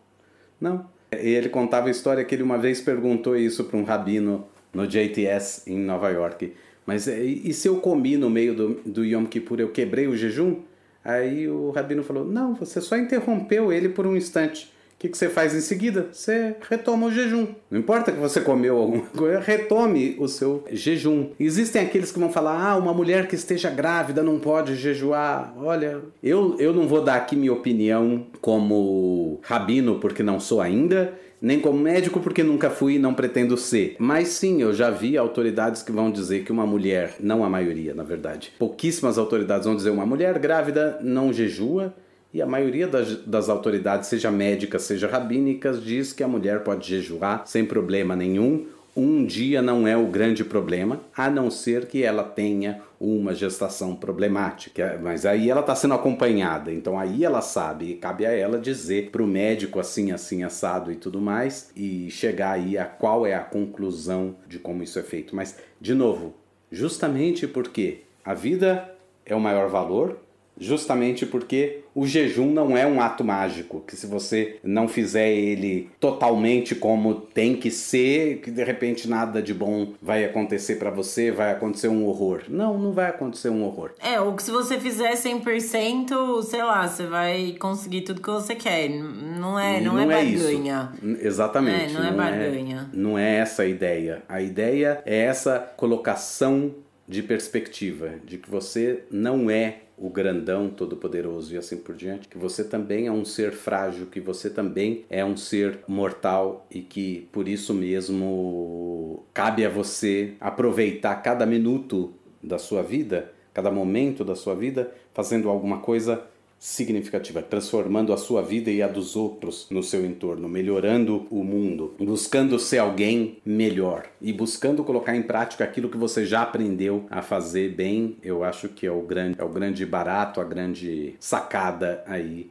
não. 0.61 0.87
E 1.13 1.29
ele 1.29 1.49
contava 1.49 1.89
a 1.89 1.91
história 1.91 2.25
que 2.25 2.35
ele 2.35 2.43
uma 2.43 2.59
vez 2.59 2.81
perguntou 2.81 3.37
isso 3.37 3.65
para 3.65 3.77
um 3.77 3.85
rabino 3.85 4.47
no 4.73 4.87
JTS 4.87 5.67
em 5.67 5.79
Nova 5.79 6.09
York. 6.09 6.53
Mas 6.87 7.07
é, 7.09 7.23
e 7.23 7.53
se 7.55 7.69
eu 7.69 7.77
comi 7.77 8.17
no 8.17 8.29
meio 8.29 8.55
do, 8.55 8.81
do 8.85 9.05
Yom 9.05 9.25
Kippur, 9.25 9.61
eu 9.61 9.71
quebrei 9.71 10.07
o 10.07 10.17
jejum? 10.17 10.57
Aí 11.05 11.49
o 11.49 11.71
rabino 11.71 12.03
falou: 12.03 12.25
Não, 12.25 12.55
você 12.55 12.81
só 12.81 12.97
interrompeu 12.97 13.73
ele 13.73 13.89
por 13.89 14.07
um 14.07 14.17
instante. 14.17 14.73
O 14.95 15.03
que, 15.03 15.09
que 15.09 15.19
você 15.19 15.29
faz 15.29 15.53
em 15.53 15.61
seguida? 15.61 16.11
Você 16.13 16.55
retoma 16.71 17.09
o 17.09 17.13
jejum. 17.13 17.49
Não 17.69 17.81
importa 17.81 18.13
que 18.13 18.21
você 18.21 18.41
comeu 18.41 18.79
alguma 18.79 19.03
coisa, 19.11 19.41
retome 19.41 20.15
o 20.17 20.29
seu 20.29 20.65
jejum. 20.71 21.31
Existem 21.41 21.83
aqueles 21.83 22.13
que 22.13 22.21
vão 22.21 22.31
falar: 22.31 22.71
ah, 22.71 22.77
uma 22.77 22.95
mulher 22.95 23.27
que 23.27 23.35
esteja 23.35 23.69
grávida 23.69 24.23
não 24.23 24.39
pode 24.39 24.77
jejuar. 24.77 25.55
Olha, 25.59 26.01
eu, 26.23 26.57
eu 26.59 26.73
não 26.73 26.87
vou 26.87 27.03
dar 27.03 27.17
aqui 27.17 27.35
minha 27.35 27.53
opinião 27.53 28.27
como 28.41 29.41
rabino, 29.43 29.99
porque 29.99 30.23
não 30.23 30.39
sou 30.39 30.61
ainda 30.61 31.13
nem 31.43 31.59
como 31.59 31.77
médico, 31.77 32.21
porque 32.21 32.45
nunca 32.45 32.71
fui 32.71 32.95
e 32.95 32.99
não 33.01 33.13
pretendo 33.13 33.57
ser. 33.57 33.97
Mas 33.99 34.29
sim, 34.29 34.63
eu 34.63 34.73
já 34.73 34.89
vi 34.91 35.19
autoridades 35.19 35.83
que 35.83 35.91
vão 35.91 36.09
dizer 36.09 36.45
que 36.45 36.53
uma 36.53 36.65
mulher, 36.65 37.17
não 37.19 37.45
a 37.45 37.51
maioria, 37.51 37.93
na 37.93 38.05
verdade, 38.05 38.53
pouquíssimas 38.61 39.19
autoridades 39.19 39.67
vão 39.67 39.75
dizer 39.75 39.91
uma 39.91 40.07
mulher 40.07 40.39
grávida 40.39 41.01
não 41.03 41.33
jejua. 41.33 41.93
E 42.33 42.41
a 42.41 42.47
maioria 42.47 42.87
das, 42.87 43.17
das 43.27 43.51
autoridades, 43.51 44.09
seja 44.09 44.31
médicas, 44.31 44.83
seja 44.85 45.07
rabínicas, 45.07 45.85
diz 45.85 46.15
que 46.15 46.23
a 46.23 46.29
mulher 46.29 46.61
pode 46.61 46.89
jejuar 46.89 47.43
sem 47.45 47.63
problema 47.63 48.17
nenhum 48.17 48.65
um 48.95 49.25
dia 49.25 49.63
não 49.63 49.87
é 49.87 49.97
o 49.97 50.07
grande 50.07 50.45
problema, 50.45 51.01
a 51.17 51.31
não 51.31 51.51
ser 51.51 51.87
que 51.87 52.03
ela 52.03 52.23
tenha 52.23 52.83
uma 53.03 53.35
gestação 53.35 53.97
problemática. 53.97 54.99
Mas 55.03 55.27
aí 55.27 55.51
ela 55.51 55.61
está 55.61 55.75
sendo 55.75 55.95
acompanhada, 55.95 56.73
então 56.73 56.97
aí 56.97 57.25
ela 57.25 57.41
sabe, 57.41 57.91
e 57.91 57.95
cabe 57.97 58.25
a 58.25 58.31
ela 58.31 58.59
dizer 58.59 59.11
para 59.11 59.23
o 59.23 59.27
médico 59.27 59.81
assim, 59.81 60.13
assim, 60.13 60.45
assado 60.45 60.93
e 60.93 60.97
tudo 60.97 61.21
mais, 61.21 61.73
e 61.75 62.09
chegar 62.11 62.53
aí 62.53 62.79
a 62.79 62.85
qual 62.85 63.27
é 63.27 63.35
a 63.35 63.41
conclusão 63.41 64.37
de 64.47 64.61
como 64.61 64.85
isso 64.85 65.01
é 65.01 65.03
feito. 65.03 65.35
Mas, 65.35 65.59
de 65.81 65.95
novo, 65.95 66.35
justamente 66.71 67.49
porque 67.49 68.03
a 68.25 68.35
vida 68.35 68.95
é 69.27 69.35
o 69.35 69.41
maior 69.41 69.69
valor, 69.69 70.19
justamente 70.57 71.27
porque 71.27 71.82
o 71.95 72.07
jejum 72.07 72.51
não 72.51 72.77
é 72.77 72.87
um 72.87 73.01
ato 73.01 73.23
mágico, 73.25 73.83
que 73.87 73.97
se 73.97 74.07
você 74.07 74.59
não 74.63 74.89
fizer 74.89 75.31
ele 75.31 75.91
totalmente 76.01 76.75
como 76.75 77.15
tem 77.15 77.57
que 77.57 77.71
ser, 77.71 78.39
que 78.39 78.51
de 78.51 78.65
repente 78.65 79.09
nada 79.09 79.43
de 79.43 79.53
bom 79.53 79.93
vai 80.01 80.25
acontecer 80.25 80.77
para 80.77 80.91
você, 80.91 81.31
vai 81.31 81.53
acontecer 81.53 81.89
um 81.89 82.07
horror. 82.07 82.43
Não, 82.49 82.79
não 82.79 82.93
vai 82.93 83.09
acontecer 83.09 83.51
um 83.51 83.65
horror. 83.65 83.91
É, 84.01 84.21
ou 84.21 84.35
que 84.35 84.43
se 84.43 84.51
você 84.51 84.79
fizer 84.79 85.13
100%, 85.15 86.43
sei 86.43 86.63
lá, 86.63 86.87
você 86.87 87.07
vai 87.07 87.57
conseguir 87.59 88.03
tudo 88.03 88.23
que 88.23 88.31
você 88.31 88.55
quer. 88.55 88.89
Não 88.89 89.59
é, 89.59 89.81
não, 89.81 89.99
é 89.99 90.05
não 90.05 90.11
é, 90.11 90.21
é 90.21 90.25
barganha. 90.25 90.93
Isso. 91.03 91.27
Exatamente. 91.27 91.95
É, 91.95 91.99
não, 91.99 92.01
é 92.01 92.03
não 92.05 92.09
é 92.11 92.13
barganha. 92.13 92.91
É, 92.93 92.97
não 92.97 93.19
é 93.19 93.37
essa 93.37 93.63
a 93.63 93.67
ideia. 93.67 94.23
A 94.29 94.41
ideia 94.41 95.03
é 95.05 95.19
essa 95.25 95.59
colocação 95.77 96.75
de 97.07 97.23
perspectiva, 97.23 98.15
de 98.25 98.39
que 98.39 98.51
você 98.51 99.05
não 99.11 99.51
é 99.51 99.81
o 100.03 100.11
grandão 100.11 100.69
todo-poderoso 100.69 101.55
e 101.55 101.57
assim 101.57 101.77
por 101.77 101.95
diante, 101.95 102.27
que 102.27 102.37
você 102.37 102.65
também 102.65 103.07
é 103.07 103.13
um 103.13 103.25
ser 103.25 103.53
frágil, 103.53 104.07
que 104.07 104.21
você 104.21 104.51
também 104.51 105.05
é 105.09 105.25
um 105.25 105.37
ser 105.37 105.79
mortal 105.87 106.67
e 106.69 106.81
que 106.81 107.29
por 107.31 107.47
isso 107.47 107.73
mesmo 107.73 109.25
cabe 109.33 109.65
a 109.65 109.71
você 109.71 110.35
aproveitar 110.41 111.15
cada 111.23 111.47
minuto 111.47 112.13
da 112.43 112.59
sua 112.59 112.83
vida, 112.83 113.33
cada 113.55 113.71
momento 113.71 114.25
da 114.25 114.35
sua 114.35 114.57
vida, 114.57 114.93
fazendo 115.15 115.49
alguma 115.49 115.79
coisa 115.79 116.25
significativa, 116.63 117.43
transformando 117.43 118.13
a 118.13 118.17
sua 118.17 118.41
vida 118.41 118.71
e 118.71 118.81
a 118.81 118.87
dos 118.87 119.17
outros 119.17 119.67
no 119.69 119.83
seu 119.83 120.07
entorno, 120.07 120.49
melhorando 120.49 121.27
o 121.29 121.43
mundo, 121.43 121.97
buscando 121.99 122.57
ser 122.57 122.79
alguém 122.79 123.39
melhor 123.45 124.07
e 124.21 124.33
buscando 124.33 124.85
colocar 124.85 125.17
em 125.17 125.23
prática 125.23 125.65
aquilo 125.65 125.89
que 125.89 125.97
você 125.97 126.25
já 126.25 126.43
aprendeu 126.43 127.05
a 127.11 127.21
fazer 127.21 127.75
bem. 127.75 128.17
Eu 128.23 128.45
acho 128.45 128.69
que 128.69 128.87
é 128.87 128.93
o 128.93 129.03
grande, 129.03 129.41
é 129.41 129.45
o 129.45 129.49
grande 129.49 129.85
barato, 129.85 130.41
a 130.41 130.45
grande 130.45 131.17
sacada 131.19 132.05
aí 132.07 132.49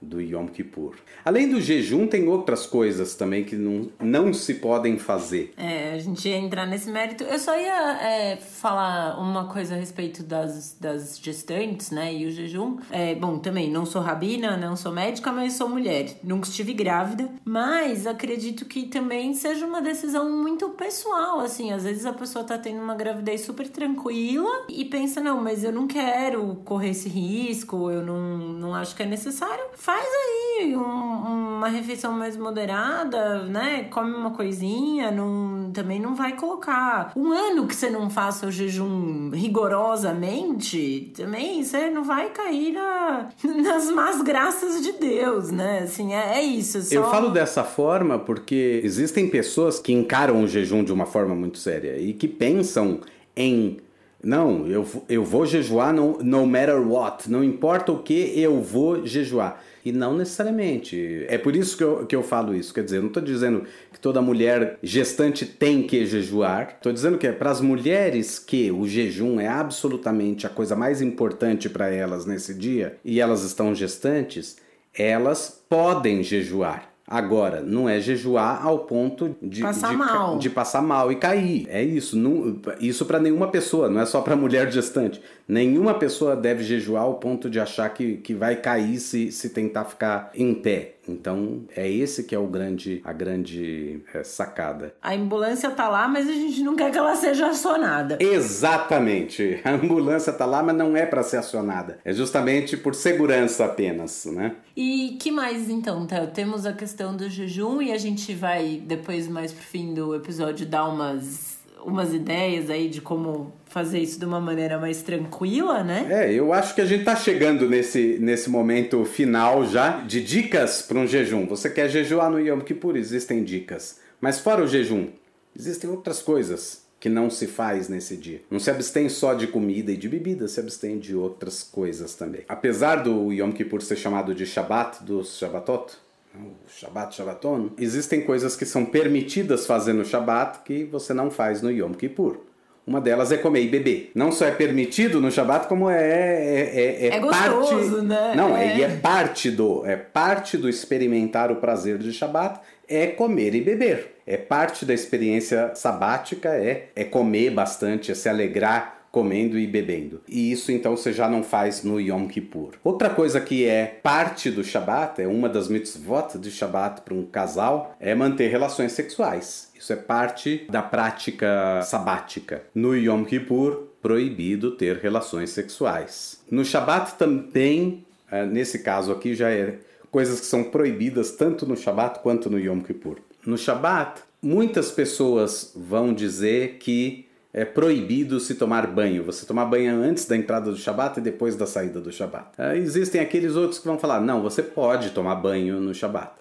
do 0.00 0.20
Yom 0.20 0.46
Kippur. 0.46 0.96
Além 1.24 1.48
do 1.48 1.60
jejum, 1.60 2.06
tem 2.06 2.28
outras 2.28 2.66
coisas 2.66 3.14
também 3.14 3.44
que 3.44 3.56
não, 3.56 3.88
não 4.00 4.32
se 4.32 4.54
podem 4.54 4.98
fazer. 4.98 5.52
É, 5.56 5.94
a 5.94 5.98
gente 5.98 6.28
ia 6.28 6.36
entrar 6.36 6.66
nesse 6.66 6.90
mérito. 6.90 7.24
Eu 7.24 7.38
só 7.38 7.58
ia 7.58 7.98
é, 8.00 8.36
falar 8.36 9.18
uma 9.18 9.46
coisa 9.46 9.74
a 9.74 9.78
respeito 9.78 10.22
das, 10.22 10.76
das 10.78 11.18
gestantes, 11.18 11.90
né, 11.90 12.14
e 12.14 12.26
o 12.26 12.30
jejum. 12.30 12.76
É, 12.90 13.14
bom, 13.14 13.38
também 13.38 13.70
não 13.70 13.86
sou 13.86 14.02
rabina, 14.02 14.56
não 14.56 14.76
sou 14.76 14.92
médica, 14.92 15.32
mas 15.32 15.54
sou 15.54 15.68
mulher. 15.68 16.18
Nunca 16.22 16.48
estive 16.48 16.74
grávida, 16.74 17.28
mas 17.44 18.06
acredito 18.06 18.66
que 18.66 18.86
também 18.86 19.34
seja 19.34 19.66
uma 19.66 19.80
decisão 19.80 20.30
muito 20.30 20.68
pessoal, 20.70 21.40
assim. 21.40 21.72
Às 21.72 21.84
vezes 21.84 22.04
a 22.04 22.12
pessoa 22.12 22.44
tá 22.44 22.58
tendo 22.58 22.82
uma 22.82 22.94
gravidez 22.94 23.40
super 23.40 23.68
tranquila 23.68 24.66
e 24.68 24.84
pensa, 24.84 25.20
não, 25.20 25.40
mas 25.40 25.64
eu 25.64 25.72
não 25.72 25.86
quero 25.86 26.56
correr 26.64 26.90
esse 26.90 27.08
risco, 27.08 27.90
eu 27.90 28.04
não, 28.04 28.38
não 28.38 28.74
acho 28.74 28.94
que 28.94 29.02
é 29.02 29.06
necessário. 29.06 29.64
Faz 29.94 30.08
aí 30.08 30.76
um, 30.76 31.56
uma 31.58 31.68
refeição 31.68 32.12
mais 32.12 32.36
moderada, 32.36 33.44
né? 33.44 33.86
Come 33.90 34.12
uma 34.12 34.32
coisinha, 34.32 35.10
não, 35.10 35.70
também 35.72 36.00
não 36.00 36.16
vai 36.16 36.34
colocar 36.34 37.12
um 37.14 37.30
ano 37.32 37.66
que 37.66 37.76
você 37.76 37.88
não 37.88 38.10
faça 38.10 38.46
o 38.46 38.50
jejum 38.50 39.30
rigorosamente, 39.30 41.12
também 41.16 41.62
você 41.62 41.90
não 41.90 42.02
vai 42.02 42.30
cair 42.30 42.72
na, 42.72 43.28
nas 43.62 43.88
más 43.90 44.20
graças 44.22 44.82
de 44.82 44.92
Deus, 44.92 45.52
né? 45.52 45.80
Assim, 45.84 46.12
é, 46.12 46.38
é 46.38 46.42
isso. 46.42 46.82
Só... 46.82 46.94
Eu 46.94 47.04
falo 47.04 47.30
dessa 47.30 47.62
forma 47.62 48.18
porque 48.18 48.80
existem 48.82 49.28
pessoas 49.28 49.78
que 49.78 49.92
encaram 49.92 50.42
o 50.42 50.48
jejum 50.48 50.82
de 50.82 50.92
uma 50.92 51.06
forma 51.06 51.36
muito 51.36 51.58
séria 51.58 51.98
e 51.98 52.12
que 52.12 52.26
pensam 52.26 53.00
em 53.36 53.78
não, 54.24 54.66
eu, 54.66 54.86
eu 55.08 55.24
vou 55.24 55.46
jejuar 55.46 55.92
no, 55.92 56.18
no 56.22 56.46
matter 56.46 56.80
what, 56.80 57.30
não 57.30 57.44
importa 57.44 57.92
o 57.92 58.02
que, 58.02 58.32
eu 58.38 58.60
vou 58.60 59.06
jejuar. 59.06 59.62
E 59.84 59.92
não 59.92 60.16
necessariamente. 60.16 61.26
É 61.28 61.36
por 61.36 61.54
isso 61.54 61.76
que 61.76 61.84
eu, 61.84 62.06
que 62.06 62.16
eu 62.16 62.22
falo 62.22 62.54
isso. 62.54 62.72
Quer 62.72 62.84
dizer, 62.84 62.96
eu 62.96 63.02
não 63.02 63.08
estou 63.08 63.22
dizendo 63.22 63.64
que 63.92 64.00
toda 64.00 64.22
mulher 64.22 64.78
gestante 64.82 65.44
tem 65.44 65.82
que 65.82 66.06
jejuar. 66.06 66.76
Estou 66.76 66.90
dizendo 66.90 67.18
que 67.18 67.26
é 67.26 67.32
para 67.32 67.50
as 67.50 67.60
mulheres 67.60 68.38
que 68.38 68.72
o 68.72 68.88
jejum 68.88 69.38
é 69.38 69.46
absolutamente 69.46 70.46
a 70.46 70.50
coisa 70.50 70.74
mais 70.74 71.02
importante 71.02 71.68
para 71.68 71.90
elas 71.90 72.24
nesse 72.24 72.54
dia 72.54 72.96
e 73.04 73.20
elas 73.20 73.42
estão 73.44 73.74
gestantes, 73.74 74.56
elas 74.94 75.62
podem 75.68 76.22
jejuar. 76.22 76.93
Agora, 77.06 77.60
não 77.60 77.86
é 77.86 78.00
jejuar 78.00 78.64
ao 78.64 78.80
ponto 78.80 79.36
de 79.42 79.60
passar 79.60 79.90
de, 79.90 79.96
mal, 79.96 80.38
de 80.38 80.48
passar 80.50 80.80
mal 80.80 81.12
e 81.12 81.16
cair. 81.16 81.66
É 81.68 81.82
isso. 81.82 82.16
Não, 82.16 82.58
isso 82.80 83.04
para 83.04 83.18
nenhuma 83.18 83.48
pessoa, 83.48 83.90
não 83.90 84.00
é 84.00 84.06
só 84.06 84.22
para 84.22 84.34
mulher 84.36 84.72
gestante. 84.72 85.20
Nenhuma 85.46 85.94
pessoa 85.94 86.34
deve 86.34 86.64
jejuar 86.64 87.02
ao 87.02 87.14
ponto 87.14 87.50
de 87.50 87.60
achar 87.60 87.90
que, 87.90 88.16
que 88.16 88.32
vai 88.32 88.56
cair 88.56 88.98
se, 88.98 89.30
se 89.30 89.50
tentar 89.50 89.84
ficar 89.84 90.30
em 90.34 90.54
pé. 90.54 90.94
Então 91.08 91.64
é 91.76 91.90
esse 91.90 92.24
que 92.24 92.34
é 92.34 92.38
o 92.38 92.46
grande, 92.46 93.00
a 93.04 93.12
grande 93.12 94.02
é, 94.12 94.22
sacada. 94.24 94.94
A 95.02 95.14
ambulância 95.14 95.70
tá 95.70 95.88
lá, 95.88 96.08
mas 96.08 96.28
a 96.28 96.32
gente 96.32 96.62
não 96.62 96.76
quer 96.76 96.90
que 96.90 96.98
ela 96.98 97.14
seja 97.16 97.48
acionada. 97.48 98.18
Exatamente. 98.20 99.60
A 99.64 99.72
ambulância 99.72 100.32
tá 100.32 100.44
lá, 100.44 100.62
mas 100.62 100.76
não 100.76 100.96
é 100.96 101.06
para 101.06 101.22
ser 101.22 101.38
acionada. 101.38 101.98
É 102.04 102.12
justamente 102.12 102.76
por 102.76 102.94
segurança 102.94 103.64
apenas, 103.64 104.26
né? 104.26 104.56
E 104.76 105.16
que 105.20 105.30
mais 105.30 105.68
então, 105.70 106.06
Theo? 106.06 106.26
Temos 106.28 106.66
a 106.66 106.72
questão 106.72 107.16
do 107.16 107.28
jejum 107.28 107.80
e 107.80 107.92
a 107.92 107.98
gente 107.98 108.34
vai 108.34 108.82
depois 108.84 109.28
mais 109.28 109.52
pro 109.52 109.64
fim 109.64 109.94
do 109.94 110.14
episódio 110.14 110.66
dar 110.66 110.86
umas 110.88 111.53
umas 111.84 112.14
ideias 112.14 112.70
aí 112.70 112.88
de 112.88 113.00
como 113.00 113.52
fazer 113.66 113.98
isso 113.98 114.18
de 114.18 114.24
uma 114.24 114.40
maneira 114.40 114.78
mais 114.78 115.02
tranquila, 115.02 115.82
né? 115.82 116.06
É, 116.10 116.32
eu 116.32 116.52
acho 116.52 116.74
que 116.74 116.80
a 116.80 116.86
gente 116.86 117.04
tá 117.04 117.14
chegando 117.14 117.68
nesse, 117.68 118.18
nesse 118.20 118.48
momento 118.48 119.04
final 119.04 119.66
já 119.66 120.00
de 120.00 120.22
dicas 120.22 120.82
para 120.82 120.98
um 120.98 121.06
jejum. 121.06 121.46
Você 121.46 121.68
quer 121.70 121.88
jejuar 121.88 122.30
no 122.30 122.40
Yom 122.40 122.60
Kippur? 122.60 122.96
Existem 122.96 123.44
dicas. 123.44 124.00
Mas 124.20 124.38
fora 124.38 124.62
o 124.62 124.66
jejum, 124.66 125.08
existem 125.54 125.90
outras 125.90 126.22
coisas 126.22 126.84
que 127.04 127.08
não 127.10 127.28
se 127.28 127.46
faz 127.46 127.86
nesse 127.86 128.16
dia. 128.16 128.40
Não 128.50 128.58
se 128.58 128.70
abstém 128.70 129.10
só 129.10 129.34
de 129.34 129.46
comida 129.46 129.92
e 129.92 129.96
de 129.96 130.08
bebida, 130.08 130.48
se 130.48 130.58
abstém 130.58 130.98
de 130.98 131.14
outras 131.14 131.62
coisas 131.62 132.14
também. 132.14 132.40
Apesar 132.48 132.96
do 132.96 133.30
Yom 133.30 133.52
Kippur 133.52 133.82
ser 133.82 133.96
chamado 133.96 134.34
de 134.34 134.46
Shabbat 134.46 135.04
dos 135.04 135.36
Shabbatot, 135.36 135.98
o 136.36 136.68
Shabbat 136.68 137.14
Shabbaton, 137.14 137.70
existem 137.78 138.22
coisas 138.22 138.56
que 138.56 138.66
são 138.66 138.84
permitidas 138.84 139.66
fazer 139.66 139.92
no 139.92 140.04
Shabbat 140.04 140.60
que 140.64 140.84
você 140.84 141.14
não 141.14 141.30
faz 141.30 141.62
no 141.62 141.70
Yom 141.70 141.92
Kippur. 141.92 142.38
Uma 142.86 143.00
delas 143.00 143.32
é 143.32 143.38
comer 143.38 143.62
e 143.62 143.68
beber. 143.68 144.10
Não 144.14 144.30
só 144.30 144.44
é 144.44 144.50
permitido 144.50 145.18
no 145.18 145.30
Shabat, 145.30 145.68
como 145.68 145.88
é 145.88 145.96
é, 145.96 146.60
é, 146.60 147.06
é, 147.06 147.16
é 147.16 147.18
gostoso, 147.18 147.96
parte. 147.96 148.04
Né? 148.04 148.34
Não, 148.36 148.54
é. 148.54 148.82
é 148.82 148.88
parte 148.96 149.50
do 149.50 149.86
é 149.86 149.96
parte 149.96 150.58
do 150.58 150.68
experimentar 150.68 151.50
o 151.50 151.56
prazer 151.56 151.96
de 151.96 152.12
Shabat 152.12 152.60
é 152.86 153.06
comer 153.06 153.54
e 153.54 153.62
beber. 153.62 154.16
É 154.26 154.36
parte 154.36 154.84
da 154.84 154.92
experiência 154.92 155.74
sabática 155.74 156.50
é 156.50 156.88
é 156.94 157.04
comer 157.04 157.50
bastante, 157.50 158.12
é 158.12 158.14
se 158.14 158.28
alegrar 158.28 159.03
comendo 159.14 159.56
e 159.56 159.64
bebendo. 159.64 160.20
E 160.26 160.50
isso 160.50 160.72
então 160.72 160.96
você 160.96 161.12
já 161.12 161.28
não 161.28 161.44
faz 161.44 161.84
no 161.84 162.00
Yom 162.00 162.26
Kippur. 162.26 162.72
Outra 162.82 163.08
coisa 163.08 163.40
que 163.40 163.64
é 163.64 164.00
parte 164.02 164.50
do 164.50 164.64
Shabat, 164.64 165.22
é 165.22 165.28
uma 165.28 165.48
das 165.48 165.68
mitzvot 165.68 166.36
de 166.36 166.50
Shabat 166.50 167.02
para 167.02 167.14
um 167.14 167.24
casal, 167.24 167.94
é 168.00 168.12
manter 168.12 168.48
relações 168.48 168.90
sexuais. 168.90 169.70
Isso 169.78 169.92
é 169.92 169.96
parte 169.96 170.66
da 170.68 170.82
prática 170.82 171.80
sabática. 171.84 172.64
No 172.74 172.96
Yom 172.96 173.24
Kippur, 173.24 173.84
proibido 174.02 174.72
ter 174.72 174.96
relações 174.96 175.50
sexuais. 175.50 176.40
No 176.50 176.64
Shabat 176.64 177.14
também, 177.14 178.04
eh, 178.32 178.44
nesse 178.44 178.80
caso 178.80 179.12
aqui, 179.12 179.36
já 179.36 179.48
é 179.48 179.78
coisas 180.10 180.40
que 180.40 180.46
são 180.46 180.64
proibidas 180.64 181.30
tanto 181.30 181.64
no 181.66 181.76
Shabat 181.76 182.18
quanto 182.18 182.50
no 182.50 182.58
Yom 182.58 182.80
Kippur. 182.80 183.18
No 183.46 183.56
Shabat, 183.56 184.22
muitas 184.42 184.90
pessoas 184.90 185.72
vão 185.76 186.12
dizer 186.12 186.78
que 186.78 187.23
é 187.54 187.64
proibido 187.64 188.40
se 188.40 188.56
tomar 188.56 188.88
banho. 188.88 189.22
Você 189.22 189.46
tomar 189.46 189.64
banho 189.66 190.02
antes 190.02 190.26
da 190.26 190.36
entrada 190.36 190.72
do 190.72 190.76
Shabat 190.76 191.20
e 191.20 191.22
depois 191.22 191.54
da 191.54 191.66
saída 191.66 192.00
do 192.00 192.10
Shabat. 192.10 192.48
É, 192.58 192.76
existem 192.76 193.20
aqueles 193.20 193.54
outros 193.54 193.78
que 193.78 193.86
vão 193.86 193.96
falar: 193.96 194.20
não, 194.20 194.42
você 194.42 194.60
pode 194.60 195.10
tomar 195.10 195.36
banho 195.36 195.80
no 195.80 195.94
Shabat, 195.94 196.32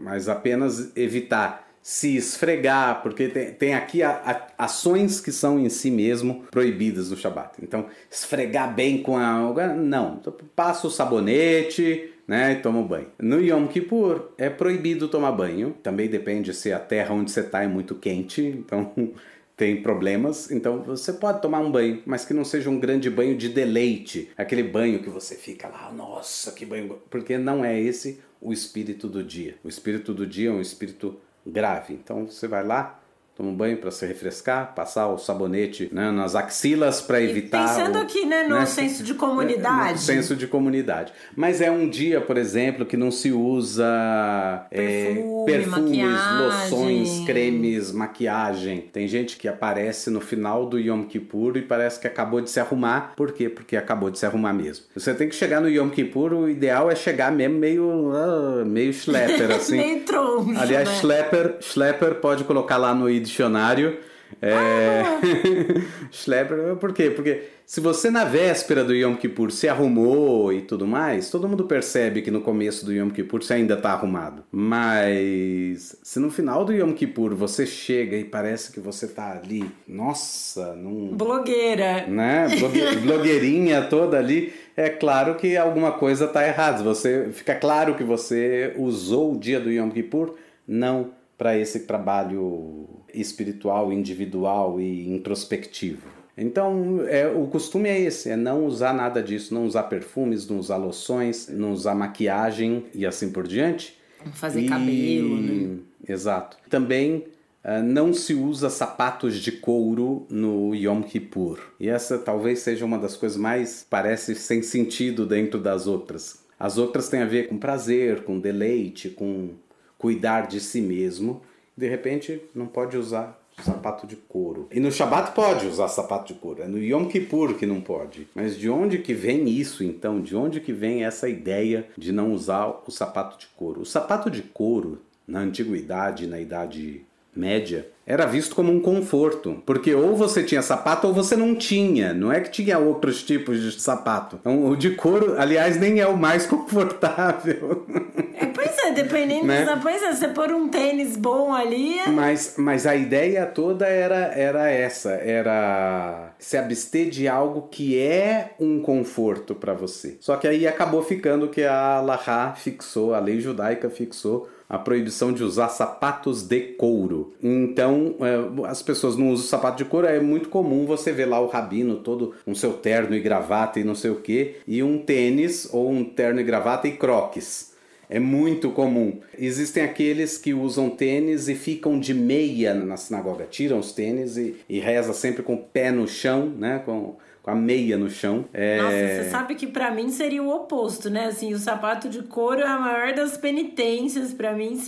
mas 0.00 0.28
apenas 0.28 0.96
evitar 0.96 1.68
se 1.82 2.16
esfregar, 2.16 3.02
porque 3.02 3.26
tem, 3.26 3.52
tem 3.54 3.74
aqui 3.74 4.04
a, 4.04 4.10
a, 4.56 4.64
ações 4.64 5.20
que 5.20 5.32
são 5.32 5.58
em 5.58 5.68
si 5.68 5.90
mesmo 5.90 6.44
proibidas 6.48 7.10
no 7.10 7.16
Shabat. 7.16 7.58
Então, 7.60 7.86
esfregar 8.08 8.72
bem 8.72 9.02
com 9.02 9.18
a. 9.18 9.52
Não, 9.74 10.18
então, 10.20 10.32
passa 10.54 10.86
o 10.86 10.90
sabonete. 10.90 12.08
Né, 12.24 12.52
e 12.52 12.56
toma 12.62 12.80
banho. 12.84 13.08
No 13.20 13.40
Yom 13.40 13.66
Kippur 13.66 14.30
é 14.38 14.48
proibido 14.48 15.08
tomar 15.08 15.32
banho. 15.32 15.74
Também 15.82 16.08
depende 16.08 16.54
se 16.54 16.72
a 16.72 16.78
terra 16.78 17.12
onde 17.12 17.32
você 17.32 17.40
está 17.40 17.64
é 17.64 17.66
muito 17.66 17.96
quente. 17.96 18.40
Então 18.40 18.92
tem 19.62 19.80
problemas, 19.80 20.50
então 20.50 20.82
você 20.82 21.12
pode 21.12 21.40
tomar 21.40 21.60
um 21.60 21.70
banho, 21.70 22.02
mas 22.04 22.24
que 22.24 22.34
não 22.34 22.44
seja 22.44 22.68
um 22.68 22.80
grande 22.80 23.08
banho 23.08 23.36
de 23.36 23.48
deleite, 23.48 24.28
aquele 24.36 24.64
banho 24.64 25.00
que 25.00 25.08
você 25.08 25.36
fica 25.36 25.68
lá, 25.68 25.92
nossa, 25.92 26.50
que 26.50 26.66
banho, 26.66 26.98
porque 27.08 27.38
não 27.38 27.64
é 27.64 27.80
esse 27.80 28.20
o 28.40 28.52
espírito 28.52 29.06
do 29.06 29.22
dia. 29.22 29.54
O 29.62 29.68
espírito 29.68 30.12
do 30.12 30.26
dia 30.26 30.48
é 30.48 30.52
um 30.52 30.60
espírito 30.60 31.16
grave. 31.46 31.94
Então 31.94 32.26
você 32.26 32.48
vai 32.48 32.66
lá, 32.66 33.00
toma 33.42 33.50
um 33.50 33.54
banho 33.54 33.76
para 33.76 33.90
se 33.90 34.06
refrescar, 34.06 34.72
passar 34.74 35.08
o 35.08 35.18
sabonete 35.18 35.90
né, 35.92 36.10
nas 36.12 36.36
axilas 36.36 37.00
para 37.00 37.20
evitar. 37.20 37.66
Pensando 37.66 37.98
o, 37.98 38.00
aqui, 38.00 38.24
né, 38.24 38.44
no 38.44 38.54
né, 38.54 38.66
senso 38.66 39.02
de 39.02 39.14
comunidade. 39.14 39.94
No 39.94 39.98
senso 39.98 40.36
de 40.36 40.46
comunidade. 40.46 41.12
Mas 41.34 41.60
é 41.60 41.70
um 41.70 41.88
dia, 41.88 42.20
por 42.20 42.36
exemplo, 42.36 42.86
que 42.86 42.96
não 42.96 43.10
se 43.10 43.32
usa 43.32 44.66
Perfume, 44.70 45.42
é, 45.42 45.44
perfumes, 45.44 45.98
maquiagem. 45.98 46.38
loções, 46.38 47.26
cremes, 47.26 47.92
maquiagem. 47.92 48.80
Tem 48.92 49.08
gente 49.08 49.36
que 49.36 49.48
aparece 49.48 50.08
no 50.08 50.20
final 50.20 50.66
do 50.66 50.78
Yom 50.78 51.04
Kippur 51.04 51.56
e 51.56 51.62
parece 51.62 51.98
que 51.98 52.06
acabou 52.06 52.40
de 52.40 52.50
se 52.50 52.60
arrumar. 52.60 53.14
Por 53.16 53.32
quê? 53.32 53.48
Porque 53.48 53.76
acabou 53.76 54.10
de 54.10 54.18
se 54.18 54.26
arrumar 54.26 54.52
mesmo. 54.52 54.84
Você 54.94 55.12
tem 55.12 55.28
que 55.28 55.34
chegar 55.34 55.60
no 55.60 55.68
Yom 55.68 55.90
Kippur, 55.90 56.32
o 56.32 56.48
ideal 56.48 56.90
é 56.90 56.94
chegar 56.94 57.32
mesmo 57.32 57.58
meio, 57.58 57.84
uh, 57.84 58.64
meio 58.64 58.92
schlepper, 58.92 59.50
assim. 59.56 59.76
meio 59.76 60.00
troncho, 60.00 60.60
Aliás, 60.60 60.88
né? 60.88 60.94
schlepper, 60.96 61.56
schlepper 61.60 62.14
pode 62.16 62.44
colocar 62.44 62.76
lá 62.76 62.94
no 62.94 63.08
dicionário 63.32 63.98
É... 64.40 65.02
Ah. 65.04 65.20
Schlepper, 66.10 66.76
por 66.76 66.92
quê? 66.92 67.10
Porque 67.10 67.42
se 67.66 67.80
você 67.80 68.10
na 68.10 68.24
véspera 68.24 68.84
do 68.84 68.94
Yom 68.94 69.14
Kippur 69.16 69.50
se 69.50 69.68
arrumou 69.68 70.52
e 70.52 70.62
tudo 70.62 70.86
mais, 70.86 71.30
todo 71.30 71.48
mundo 71.48 71.64
percebe 71.64 72.22
que 72.22 72.30
no 72.30 72.40
começo 72.40 72.84
do 72.84 72.92
Yom 72.92 73.10
Kippur 73.10 73.42
você 73.42 73.54
ainda 73.54 73.74
está 73.74 73.90
arrumado. 73.92 74.42
Mas 74.50 75.98
se 76.02 76.18
no 76.18 76.30
final 76.30 76.64
do 76.64 76.72
Yom 76.72 76.92
Kippur 76.92 77.34
você 77.34 77.66
chega 77.66 78.16
e 78.16 78.24
parece 78.24 78.72
que 78.72 78.80
você 78.80 79.06
está 79.06 79.32
ali, 79.32 79.70
nossa, 79.86 80.74
num... 80.74 81.14
Blogueira. 81.14 82.06
Né? 82.06 82.48
Blogue... 82.58 82.96
Blogueirinha 83.04 83.82
toda 83.82 84.18
ali, 84.18 84.52
é 84.76 84.88
claro 84.88 85.34
que 85.34 85.56
alguma 85.56 85.92
coisa 85.92 86.24
está 86.24 86.46
errada. 86.46 86.82
Você 86.82 87.28
fica 87.32 87.54
claro 87.54 87.94
que 87.94 88.04
você 88.04 88.74
usou 88.78 89.34
o 89.34 89.38
dia 89.38 89.60
do 89.60 89.70
Yom 89.70 89.90
Kippur 89.90 90.34
não 90.66 91.10
para 91.36 91.58
esse 91.58 91.80
trabalho 91.80 93.01
espiritual, 93.14 93.92
individual 93.92 94.80
e 94.80 95.08
introspectivo. 95.08 96.22
Então, 96.36 97.04
é, 97.06 97.26
o 97.28 97.46
costume 97.46 97.88
é 97.88 98.00
esse: 98.00 98.30
é 98.30 98.36
não 98.36 98.66
usar 98.66 98.92
nada 98.92 99.22
disso, 99.22 99.54
não 99.54 99.66
usar 99.66 99.84
perfumes, 99.84 100.48
não 100.48 100.58
usar 100.58 100.76
loções, 100.76 101.48
não 101.48 101.72
usar 101.72 101.94
maquiagem 101.94 102.84
e 102.94 103.04
assim 103.06 103.30
por 103.30 103.46
diante. 103.46 103.98
Fazer 104.32 104.62
e... 104.62 104.68
cabelo, 104.68 105.40
né? 105.40 105.78
Exato. 106.08 106.56
Também 106.70 107.24
uh, 107.64 107.82
não 107.84 108.12
se 108.12 108.34
usa 108.34 108.70
sapatos 108.70 109.36
de 109.36 109.52
couro 109.52 110.26
no 110.30 110.74
Yom 110.74 111.02
Kippur. 111.02 111.58
E 111.78 111.88
essa 111.88 112.18
talvez 112.18 112.60
seja 112.60 112.84
uma 112.84 112.98
das 112.98 113.16
coisas 113.16 113.38
mais 113.38 113.86
parece 113.88 114.34
sem 114.34 114.62
sentido 114.62 115.26
dentro 115.26 115.60
das 115.60 115.86
outras. 115.86 116.42
As 116.58 116.78
outras 116.78 117.08
têm 117.08 117.20
a 117.20 117.26
ver 117.26 117.48
com 117.48 117.58
prazer, 117.58 118.22
com 118.22 118.38
deleite, 118.38 119.10
com 119.10 119.50
cuidar 119.98 120.46
de 120.46 120.60
si 120.60 120.80
mesmo. 120.80 121.42
De 121.76 121.88
repente, 121.88 122.42
não 122.54 122.66
pode 122.66 122.96
usar 122.96 123.40
sapato 123.60 124.06
de 124.06 124.16
couro. 124.16 124.66
E 124.70 124.80
no 124.80 124.90
Shabat 124.90 125.32
pode 125.32 125.66
usar 125.66 125.88
sapato 125.88 126.32
de 126.32 126.38
couro, 126.38 126.62
é 126.62 126.66
no 126.66 126.78
Yom 126.78 127.06
Kippur 127.06 127.54
que 127.54 127.66
não 127.66 127.80
pode. 127.80 128.26
Mas 128.34 128.56
de 128.56 128.70
onde 128.70 128.98
que 128.98 129.12
vem 129.12 129.48
isso 129.48 129.84
então? 129.84 130.20
De 130.20 130.34
onde 130.34 130.60
que 130.60 130.72
vem 130.72 131.04
essa 131.04 131.28
ideia 131.28 131.86
de 131.96 132.12
não 132.12 132.32
usar 132.32 132.82
o 132.86 132.90
sapato 132.90 133.38
de 133.38 133.46
couro? 133.48 133.82
O 133.82 133.86
sapato 133.86 134.30
de 134.30 134.42
couro, 134.42 135.00
na 135.26 135.40
antiguidade, 135.40 136.26
na 136.26 136.40
idade 136.40 137.04
média, 137.34 137.86
era 138.04 138.26
visto 138.26 138.54
como 138.54 138.72
um 138.72 138.80
conforto, 138.80 139.62
porque 139.64 139.94
ou 139.94 140.16
você 140.16 140.42
tinha 140.42 140.60
sapato 140.60 141.06
ou 141.06 141.14
você 141.14 141.36
não 141.36 141.54
tinha, 141.54 142.12
não 142.12 142.32
é 142.32 142.40
que 142.40 142.50
tinha 142.50 142.78
outros 142.78 143.22
tipos 143.22 143.60
de 143.60 143.80
sapato. 143.80 144.36
Então, 144.40 144.66
o 144.66 144.76
de 144.76 144.90
couro, 144.90 145.40
aliás, 145.40 145.78
nem 145.78 146.00
é 146.00 146.06
o 146.06 146.16
mais 146.16 146.44
confortável. 146.46 147.86
É, 148.34 148.46
pois 148.46 148.76
é, 148.78 148.90
dependendo 148.90 149.46
né? 149.46 149.64
da 149.64 149.76
pois 149.76 150.02
é, 150.02 150.12
você 150.12 150.28
pôr 150.28 150.50
um 150.50 150.68
tênis 150.68 151.16
bom 151.16 151.54
ali. 151.54 152.00
É... 152.00 152.08
Mas, 152.08 152.56
mas 152.58 152.86
a 152.86 152.96
ideia 152.96 153.46
toda 153.46 153.86
era, 153.86 154.32
era 154.34 154.68
essa, 154.68 155.12
era 155.12 156.34
se 156.40 156.56
abster 156.56 157.08
de 157.08 157.28
algo 157.28 157.68
que 157.70 157.98
é 157.98 158.54
um 158.58 158.80
conforto 158.80 159.54
para 159.54 159.74
você. 159.74 160.16
Só 160.20 160.36
que 160.36 160.48
aí 160.48 160.66
acabou 160.66 161.02
ficando 161.02 161.48
que 161.48 161.62
a 161.62 162.00
Lahá 162.00 162.52
fixou, 162.52 163.14
a 163.14 163.20
lei 163.20 163.40
judaica 163.40 163.88
fixou 163.88 164.48
a 164.68 164.78
proibição 164.78 165.32
de 165.32 165.42
usar 165.42 165.68
sapatos 165.68 166.42
de 166.42 166.60
couro. 166.60 167.34
Então, 167.42 168.16
é, 168.20 168.68
as 168.68 168.82
pessoas 168.82 169.16
não 169.16 169.30
usam 169.30 169.46
sapato 169.46 169.82
de 169.82 169.88
couro, 169.88 170.06
é 170.06 170.20
muito 170.20 170.48
comum 170.48 170.86
você 170.86 171.12
ver 171.12 171.26
lá 171.26 171.40
o 171.40 171.46
rabino 171.46 171.96
todo 171.96 172.34
com 172.44 172.54
seu 172.54 172.72
terno 172.74 173.14
e 173.14 173.20
gravata 173.20 173.80
e 173.80 173.84
não 173.84 173.94
sei 173.94 174.10
o 174.10 174.16
que, 174.16 174.56
e 174.66 174.82
um 174.82 174.98
tênis 174.98 175.68
ou 175.72 175.90
um 175.90 176.04
terno 176.04 176.40
e 176.40 176.44
gravata 176.44 176.88
e 176.88 176.92
croques. 176.92 177.72
É 178.12 178.18
muito 178.18 178.70
comum. 178.70 179.20
Existem 179.38 179.82
aqueles 179.82 180.36
que 180.36 180.52
usam 180.52 180.90
tênis 180.90 181.48
e 181.48 181.54
ficam 181.54 181.98
de 181.98 182.12
meia 182.12 182.74
na 182.74 182.98
sinagoga, 182.98 183.46
tiram 183.46 183.78
os 183.78 183.92
tênis 183.92 184.36
e, 184.36 184.56
e 184.68 184.78
reza 184.78 185.14
sempre 185.14 185.42
com 185.42 185.54
o 185.54 185.62
pé 185.62 185.90
no 185.90 186.06
chão, 186.06 186.46
né? 186.46 186.82
Com, 186.84 187.16
com 187.42 187.50
a 187.50 187.54
meia 187.54 187.98
no 187.98 188.08
chão. 188.08 188.44
É... 188.52 188.80
Nossa, 188.80 188.96
você 188.96 189.30
sabe 189.30 189.54
que 189.56 189.66
para 189.66 189.90
mim 189.90 190.10
seria 190.10 190.42
o 190.42 190.48
oposto, 190.48 191.10
né? 191.10 191.26
Assim, 191.26 191.52
o 191.52 191.58
sapato 191.58 192.08
de 192.08 192.22
couro 192.22 192.60
é 192.60 192.66
a 192.66 192.78
maior 192.78 193.12
das 193.14 193.36
penitências. 193.36 194.32
para 194.32 194.52
mim, 194.52 194.80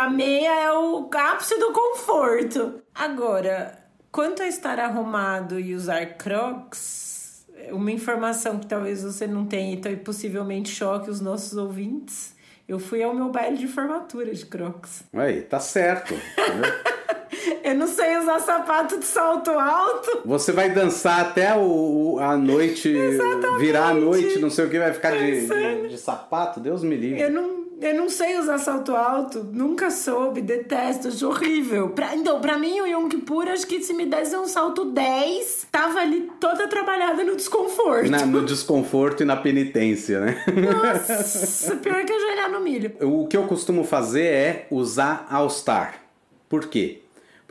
a 0.00 0.10
meia 0.10 0.64
é 0.64 0.72
o 0.72 1.08
ápice 1.12 1.58
do 1.58 1.72
conforto. 1.72 2.82
Agora, 2.94 3.78
quanto 4.10 4.42
a 4.42 4.46
estar 4.46 4.78
arrumado 4.78 5.58
e 5.58 5.74
usar 5.74 6.04
crocs, 6.16 7.46
uma 7.70 7.90
informação 7.90 8.58
que 8.58 8.66
talvez 8.66 9.02
você 9.02 9.26
não 9.26 9.46
tenha 9.46 9.74
e 9.74 9.96
possivelmente 9.96 10.68
choque 10.68 11.10
os 11.10 11.20
nossos 11.20 11.56
ouvintes. 11.56 12.34
Eu 12.68 12.78
fui 12.78 13.02
ao 13.02 13.14
meu 13.14 13.28
baile 13.28 13.56
de 13.56 13.66
formatura 13.66 14.32
de 14.34 14.46
crocs. 14.46 15.02
Aí, 15.12 15.42
tá 15.42 15.58
certo. 15.58 16.14
Eu 17.62 17.74
não 17.74 17.86
sei 17.86 18.16
usar 18.18 18.40
sapato 18.40 18.98
de 18.98 19.04
salto 19.04 19.50
alto. 19.50 20.22
Você 20.24 20.52
vai 20.52 20.70
dançar 20.70 21.20
até 21.20 21.54
o, 21.56 22.18
a 22.20 22.36
noite, 22.36 22.88
Exatamente. 22.88 23.60
virar 23.60 23.88
a 23.88 23.94
noite, 23.94 24.38
não 24.38 24.50
sei 24.50 24.66
o 24.66 24.70
que, 24.70 24.78
vai 24.78 24.92
ficar 24.92 25.12
de, 25.12 25.46
de, 25.46 25.88
de, 25.88 25.98
sapato, 25.98 26.60
Deus 26.60 26.82
me 26.82 26.96
livre. 26.96 27.20
Eu 27.20 27.30
não, 27.30 27.64
eu 27.80 27.94
não 27.94 28.08
sei 28.08 28.38
usar 28.38 28.58
salto 28.58 28.94
alto, 28.94 29.46
nunca 29.52 29.90
soube, 29.90 30.40
detesto, 30.40 31.08
acho 31.08 31.28
horrível. 31.28 31.90
Pra, 31.90 32.14
então, 32.14 32.40
pra 32.40 32.58
mim, 32.58 32.80
o 32.80 32.86
Yom 32.86 33.08
Kippur, 33.08 33.48
acho 33.48 33.66
que 33.66 33.82
se 33.82 33.92
me 33.92 34.06
desse 34.06 34.36
um 34.36 34.46
salto 34.46 34.84
10, 34.84 35.68
tava 35.70 36.00
ali 36.00 36.30
toda 36.40 36.68
trabalhada 36.68 37.22
no 37.24 37.36
desconforto. 37.36 38.10
Na, 38.10 38.24
no 38.24 38.44
desconforto 38.44 39.22
e 39.22 39.26
na 39.26 39.36
penitência, 39.36 40.20
né? 40.20 40.44
Nossa, 40.46 41.76
pior 41.76 42.04
que 42.04 42.12
ajoelhar 42.12 42.50
no 42.50 42.60
milho. 42.60 42.92
O 43.00 43.26
que 43.26 43.36
eu 43.36 43.44
costumo 43.44 43.84
fazer 43.84 44.24
é 44.24 44.66
usar 44.70 45.26
All 45.30 45.50
Star. 45.50 46.02
Por 46.48 46.66
quê? 46.66 47.01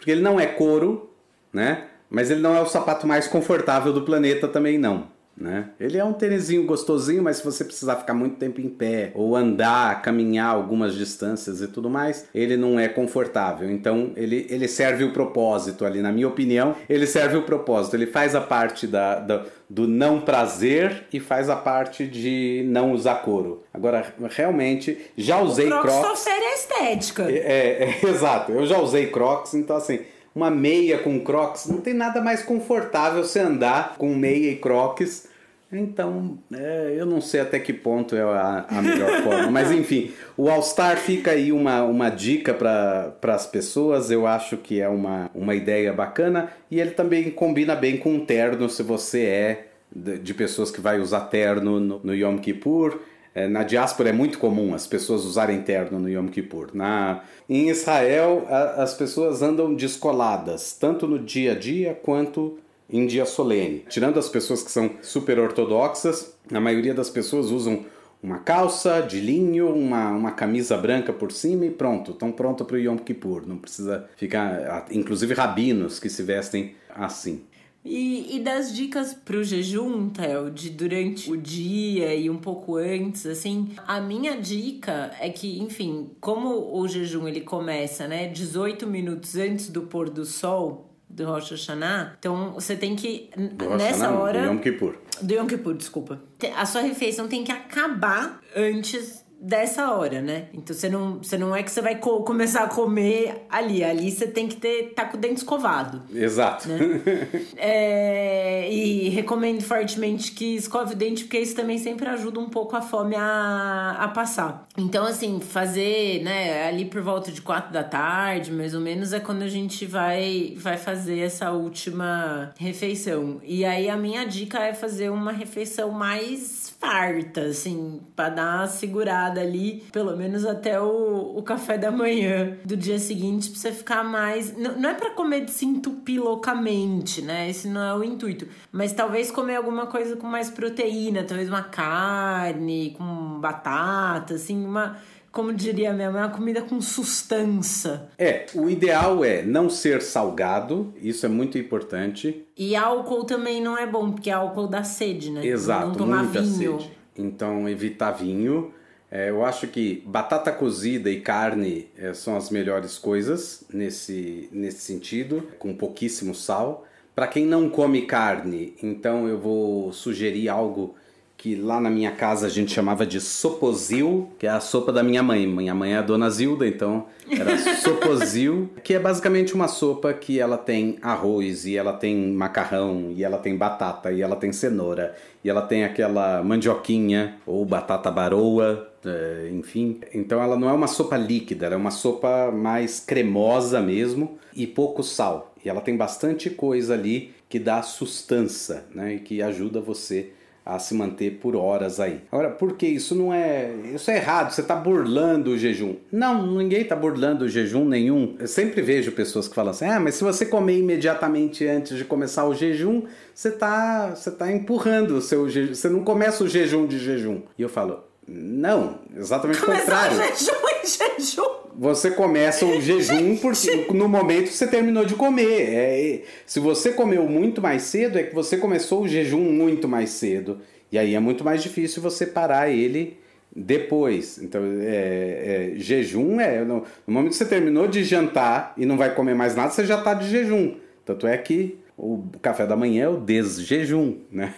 Porque 0.02 0.10
ele 0.10 0.22
não 0.22 0.40
é 0.40 0.48
couro, 0.48 1.12
né? 1.54 1.86
Mas 2.10 2.32
ele 2.32 2.42
não 2.42 2.56
é 2.56 2.60
o 2.60 2.66
sapato 2.66 3.06
mais 3.06 3.28
confortável 3.28 3.94
do 3.94 4.02
planeta 4.02 4.48
também 4.48 4.76
não. 4.76 5.08
Né? 5.42 5.70
Ele 5.80 5.98
é 5.98 6.04
um 6.04 6.14
tênisinho 6.14 6.66
gostosinho, 6.66 7.24
mas 7.24 7.38
se 7.38 7.44
você 7.44 7.66
precisar 7.66 7.96
ficar 7.96 8.14
muito 8.14 8.36
tempo 8.36 8.62
em 8.62 8.70
pé 8.70 9.12
ou 9.16 9.36
andar, 9.36 10.00
caminhar 10.04 10.54
algumas 10.54 10.94
distâncias 10.94 11.62
e 11.62 11.68
tudo 11.68 11.90
mais, 11.90 12.28
ele 12.34 12.56
não 12.56 12.80
é 12.80 12.88
confortável. 12.88 13.70
Então 13.72 14.12
ele, 14.16 14.46
ele 14.50 14.68
serve 14.68 15.04
o 15.04 15.12
propósito 15.12 15.84
ali, 15.84 16.00
na 16.00 16.12
minha 16.12 16.28
opinião, 16.28 16.76
ele 16.88 17.08
serve 17.08 17.38
o 17.38 17.42
propósito. 17.42 17.96
Ele 17.96 18.06
faz 18.06 18.36
a 18.36 18.42
parte 18.42 18.86
da, 18.86 19.20
da 19.20 19.46
do 19.68 19.88
não 19.88 20.20
prazer 20.20 21.06
e 21.14 21.20
faz 21.20 21.50
a 21.50 21.56
parte 21.56 22.06
de 22.06 22.64
não 22.68 22.92
usar 22.92 23.16
couro. 23.16 23.64
Agora, 23.74 24.14
realmente, 24.30 24.98
já 25.16 25.40
usei 25.40 25.68
o 25.68 25.70
Crocs. 25.70 26.00
Crocs 26.00 26.20
só 26.20 26.30
a 26.30 26.54
estética. 26.54 27.32
É, 27.32 27.38
é, 27.38 27.84
é, 27.84 28.00
exato, 28.10 28.52
eu 28.52 28.66
já 28.66 28.78
usei 28.80 29.08
Crocs, 29.08 29.54
então 29.54 29.78
assim, 29.78 30.02
uma 30.36 30.52
meia 30.52 30.98
com 30.98 31.20
Crocs, 31.22 31.68
não 31.68 31.80
tem 31.80 31.94
nada 31.94 32.22
mais 32.22 32.44
confortável 32.44 33.24
você 33.24 33.40
andar 33.40 33.96
com 33.98 34.14
meia 34.14 34.52
e 34.52 34.58
Crocs 34.58 35.31
então, 35.72 36.38
é, 36.54 36.96
eu 36.98 37.06
não 37.06 37.22
sei 37.22 37.40
até 37.40 37.58
que 37.60 37.72
ponto 37.72 38.16
é 38.16 38.22
a, 38.22 38.66
a 38.68 38.82
melhor 38.82 39.22
forma. 39.24 39.50
Mas 39.50 39.72
enfim, 39.72 40.12
o 40.36 40.50
All 40.50 40.62
Star 40.62 40.98
fica 40.98 41.32
aí 41.32 41.52
uma, 41.52 41.84
uma 41.84 42.10
dica 42.10 42.54
para 42.54 43.16
as 43.34 43.48
pessoas. 43.48 44.12
Eu 44.12 44.28
acho 44.28 44.58
que 44.58 44.82
é 44.82 44.90
uma, 44.90 45.32
uma 45.34 45.56
ideia 45.56 45.94
bacana. 45.94 46.52
E 46.70 46.80
ele 46.80 46.92
também 46.92 47.32
combina 47.32 47.76
bem 47.76 47.98
com 47.98 48.18
o 48.18 48.26
terno, 48.26 48.70
se 48.70 48.84
você 48.84 49.22
é 49.24 49.68
de, 49.94 50.18
de 50.20 50.34
pessoas 50.34 50.72
que 50.72 50.82
vai 50.82 51.00
usar 51.00 51.22
terno 51.22 51.80
no, 51.80 52.02
no 52.04 52.16
Yom 52.16 52.38
Kippur. 52.38 53.00
É, 53.34 53.48
na 53.48 53.64
diáspora 53.64 54.10
é 54.10 54.12
muito 54.12 54.38
comum 54.40 54.74
as 54.74 54.86
pessoas 54.86 55.24
usarem 55.24 55.62
terno 55.62 56.00
no 56.00 56.10
Yom 56.10 56.28
Kippur. 56.28 56.72
Na, 56.74 57.24
em 57.50 57.70
Israel, 57.70 58.46
a, 58.50 58.84
as 58.84 58.94
pessoas 58.94 59.42
andam 59.42 59.74
descoladas, 59.74 60.74
tanto 60.74 61.08
no 61.08 61.18
dia 61.18 61.54
a 61.54 61.56
dia 61.56 61.94
quanto 61.94 62.60
em 62.92 63.08
dia 63.08 63.26
solene. 63.26 63.86
Tirando 63.90 64.20
as 64.20 64.28
pessoas 64.30 64.62
que 64.62 64.72
são 64.72 64.92
super 65.02 65.40
ortodoxas, 65.40 66.36
a 66.52 66.60
maioria 66.60 66.94
das 66.94 67.10
pessoas 67.10 67.50
usam 67.50 67.86
uma 68.22 68.40
calça 68.40 69.02
de 69.02 69.20
linho, 69.20 69.74
uma, 69.74 70.12
uma 70.12 70.32
camisa 70.32 70.78
branca 70.78 71.12
por 71.12 71.32
cima 71.32 71.66
e 71.66 71.72
pronto, 71.72 72.12
estão 72.12 72.32
pronto 72.32 72.64
para 72.66 72.76
o 72.76 72.80
Yom 72.80 72.98
Kippur. 72.98 73.48
Não 73.48 73.58
precisa 73.58 74.08
ficar. 74.16 74.86
Inclusive 74.92 75.34
rabinos 75.34 76.00
que 76.00 76.10
se 76.10 76.22
vestem 76.22 76.76
assim. 76.90 77.44
E, 77.84 78.36
e 78.36 78.40
das 78.40 78.76
dicas 78.76 79.14
pro 79.14 79.44
jejum, 79.44 80.10
Theo, 80.10 80.52
de 80.52 80.70
durante 80.70 81.32
o 81.32 81.36
dia 81.36 82.14
e 82.14 82.30
um 82.30 82.38
pouco 82.38 82.76
antes, 82.76 83.26
assim, 83.26 83.70
a 83.88 84.00
minha 84.00 84.40
dica 84.40 85.12
é 85.20 85.30
que, 85.30 85.60
enfim, 85.60 86.12
como 86.20 86.80
o 86.80 86.88
jejum 86.88 87.28
ele 87.28 87.42
começa, 87.42 88.08
né, 88.08 88.28
18 88.28 88.86
minutos 88.86 89.36
antes 89.36 89.68
do 89.68 89.82
pôr 89.82 90.12
do 90.12 90.26
sol, 90.26 90.91
do 91.14 91.26
Rosh 91.26 91.52
Hashanah. 91.52 92.16
Então 92.20 92.54
você 92.54 92.76
tem 92.76 92.96
que, 92.96 93.30
do 93.54 93.70
nessa 93.76 94.12
hora. 94.12 94.42
Do 94.42 94.48
Yom 94.48 94.58
Kippur. 94.60 94.96
Do 95.22 95.34
Yom 95.34 95.48
Kippur, 95.48 95.74
desculpa. 95.76 96.22
A 96.56 96.66
sua 96.66 96.82
refeição 96.82 97.28
tem 97.28 97.44
que 97.44 97.52
acabar 97.52 98.40
antes 98.56 99.24
dessa 99.42 99.92
hora, 99.92 100.22
né? 100.22 100.46
Então 100.54 100.76
você 100.76 100.88
não, 100.88 101.18
você 101.18 101.36
não 101.36 101.56
é 101.56 101.64
que 101.64 101.72
você 101.72 101.82
vai 101.82 101.96
co 101.96 102.22
começar 102.22 102.64
a 102.64 102.68
comer 102.68 103.46
ali. 103.50 103.84
Ali 103.84 104.12
você 104.12 104.28
tem 104.28 104.48
que 104.48 104.56
ter 104.56 104.94
tá 104.94 105.06
com 105.06 105.18
o 105.18 105.20
dente 105.20 105.38
escovado. 105.38 106.04
Exato. 106.14 106.70
Né? 106.70 107.02
é, 107.58 108.72
e 108.72 109.10
recomendo 109.10 109.64
fortemente 109.64 110.32
que 110.32 110.56
escove 110.56 110.94
o 110.94 110.96
dente, 110.96 111.24
porque 111.24 111.40
isso 111.40 111.56
também 111.56 111.80
sempre 111.80 112.08
ajuda 112.08 112.40
um 112.40 112.50
pouco 112.50 112.76
a 112.76 112.82
fome 112.82 113.16
a, 113.16 113.98
a 114.00 114.08
passar. 114.10 114.68
Então, 114.78 115.06
assim, 115.06 115.40
fazer, 115.40 116.22
né, 116.24 116.68
ali 116.68 116.86
por 116.86 117.02
volta 117.02 117.32
de 117.32 117.42
quatro 117.42 117.74
da 117.74 117.84
tarde, 117.84 118.52
mais 118.52 118.76
ou 118.76 118.82
menos, 118.82 119.12
é 119.12 119.20
quando 119.20 119.42
a 119.42 119.48
gente 119.48 119.86
vai, 119.86 120.54
vai 120.58 120.78
fazer 120.78 121.20
essa 121.20 121.52
última 121.52 122.54
refeição. 122.58 123.42
E 123.44 123.66
aí 123.66 123.90
a 123.90 123.98
minha 123.98 124.24
dica 124.26 124.60
é 124.60 124.74
fazer 124.74 125.10
uma 125.10 125.32
refeição 125.32 125.90
mais 125.90 126.71
farta, 126.82 127.42
assim, 127.42 128.02
pra 128.16 128.30
dar 128.30 128.58
uma 128.58 128.68
segurada 128.68 129.40
ali, 129.40 129.84
pelo 129.92 130.18
menos 130.18 130.44
até 130.44 130.82
o, 130.82 131.38
o 131.38 131.44
café 131.44 131.78
da 131.78 131.92
manhã 131.92 132.58
do 132.66 132.76
dia 132.76 132.98
seguinte, 132.98 133.52
pra 133.52 133.60
você 133.60 133.72
ficar 133.72 134.04
mais. 134.04 134.58
Não, 134.58 134.80
não 134.80 134.90
é 134.90 134.94
para 134.96 135.12
comer 135.12 135.46
de 135.46 135.52
se 135.52 135.64
entupir 135.64 136.20
loucamente, 136.20 137.22
né? 137.22 137.48
Esse 137.48 137.68
não 137.68 137.82
é 137.82 137.94
o 137.94 138.04
intuito. 138.04 138.48
Mas 138.72 138.94
talvez 138.94 139.30
comer 139.30 139.58
alguma 139.58 139.86
coisa 139.86 140.16
com 140.16 140.26
mais 140.26 140.50
proteína, 140.50 141.24
talvez 141.24 141.48
uma 141.48 141.62
carne 141.62 142.96
com 142.98 143.40
batata, 143.40 144.34
assim, 144.34 144.66
uma 144.66 144.98
como 145.32 145.54
diria 145.54 145.94
minha 145.94 146.12
mãe, 146.12 146.22
uma 146.22 146.30
comida 146.30 146.62
com 146.62 146.82
sustância. 146.82 148.10
É, 148.18 148.46
o 148.54 148.70
ideal 148.70 149.24
é 149.24 149.42
não 149.42 149.70
ser 149.70 150.02
salgado, 150.02 150.94
isso 151.02 151.26
é 151.26 151.30
muito 151.30 151.58
importante. 151.58 152.46
E 152.58 152.76
álcool 152.76 153.24
também 153.24 153.62
não 153.62 153.78
é 153.78 153.88
bom, 153.88 154.12
porque 154.12 154.30
álcool 154.30 154.68
dá 154.68 154.84
sede, 154.84 155.32
né? 155.32 155.46
Exato, 155.46 155.88
não 155.88 155.96
tomar 155.96 156.24
muita 156.24 156.42
vinho. 156.42 156.80
sede. 156.80 156.92
Então, 157.18 157.70
evitar 157.70 158.12
vinho. 158.12 158.74
É, 159.10 159.30
eu 159.30 159.44
acho 159.44 159.68
que 159.68 160.04
batata 160.06 160.52
cozida 160.52 161.10
e 161.10 161.20
carne 161.20 161.90
é, 161.98 162.14
são 162.14 162.36
as 162.38 162.50
melhores 162.50 162.98
coisas 162.98 163.66
nesse, 163.74 164.48
nesse 164.52 164.80
sentido, 164.80 165.50
com 165.60 165.74
pouquíssimo 165.74 166.34
sal. 166.34 166.86
Para 167.14 167.28
quem 167.28 167.46
não 167.46 167.70
come 167.70 168.04
carne, 168.04 168.74
então 168.82 169.28
eu 169.28 169.38
vou 169.38 169.92
sugerir 169.92 170.48
algo 170.48 170.96
que 171.42 171.56
lá 171.56 171.82
na 171.82 171.90
minha 171.90 172.12
casa 172.12 172.46
a 172.46 172.50
gente 172.52 172.72
chamava 172.72 173.04
de 173.04 173.20
sopozil, 173.20 174.30
que 174.38 174.46
é 174.46 174.50
a 174.52 174.60
sopa 174.60 174.94
da 174.94 175.02
minha 175.02 175.24
mãe. 175.24 175.48
Minha 175.48 175.74
mãe 175.74 175.94
é 175.94 175.98
a 175.98 176.02
dona 176.04 176.30
Zilda, 176.30 176.68
então 176.68 177.08
era 177.28 177.58
sopozil, 177.82 178.70
que 178.84 178.94
é 178.94 179.00
basicamente 179.00 179.56
uma 179.56 179.68
sopa 179.68 180.14
que 180.14 180.40
ela 180.40 180.56
tem 180.56 181.00
arroz, 181.02 181.66
e 181.66 181.76
ela 181.76 181.94
tem 181.94 182.16
macarrão, 182.32 183.12
e 183.16 183.24
ela 183.24 183.40
tem 183.40 183.58
batata, 183.58 184.12
e 184.12 184.22
ela 184.22 184.36
tem 184.36 184.52
cenoura, 184.54 185.16
e 185.44 185.50
ela 185.50 185.64
tem 185.64 185.84
aquela 185.84 186.44
mandioquinha 186.44 187.38
ou 187.44 187.66
batata 187.66 188.12
baroa, 188.12 188.92
é, 189.04 189.50
enfim. 189.52 190.00
Então 190.14 190.44
ela 190.44 190.56
não 190.56 190.70
é 190.70 190.74
uma 190.74 190.86
sopa 190.86 191.18
líquida, 191.18 191.66
ela 191.66 191.74
é 191.74 191.78
uma 191.78 191.90
sopa 191.90 192.52
mais 192.52 193.00
cremosa 193.00 193.82
mesmo 193.82 194.38
e 194.56 194.68
pouco 194.68 195.02
sal. 195.02 195.56
E 195.66 195.68
ela 195.68 195.82
tem 195.82 195.98
bastante 195.98 196.52
coisa 196.52 196.94
ali 196.94 197.34
que 197.50 197.58
dá 197.58 197.82
sustância, 197.82 198.86
né, 198.94 199.16
e 199.16 199.20
que 199.20 199.42
ajuda 199.42 199.82
você 199.82 200.34
a 200.66 200.78
se 200.78 200.94
manter 200.94 201.40
por 201.40 201.56
horas 201.56 202.00
aí. 202.00 202.22
Agora, 202.32 202.50
por 202.50 202.74
que 202.74 202.86
isso 202.86 203.16
não 203.16 203.34
é. 203.34 203.74
Isso 203.94 204.12
é 204.12 204.18
errado, 204.18 204.52
você 204.52 204.62
está 204.62 204.76
burlando 204.76 205.52
o 205.52 205.58
jejum. 205.58 205.96
Não, 206.12 206.56
ninguém 206.56 206.82
está 206.82 206.96
burlando 206.96 207.46
o 207.46 207.50
jejum 207.50 207.86
nenhum. 207.86 208.36
Eu 208.40 208.48
sempre 208.48 208.82
vejo 208.82 209.12
pessoas 209.12 209.48
que 209.48 209.56
falam 209.56 209.72
assim: 209.72 209.86
ah, 209.86 210.00
mas 210.00 210.16
se 210.16 210.24
você 210.24 210.46
comer 210.46 210.78
imediatamente 210.78 211.66
antes 211.66 211.98
de 211.98 212.06
começar 212.06 212.46
o 212.46 212.54
jejum, 212.54 213.04
você 213.34 213.50
está 213.50 214.12
você 214.16 214.32
tá 214.32 214.52
empurrando 214.52 215.12
o 215.12 215.22
seu 215.22 215.50
jejum. 215.50 215.74
Você 215.74 215.90
não 215.90 216.04
começa 216.04 216.44
o 216.44 216.48
jejum 216.48 216.86
de 216.86 217.00
jejum. 217.00 217.42
E 217.58 217.62
eu 217.62 217.70
falo: 217.70 218.11
não, 218.28 219.00
exatamente 219.16 219.62
o 219.62 219.66
contrário. 219.66 220.18
jejum 220.18 220.52
em 220.84 221.20
jejum. 221.20 221.62
Você 221.76 222.12
começa 222.12 222.66
o 222.66 222.80
jejum 222.80 223.36
porque 223.38 223.88
no 223.94 224.08
momento 224.08 224.50
você 224.50 224.68
terminou 224.68 225.06
de 225.06 225.16
comer. 225.16 225.74
É, 225.74 226.22
se 226.46 226.60
você 226.60 226.92
comeu 226.92 227.28
muito 227.28 227.62
mais 227.62 227.84
cedo, 227.84 228.20
é 228.20 228.24
que 228.24 228.36
você 228.36 228.58
começou 228.58 229.02
o 229.04 229.08
jejum 229.08 229.42
muito 229.42 229.88
mais 229.88 230.12
cedo. 230.12 230.60
E 230.92 231.00
aí 231.00 231.16
é 231.16 231.20
muito 231.20 231.44
mais 231.44 231.64
difícil 231.64 232.02
você 232.02 232.26
parar 232.26 232.70
ele 232.70 233.18
depois. 233.56 234.38
Então, 234.38 234.62
é, 234.82 235.74
é, 235.74 235.80
jejum 235.80 236.40
é. 236.40 236.64
No, 236.64 236.84
no 237.08 237.14
momento 237.14 237.32
que 237.32 237.38
você 237.38 237.46
terminou 237.46 237.88
de 237.88 238.04
jantar 238.04 238.74
e 238.78 238.86
não 238.86 238.98
vai 238.98 239.14
comer 239.16 239.34
mais 239.34 239.56
nada, 239.56 239.72
você 239.72 239.86
já 239.86 239.98
está 239.98 240.14
de 240.14 240.30
jejum. 240.30 240.76
Tanto 241.06 241.26
é 241.26 241.38
que 241.38 241.78
o 241.98 242.24
café 242.42 242.66
da 242.66 242.76
manhã 242.76 243.06
é 243.06 243.10
o 243.10 243.18
desjejum, 243.18 244.18
né? 244.32 244.54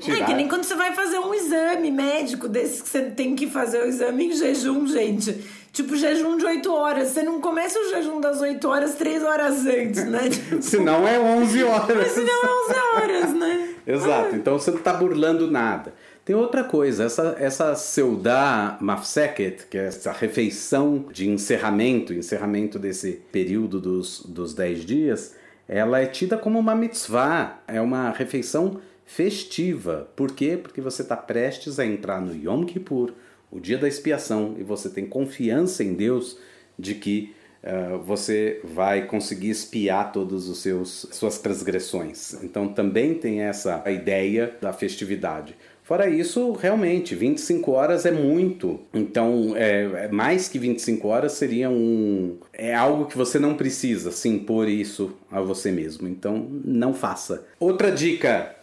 Tirar... 0.00 0.18
É 0.22 0.24
que 0.24 0.34
nem 0.34 0.48
quando 0.48 0.64
você 0.64 0.74
vai 0.74 0.92
fazer 0.92 1.18
um 1.18 1.32
exame 1.32 1.90
médico 1.90 2.48
desse 2.48 2.82
que 2.82 2.88
você 2.88 3.02
tem 3.02 3.34
que 3.34 3.46
fazer 3.46 3.82
o 3.82 3.86
exame 3.86 4.26
em 4.26 4.32
jejum, 4.32 4.86
gente. 4.86 5.42
Tipo, 5.72 5.96
jejum 5.96 6.36
de 6.36 6.44
8 6.44 6.72
horas. 6.72 7.08
Você 7.08 7.22
não 7.22 7.40
começa 7.40 7.78
o 7.78 7.88
jejum 7.88 8.20
das 8.20 8.40
8 8.40 8.68
horas 8.68 8.94
3 8.94 9.22
horas 9.22 9.66
antes, 9.66 10.04
né? 10.04 10.28
Tipo... 10.30 10.60
Senão 10.60 11.08
é 11.08 11.18
11 11.18 11.64
horas. 11.64 11.96
Mas 11.96 12.12
senão 12.12 12.44
é 12.44 12.70
11 12.70 12.80
horas, 12.94 13.34
né? 13.34 13.68
Exato. 13.86 14.34
Ah. 14.34 14.36
Então 14.36 14.58
você 14.58 14.70
não 14.70 14.78
tá 14.78 14.92
burlando 14.92 15.50
nada. 15.50 15.94
Tem 16.24 16.36
outra 16.36 16.62
coisa, 16.62 17.04
essa, 17.04 17.34
essa 17.38 17.74
Seudá 17.74 18.76
Mafseket, 18.80 19.66
que 19.68 19.76
é 19.76 19.86
essa 19.86 20.12
refeição 20.12 21.06
de 21.10 21.28
encerramento, 21.28 22.12
encerramento 22.12 22.78
desse 22.78 23.20
período 23.32 23.80
dos, 23.80 24.24
dos 24.24 24.54
10 24.54 24.84
dias, 24.84 25.34
ela 25.68 26.00
é 26.00 26.06
tida 26.06 26.36
como 26.36 26.58
uma 26.58 26.74
mitzvah, 26.74 27.62
é 27.66 27.80
uma 27.80 28.10
refeição 28.10 28.80
festiva. 29.04 30.08
Por 30.16 30.32
quê? 30.32 30.58
Porque 30.60 30.80
você 30.80 31.02
está 31.02 31.16
prestes 31.16 31.78
a 31.78 31.86
entrar 31.86 32.20
no 32.20 32.34
Yom 32.34 32.64
Kippur, 32.64 33.12
o 33.50 33.60
dia 33.60 33.78
da 33.78 33.86
expiação, 33.86 34.56
e 34.58 34.62
você 34.62 34.88
tem 34.88 35.06
confiança 35.06 35.84
em 35.84 35.94
Deus 35.94 36.38
de 36.78 36.94
que 36.94 37.34
uh, 37.62 37.98
você 37.98 38.60
vai 38.64 39.06
conseguir 39.06 39.50
espiar 39.50 40.12
todas 40.12 40.48
os 40.48 40.58
seus 40.58 41.06
suas 41.12 41.38
transgressões. 41.38 42.42
Então 42.42 42.68
também 42.68 43.14
tem 43.14 43.42
essa 43.42 43.82
ideia 43.90 44.56
da 44.60 44.72
festividade. 44.72 45.54
Fora 45.82 46.08
isso, 46.08 46.52
realmente, 46.52 47.14
25 47.14 47.72
horas 47.72 48.06
é 48.06 48.12
muito. 48.12 48.80
Então, 48.94 49.54
é, 49.56 50.04
é 50.04 50.08
mais 50.08 50.48
que 50.48 50.58
25 50.58 51.08
horas 51.08 51.32
seria 51.32 51.68
um. 51.68 52.36
É 52.52 52.72
algo 52.72 53.06
que 53.06 53.18
você 53.18 53.38
não 53.38 53.54
precisa 53.54 54.12
se 54.12 54.28
impor 54.28 54.68
isso 54.68 55.12
a 55.30 55.40
você 55.40 55.72
mesmo. 55.72 56.06
Então, 56.06 56.46
não 56.64 56.94
faça. 56.94 57.44
Outra 57.58 57.90
dica: 57.90 58.54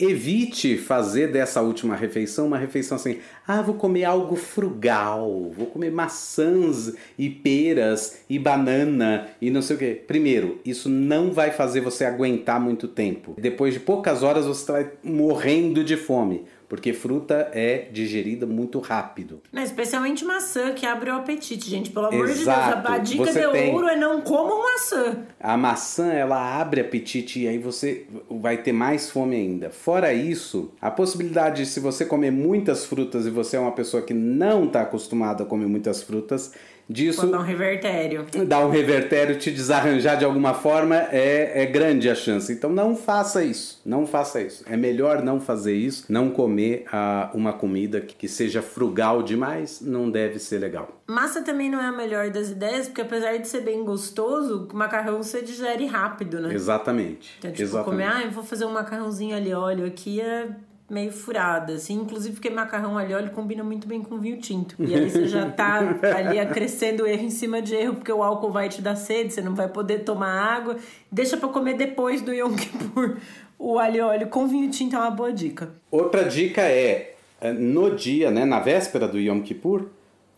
evite 0.00 0.78
fazer 0.78 1.30
dessa 1.30 1.60
última 1.60 1.94
refeição 1.94 2.46
uma 2.46 2.56
refeição 2.56 2.96
assim: 2.96 3.18
ah, 3.46 3.60
vou 3.60 3.74
comer 3.74 4.04
algo 4.04 4.34
frugal, 4.34 5.50
vou 5.54 5.66
comer 5.66 5.90
maçãs 5.90 6.94
e 7.18 7.28
peras 7.28 8.20
e 8.28 8.38
banana 8.38 9.28
e 9.40 9.50
não 9.50 9.60
sei 9.60 9.76
o 9.76 9.78
que. 9.78 9.94
Primeiro, 9.94 10.58
isso 10.64 10.88
não 10.88 11.32
vai 11.32 11.50
fazer 11.50 11.80
você 11.80 12.04
aguentar 12.04 12.58
muito 12.58 12.88
tempo. 12.88 13.34
Depois 13.38 13.74
de 13.74 13.80
poucas 13.80 14.22
horas 14.22 14.46
você 14.46 14.72
vai 14.72 14.90
morrendo 15.02 15.84
de 15.84 15.96
fome 15.96 16.44
porque 16.70 16.92
fruta 16.92 17.50
é 17.52 17.88
digerida 17.90 18.46
muito 18.46 18.78
rápido. 18.78 19.42
Mas 19.50 19.70
especialmente 19.70 20.24
maçã, 20.24 20.72
que 20.72 20.86
abre 20.86 21.10
o 21.10 21.14
apetite, 21.16 21.68
gente. 21.68 21.90
Pelo 21.90 22.06
amor 22.06 22.30
Exato. 22.30 22.76
de 22.76 22.82
Deus, 22.82 22.94
a 22.94 22.98
dica 22.98 23.24
você 23.24 23.44
de 23.44 23.52
tem... 23.52 23.74
ouro 23.74 23.88
é 23.88 23.96
não 23.96 24.20
comam 24.20 24.62
maçã. 24.62 25.18
A 25.40 25.56
maçã, 25.56 26.12
ela 26.12 26.60
abre 26.60 26.80
apetite 26.80 27.40
e 27.40 27.48
aí 27.48 27.58
você 27.58 28.06
vai 28.30 28.58
ter 28.58 28.70
mais 28.70 29.10
fome 29.10 29.34
ainda. 29.34 29.70
Fora 29.70 30.12
isso, 30.12 30.70
a 30.80 30.92
possibilidade 30.92 31.64
de 31.64 31.68
se 31.68 31.80
você 31.80 32.06
comer 32.06 32.30
muitas 32.30 32.86
frutas 32.86 33.26
e 33.26 33.30
você 33.30 33.56
é 33.56 33.60
uma 33.60 33.72
pessoa 33.72 34.00
que 34.00 34.14
não 34.14 34.66
está 34.66 34.82
acostumada 34.82 35.42
a 35.42 35.46
comer 35.46 35.66
muitas 35.66 36.04
frutas, 36.04 36.52
disso. 36.90 37.20
Pode 37.20 37.32
dar 37.32 37.38
um 37.38 37.44
revertério. 37.44 38.26
Dar 38.46 38.66
um 38.66 38.70
revertério, 38.70 39.38
te 39.38 39.50
desarranjar 39.50 40.18
de 40.18 40.24
alguma 40.24 40.52
forma, 40.52 40.96
é, 40.96 41.62
é 41.62 41.66
grande 41.66 42.10
a 42.10 42.14
chance. 42.14 42.52
Então 42.52 42.70
não 42.70 42.96
faça 42.96 43.44
isso. 43.44 43.80
Não 43.86 44.06
faça 44.06 44.42
isso. 44.42 44.64
É 44.68 44.76
melhor 44.76 45.22
não 45.22 45.40
fazer 45.40 45.74
isso. 45.74 46.04
Não 46.08 46.30
comer 46.30 46.84
ah, 46.92 47.30
uma 47.32 47.52
comida 47.52 48.00
que 48.00 48.26
seja 48.26 48.60
frugal 48.60 49.22
demais. 49.22 49.80
Não 49.80 50.10
deve 50.10 50.38
ser 50.38 50.58
legal. 50.58 51.00
Massa 51.06 51.42
também 51.42 51.70
não 51.70 51.80
é 51.80 51.86
a 51.86 51.92
melhor 51.92 52.30
das 52.30 52.50
ideias, 52.50 52.86
porque 52.86 53.02
apesar 53.02 53.36
de 53.36 53.46
ser 53.46 53.60
bem 53.60 53.84
gostoso, 53.84 54.68
o 54.72 54.76
macarrão 54.76 55.22
você 55.22 55.42
digere 55.42 55.86
rápido, 55.86 56.40
né? 56.40 56.54
Exatamente. 56.54 57.36
Então, 57.38 57.50
tipo, 57.50 57.62
Exatamente. 57.62 57.90
comer, 57.90 58.04
ah, 58.04 58.24
eu 58.24 58.30
vou 58.30 58.44
fazer 58.44 58.64
um 58.64 58.72
macarrãozinho 58.72 59.36
ali, 59.36 59.52
óleo 59.52 59.86
aqui 59.86 60.20
é 60.20 60.48
meio 60.90 61.12
furada, 61.12 61.74
assim. 61.74 61.94
Inclusive 61.94 62.34
porque 62.34 62.50
macarrão 62.50 62.98
ali 62.98 63.14
óleo 63.14 63.30
combina 63.30 63.62
muito 63.62 63.86
bem 63.86 64.02
com 64.02 64.18
vinho 64.18 64.38
tinto. 64.38 64.74
E 64.78 64.94
aí 64.94 65.08
você 65.08 65.28
já 65.28 65.48
tá 65.48 65.78
ali 66.16 66.38
acrescendo 66.38 67.06
erro 67.06 67.22
em 67.22 67.30
cima 67.30 67.62
de 67.62 67.74
erro, 67.74 67.94
porque 67.94 68.12
o 68.12 68.22
álcool 68.22 68.50
vai 68.50 68.68
te 68.68 68.82
dar 68.82 68.96
sede, 68.96 69.32
você 69.32 69.40
não 69.40 69.54
vai 69.54 69.68
poder 69.68 70.00
tomar 70.00 70.32
água. 70.32 70.76
Deixa 71.10 71.36
para 71.36 71.48
comer 71.48 71.74
depois 71.74 72.20
do 72.20 72.34
Yom 72.34 72.54
Kippur. 72.56 73.18
O 73.58 73.78
alho 73.78 74.06
óleo 74.06 74.26
com 74.26 74.48
vinho 74.48 74.70
tinto 74.70 74.96
é 74.96 74.98
uma 74.98 75.10
boa 75.10 75.32
dica. 75.32 75.70
Outra 75.90 76.24
dica 76.24 76.62
é, 76.62 77.14
é, 77.40 77.52
no 77.52 77.94
dia, 77.94 78.30
né, 78.30 78.44
na 78.44 78.58
véspera 78.58 79.06
do 79.06 79.18
Yom 79.18 79.40
Kippur, 79.42 79.86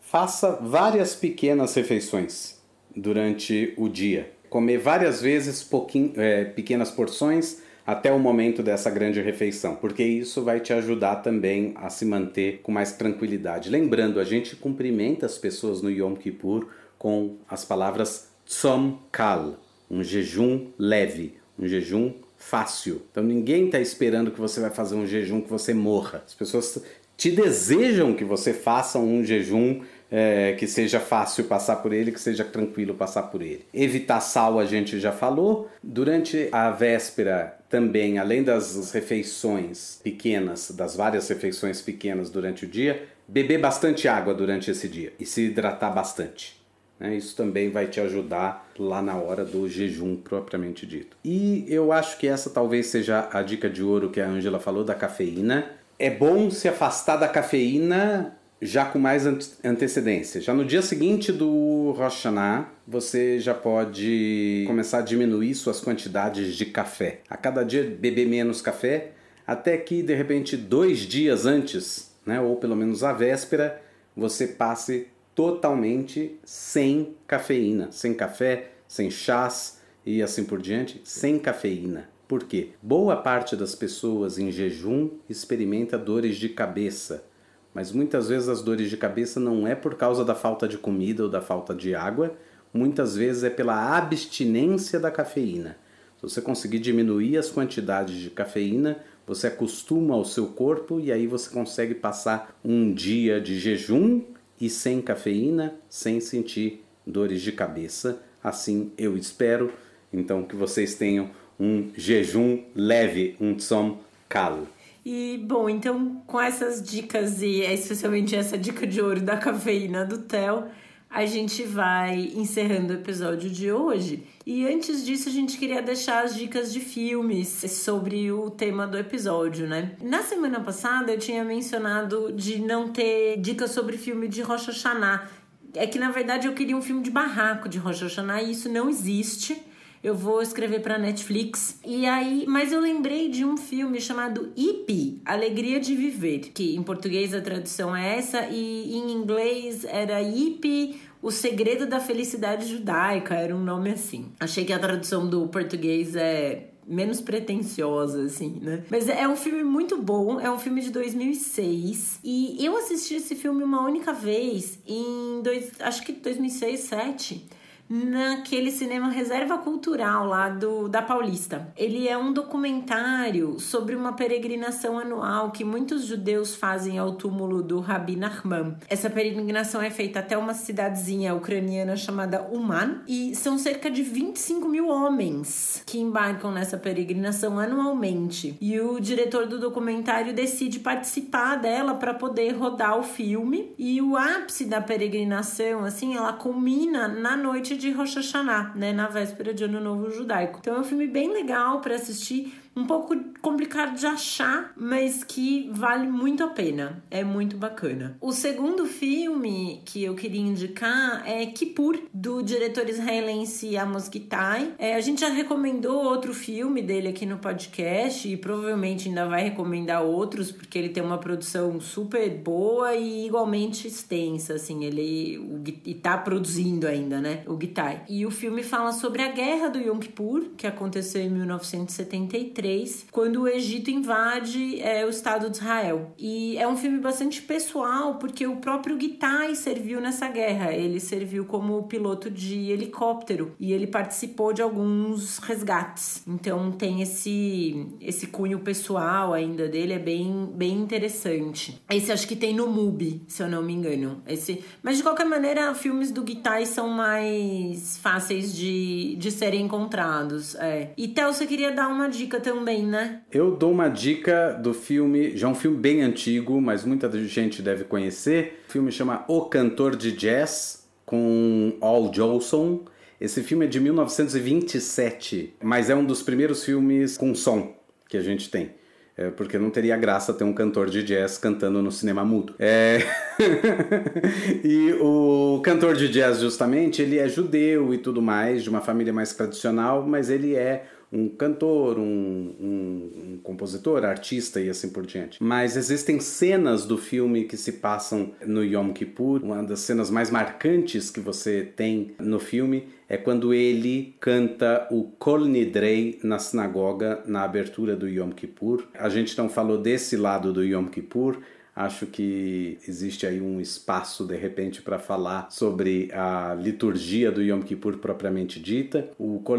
faça 0.01 0.59
várias 0.61 1.15
pequenas 1.15 1.73
refeições 1.73 2.61
durante 2.95 3.73
o 3.77 3.89
dia. 3.89 4.31
Comer 4.49 4.77
várias 4.77 5.21
vezes 5.21 5.63
pouquinho, 5.63 6.13
é, 6.17 6.43
pequenas 6.45 6.91
porções 6.91 7.62
até 7.85 8.11
o 8.11 8.19
momento 8.19 8.63
dessa 8.63 8.89
grande 8.89 9.21
refeição, 9.21 9.75
porque 9.75 10.03
isso 10.03 10.43
vai 10.43 10.59
te 10.59 10.71
ajudar 10.73 11.17
também 11.17 11.73
a 11.75 11.89
se 11.89 12.05
manter 12.05 12.61
com 12.63 12.71
mais 12.71 12.93
tranquilidade. 12.93 13.69
Lembrando, 13.69 14.19
a 14.19 14.23
gente 14.23 14.55
cumprimenta 14.55 15.25
as 15.25 15.37
pessoas 15.37 15.81
no 15.81 15.91
Yom 15.91 16.15
Kippur 16.15 16.67
com 16.97 17.37
as 17.49 17.65
palavras 17.65 18.29
Tzom 18.45 18.97
Kal, 19.11 19.57
um 19.89 20.03
jejum 20.03 20.67
leve, 20.77 21.35
um 21.59 21.67
jejum 21.67 22.13
fácil. 22.37 23.01
Então 23.11 23.23
ninguém 23.23 23.65
está 23.65 23.79
esperando 23.79 24.31
que 24.31 24.39
você 24.39 24.59
vai 24.59 24.69
fazer 24.69 24.95
um 24.95 25.05
jejum 25.05 25.41
que 25.41 25.49
você 25.49 25.73
morra. 25.73 26.23
As 26.25 26.33
pessoas 26.33 26.81
te 27.17 27.31
desejam 27.31 28.13
que 28.13 28.23
você 28.23 28.53
faça 28.53 28.99
um 28.99 29.23
jejum 29.23 29.81
é, 30.11 30.53
que 30.53 30.67
seja 30.67 30.99
fácil 30.99 31.45
passar 31.45 31.77
por 31.77 31.91
ele, 31.91 32.11
que 32.11 32.19
seja 32.19 32.43
tranquilo 32.43 32.93
passar 32.93 33.23
por 33.23 33.41
ele. 33.41 33.65
Evitar 33.73 34.19
sal 34.21 34.59
a 34.59 34.65
gente 34.65 34.99
já 34.99 35.11
falou. 35.11 35.69
Durante 35.81 36.49
a 36.51 36.69
véspera 36.69 37.57
também, 37.73 38.19
além 38.19 38.43
das 38.43 38.91
refeições 38.91 39.99
pequenas, 40.03 40.69
das 40.69 40.95
várias 40.95 41.27
refeições 41.27 41.81
pequenas 41.81 42.29
durante 42.29 42.65
o 42.65 42.67
dia, 42.67 43.07
beber 43.27 43.57
bastante 43.57 44.07
água 44.07 44.31
durante 44.31 44.69
esse 44.69 44.87
dia 44.87 45.11
e 45.19 45.25
se 45.25 45.45
hidratar 45.45 45.89
bastante. 45.89 46.61
Né? 46.99 47.15
Isso 47.15 47.35
também 47.35 47.71
vai 47.71 47.87
te 47.87 47.99
ajudar 47.99 48.71
lá 48.77 49.01
na 49.01 49.15
hora 49.15 49.43
do 49.43 49.67
jejum 49.67 50.15
propriamente 50.15 50.85
dito. 50.85 51.17
E 51.25 51.65
eu 51.67 51.91
acho 51.91 52.19
que 52.19 52.27
essa 52.27 52.51
talvez 52.51 52.85
seja 52.85 53.27
a 53.33 53.41
dica 53.41 53.67
de 53.67 53.81
ouro 53.81 54.11
que 54.11 54.21
a 54.21 54.27
Angela 54.27 54.59
falou 54.59 54.83
da 54.83 54.93
cafeína. 54.93 55.65
É 55.97 56.11
bom 56.11 56.51
se 56.51 56.67
afastar 56.67 57.17
da 57.17 57.27
cafeína 57.27 58.37
já 58.65 58.85
com 58.85 58.99
mais 58.99 59.25
antecedência. 59.63 60.41
Já 60.41 60.53
no 60.53 60.65
dia 60.65 60.81
seguinte 60.81 61.31
do 61.31 61.91
Rosh 61.91 62.23
Hashanah, 62.23 62.69
você 62.87 63.39
já 63.39 63.53
pode 63.53 64.63
começar 64.67 64.99
a 64.99 65.01
diminuir 65.01 65.55
suas 65.55 65.79
quantidades 65.79 66.55
de 66.55 66.65
café. 66.65 67.21
A 67.29 67.37
cada 67.37 67.63
dia 67.63 67.83
beber 67.83 68.27
menos 68.27 68.61
café, 68.61 69.11
até 69.45 69.77
que 69.77 70.01
de 70.01 70.13
repente 70.13 70.55
dois 70.55 70.99
dias 70.99 71.45
antes, 71.45 72.11
né, 72.25 72.39
ou 72.39 72.55
pelo 72.55 72.75
menos 72.75 73.03
a 73.03 73.13
véspera, 73.13 73.81
você 74.15 74.47
passe 74.47 75.07
totalmente 75.35 76.39
sem 76.43 77.15
cafeína, 77.27 77.91
sem 77.91 78.13
café, 78.13 78.71
sem 78.87 79.09
chás 79.09 79.81
e 80.05 80.21
assim 80.21 80.43
por 80.43 80.61
diante, 80.61 81.01
sem 81.03 81.39
cafeína. 81.39 82.09
Por 82.27 82.43
quê? 82.45 82.69
Boa 82.81 83.17
parte 83.17 83.55
das 83.55 83.75
pessoas 83.75 84.37
em 84.37 84.51
jejum 84.51 85.09
experimenta 85.29 85.97
dores 85.97 86.37
de 86.37 86.49
cabeça, 86.49 87.25
mas 87.73 87.91
muitas 87.91 88.29
vezes 88.29 88.49
as 88.49 88.61
dores 88.61 88.89
de 88.89 88.97
cabeça 88.97 89.39
não 89.39 89.67
é 89.67 89.75
por 89.75 89.95
causa 89.95 90.23
da 90.23 90.35
falta 90.35 90.67
de 90.67 90.77
comida 90.77 91.23
ou 91.23 91.29
da 91.29 91.41
falta 91.41 91.73
de 91.73 91.95
água, 91.95 92.35
muitas 92.73 93.15
vezes 93.15 93.43
é 93.43 93.49
pela 93.49 93.97
abstinência 93.97 94.99
da 94.99 95.11
cafeína. 95.11 95.77
Se 96.17 96.23
você 96.23 96.41
conseguir 96.41 96.79
diminuir 96.79 97.37
as 97.37 97.49
quantidades 97.49 98.15
de 98.15 98.29
cafeína, 98.29 98.99
você 99.25 99.47
acostuma 99.47 100.13
ao 100.13 100.25
seu 100.25 100.47
corpo 100.47 100.99
e 100.99 101.11
aí 101.11 101.27
você 101.27 101.49
consegue 101.49 101.95
passar 101.95 102.57
um 102.63 102.93
dia 102.93 103.39
de 103.39 103.57
jejum 103.59 104.21
e 104.59 104.69
sem 104.69 105.01
cafeína, 105.01 105.75
sem 105.89 106.19
sentir 106.19 106.83
dores 107.05 107.41
de 107.41 107.51
cabeça. 107.51 108.21
Assim 108.43 108.91
eu 108.97 109.17
espero, 109.17 109.71
então, 110.11 110.43
que 110.43 110.55
vocês 110.55 110.95
tenham 110.95 111.29
um 111.59 111.89
jejum 111.95 112.63
leve, 112.75 113.35
um 113.39 113.55
tsom 113.55 113.99
calo. 114.27 114.67
E, 115.05 115.43
bom, 115.45 115.69
então, 115.69 116.21
com 116.25 116.39
essas 116.39 116.81
dicas 116.81 117.41
e 117.41 117.61
especialmente 117.61 118.35
essa 118.35 118.57
dica 118.57 118.87
de 118.87 119.01
ouro 119.01 119.19
da 119.19 119.35
cafeína 119.35 120.05
do 120.05 120.19
Theo, 120.19 120.65
a 121.09 121.25
gente 121.25 121.63
vai 121.63 122.31
encerrando 122.35 122.93
o 122.93 122.95
episódio 122.95 123.49
de 123.49 123.71
hoje. 123.71 124.25
E 124.45 124.65
antes 124.65 125.05
disso, 125.05 125.29
a 125.29 125.31
gente 125.31 125.57
queria 125.57 125.81
deixar 125.81 126.23
as 126.23 126.33
dicas 126.33 126.73
de 126.73 126.79
filmes 126.79 127.49
sobre 127.49 128.31
o 128.31 128.49
tema 128.49 128.87
do 128.87 128.97
episódio, 128.97 129.67
né? 129.67 129.95
Na 130.01 130.23
semana 130.23 130.59
passada, 130.59 131.11
eu 131.11 131.19
tinha 131.19 131.43
mencionado 131.43 132.31
de 132.31 132.59
não 132.59 132.87
ter 132.87 133.37
dicas 133.37 133.71
sobre 133.71 133.97
filme 133.97 134.27
de 134.27 134.41
Rocha 134.41 134.71
Hashanah. 134.71 135.29
É 135.75 135.85
que, 135.85 135.99
na 135.99 136.09
verdade, 136.09 136.47
eu 136.47 136.53
queria 136.53 136.75
um 136.75 136.81
filme 136.81 137.03
de 137.03 137.11
barraco 137.11 137.69
de 137.69 137.77
Rocha 137.77 138.05
Hashanah 138.05 138.41
e 138.41 138.51
isso 138.51 138.67
não 138.69 138.89
existe 138.89 139.61
eu 140.03 140.13
vou 140.13 140.41
escrever 140.41 140.81
para 140.81 140.97
Netflix. 140.97 141.79
E 141.85 142.05
aí, 142.05 142.45
mas 142.47 142.73
eu 142.73 142.81
lembrei 142.81 143.29
de 143.29 143.45
um 143.45 143.55
filme 143.55 144.01
chamado 144.01 144.51
Ipi, 144.55 145.21
Alegria 145.23 145.79
de 145.79 145.95
Viver, 145.95 146.51
que 146.53 146.75
em 146.75 146.83
português 146.83 147.33
a 147.33 147.39
tradução 147.39 147.95
é 147.95 148.17
essa 148.17 148.47
e 148.47 148.93
em 148.93 149.11
inglês 149.11 149.85
era 149.85 150.21
Ipi, 150.21 150.99
o 151.21 151.31
Segredo 151.31 151.85
da 151.85 152.01
Felicidade 152.01 152.67
Judaica, 152.67 153.33
era 153.35 153.55
um 153.55 153.63
nome 153.63 153.91
assim. 153.91 154.25
Achei 154.39 154.65
que 154.65 154.73
a 154.73 154.79
tradução 154.79 155.29
do 155.29 155.47
português 155.47 156.17
é 156.17 156.69
menos 156.85 157.21
pretensiosa, 157.21 158.23
assim, 158.23 158.59
né? 158.61 158.83
Mas 158.89 159.07
é 159.07 159.25
um 159.25 159.37
filme 159.37 159.63
muito 159.63 160.01
bom, 160.01 160.37
é 160.37 160.51
um 160.51 160.59
filme 160.59 160.81
de 160.81 160.89
2006 160.89 162.19
e 162.21 162.57
eu 162.59 162.75
assisti 162.75 163.15
esse 163.15 163.35
filme 163.35 163.63
uma 163.63 163.85
única 163.85 164.11
vez 164.11 164.79
em 164.85 165.41
dois, 165.41 165.71
acho 165.79 166.03
que 166.03 166.11
2006, 166.11 166.89
2007 166.89 167.62
naquele 167.89 168.71
cinema 168.71 169.09
Reserva 169.09 169.57
Cultural 169.57 170.25
lá 170.25 170.49
do 170.49 170.87
da 170.87 171.01
Paulista. 171.01 171.71
Ele 171.77 172.07
é 172.07 172.17
um 172.17 172.33
documentário 172.33 173.59
sobre 173.59 173.95
uma 173.95 174.13
peregrinação 174.13 174.97
anual 174.97 175.51
que 175.51 175.63
muitos 175.63 176.05
judeus 176.05 176.55
fazem 176.55 176.97
ao 176.97 177.13
túmulo 177.13 177.61
do 177.61 177.79
Rabi 177.79 178.15
Nachman. 178.15 178.75
Essa 178.89 179.09
peregrinação 179.09 179.81
é 179.81 179.89
feita 179.89 180.19
até 180.19 180.37
uma 180.37 180.53
cidadezinha 180.53 181.35
ucraniana 181.35 181.95
chamada 181.95 182.41
Uman 182.51 183.01
e 183.07 183.35
são 183.35 183.57
cerca 183.57 183.89
de 183.89 184.01
25 184.01 184.67
mil 184.67 184.87
homens 184.87 185.83
que 185.85 185.99
embarcam 185.99 186.51
nessa 186.51 186.77
peregrinação 186.77 187.59
anualmente. 187.59 188.57
E 188.59 188.79
o 188.79 188.99
diretor 188.99 189.45
do 189.47 189.59
documentário 189.59 190.33
decide 190.33 190.79
participar 190.79 191.55
dela 191.55 191.95
para 191.95 192.13
poder 192.13 192.51
rodar 192.51 192.97
o 192.97 193.03
filme. 193.03 193.73
E 193.77 194.01
o 194.01 194.15
ápice 194.15 194.65
da 194.65 194.81
peregrinação, 194.81 195.83
assim, 195.83 196.15
ela 196.15 196.33
culmina 196.33 197.07
na 197.07 197.35
noite 197.35 197.72
de 197.77 197.91
Rosh 197.91 198.15
Hashanah, 198.15 198.73
né, 198.75 198.93
na 198.93 199.07
véspera 199.07 199.53
de 199.53 199.63
Ano 199.63 199.79
Novo 199.79 200.09
Judaico. 200.11 200.59
Então 200.61 200.75
é 200.75 200.79
um 200.79 200.83
filme 200.83 201.07
bem 201.07 201.31
legal 201.31 201.81
para 201.81 201.95
assistir 201.95 202.53
um 202.75 202.85
pouco 202.85 203.15
complicado 203.41 203.97
de 203.97 204.05
achar, 204.05 204.71
mas 204.75 205.23
que 205.23 205.69
vale 205.71 206.07
muito 206.07 206.43
a 206.43 206.47
pena. 206.47 207.03
É 207.11 207.23
muito 207.23 207.57
bacana. 207.57 208.17
O 208.19 208.31
segundo 208.31 208.85
filme 208.85 209.81
que 209.85 210.03
eu 210.03 210.15
queria 210.15 210.41
indicar 210.41 211.23
é 211.27 211.45
Kippur, 211.45 211.99
do 212.13 212.41
diretor 212.41 212.87
israelense 212.89 213.75
Amos 213.77 214.09
Gitai. 214.11 214.73
É, 214.77 214.95
a 214.95 215.01
gente 215.01 215.21
já 215.21 215.29
recomendou 215.29 216.03
outro 216.03 216.33
filme 216.33 216.81
dele 216.81 217.09
aqui 217.09 217.25
no 217.25 217.37
podcast 217.37 218.27
e 218.27 218.37
provavelmente 218.37 219.09
ainda 219.09 219.27
vai 219.27 219.43
recomendar 219.43 220.01
outros, 220.03 220.51
porque 220.51 220.77
ele 220.77 220.89
tem 220.89 221.03
uma 221.03 221.17
produção 221.17 221.79
super 221.79 222.29
boa 222.29 222.95
e 222.95 223.27
igualmente 223.27 223.87
extensa, 223.87 224.53
assim, 224.53 224.83
ele 224.85 225.37
o, 225.37 225.61
e 225.85 225.93
tá 225.93 226.17
produzindo 226.17 226.87
ainda, 226.87 227.19
né, 227.19 227.43
o 227.45 227.59
Gitai. 227.59 228.03
E 228.09 228.25
o 228.25 228.31
filme 228.31 228.63
fala 228.63 228.91
sobre 228.93 229.21
a 229.21 229.31
guerra 229.31 229.69
do 229.69 229.79
Yom 229.79 229.99
Kippur, 229.99 230.51
que 230.57 230.65
aconteceu 230.65 231.21
em 231.21 231.29
1973 231.29 232.62
quando 233.11 233.41
o 233.41 233.47
Egito 233.47 233.91
invade 233.91 234.81
é, 234.81 235.05
o 235.05 235.09
Estado 235.09 235.49
de 235.49 235.57
Israel. 235.57 236.13
E 236.17 236.57
é 236.57 236.67
um 236.67 236.77
filme 236.77 236.99
bastante 236.99 237.41
pessoal, 237.41 238.15
porque 238.15 238.47
o 238.47 238.57
próprio 238.57 238.99
Gitai 238.99 239.55
serviu 239.55 239.99
nessa 239.99 240.27
guerra. 240.29 240.71
Ele 240.71 240.99
serviu 240.99 241.45
como 241.45 241.83
piloto 241.83 242.29
de 242.29 242.71
helicóptero 242.71 243.53
e 243.59 243.73
ele 243.73 243.87
participou 243.87 244.53
de 244.53 244.61
alguns 244.61 245.37
resgates. 245.39 246.23
Então 246.27 246.71
tem 246.71 247.01
esse, 247.01 247.87
esse 247.99 248.27
cunho 248.27 248.59
pessoal 248.59 249.33
ainda 249.33 249.67
dele, 249.67 249.93
é 249.93 249.99
bem, 249.99 250.49
bem 250.55 250.73
interessante. 250.77 251.81
Esse 251.89 252.11
acho 252.11 252.27
que 252.27 252.35
tem 252.35 252.55
no 252.55 252.67
MUBI, 252.67 253.23
se 253.27 253.43
eu 253.43 253.49
não 253.49 253.61
me 253.61 253.73
engano. 253.73 254.21
Esse, 254.27 254.63
mas 254.81 254.97
de 254.97 255.03
qualquer 255.03 255.25
maneira, 255.25 255.73
filmes 255.75 256.11
do 256.11 256.25
Gitai 256.25 256.65
são 256.65 256.89
mais 256.89 257.97
fáceis 257.97 258.55
de, 258.55 259.15
de 259.17 259.31
serem 259.31 259.65
encontrados. 259.65 260.55
É. 260.55 260.91
E 260.97 261.07
Theo, 261.07 261.33
você 261.33 261.45
queria 261.45 261.71
dar 261.71 261.87
uma 261.87 262.07
dica 262.07 262.39
também 262.39 262.52
também, 262.53 262.85
né? 262.85 263.21
Eu 263.31 263.55
dou 263.55 263.71
uma 263.71 263.89
dica 263.89 264.53
do 264.53 264.73
filme, 264.73 265.35
já 265.35 265.47
um 265.47 265.55
filme 265.55 265.77
bem 265.77 266.03
antigo, 266.03 266.61
mas 266.61 266.85
muita 266.85 267.09
gente 267.25 267.61
deve 267.61 267.83
conhecer. 267.83 268.61
O 268.69 268.71
filme 268.71 268.91
chama 268.91 269.25
O 269.27 269.45
Cantor 269.45 269.95
de 269.95 270.11
Jazz, 270.11 270.87
com 271.03 271.75
Al 271.81 272.13
Jolson. 272.13 272.85
Esse 273.19 273.41
filme 273.41 273.65
é 273.65 273.67
de 273.67 273.79
1927, 273.79 275.55
mas 275.63 275.89
é 275.89 275.95
um 275.95 276.05
dos 276.05 276.21
primeiros 276.21 276.63
filmes 276.63 277.17
com 277.17 277.33
som 277.33 277.75
que 278.07 278.17
a 278.17 278.21
gente 278.21 278.49
tem. 278.49 278.71
É 279.15 279.29
porque 279.29 279.59
não 279.59 279.69
teria 279.69 279.95
graça 279.95 280.33
ter 280.33 280.43
um 280.43 280.53
cantor 280.53 280.89
de 280.89 281.03
jazz 281.03 281.37
cantando 281.37 281.81
no 281.83 281.91
cinema 281.91 282.25
mudo. 282.25 282.55
É... 282.57 282.99
e 284.63 284.91
o 284.99 285.61
cantor 285.63 285.95
de 285.95 286.09
jazz, 286.09 286.39
justamente, 286.39 287.01
ele 287.01 287.19
é 287.19 287.29
judeu 287.29 287.93
e 287.93 287.99
tudo 287.99 288.23
mais, 288.23 288.63
de 288.63 288.69
uma 288.71 288.81
família 288.81 289.13
mais 289.13 289.33
tradicional, 289.33 290.03
mas 290.07 290.31
ele 290.31 290.55
é 290.55 290.85
um 291.13 291.29
cantor, 291.29 291.99
um, 291.99 292.03
um, 292.03 293.11
um, 293.33 293.39
compositor, 293.43 294.03
artista 294.03 294.59
e 294.59 294.67
assim 294.67 294.89
por 294.89 295.05
diante. 295.05 295.41
Mas 295.41 295.77
existem 295.77 296.19
cenas 296.19 296.85
do 296.85 296.97
filme 296.97 297.43
que 297.43 297.55
se 297.55 297.73
passam 297.73 298.31
no 298.43 298.63
Yom 298.63 298.91
Kippur. 298.91 299.43
Uma 299.43 299.61
das 299.61 299.81
cenas 299.81 300.09
mais 300.09 300.31
marcantes 300.31 301.11
que 301.11 301.19
você 301.19 301.61
tem 301.75 302.15
no 302.19 302.39
filme 302.39 302.87
é 303.07 303.15
quando 303.15 303.53
ele 303.53 304.15
canta 304.19 304.87
o 304.89 305.03
Kol 305.03 305.45
Nidrei 305.45 306.19
na 306.23 306.39
sinagoga 306.39 307.21
na 307.27 307.43
abertura 307.43 307.95
do 307.95 308.09
Yom 308.09 308.31
Kippur. 308.31 308.87
A 308.95 309.07
gente 309.07 309.37
não 309.37 309.47
falou 309.47 309.77
desse 309.77 310.17
lado 310.17 310.51
do 310.51 310.63
Yom 310.63 310.87
Kippur, 310.87 311.37
Acho 311.75 312.05
que 312.05 312.77
existe 312.87 313.25
aí 313.25 313.41
um 313.41 313.59
espaço, 313.59 314.25
de 314.25 314.35
repente, 314.35 314.81
para 314.81 314.99
falar 314.99 315.49
sobre 315.49 316.09
a 316.13 316.53
liturgia 316.53 317.31
do 317.31 317.41
Yom 317.41 317.61
Kippur 317.61 317.97
propriamente 317.97 318.59
dita. 318.59 319.09
O 319.17 319.39
Kol 319.39 319.57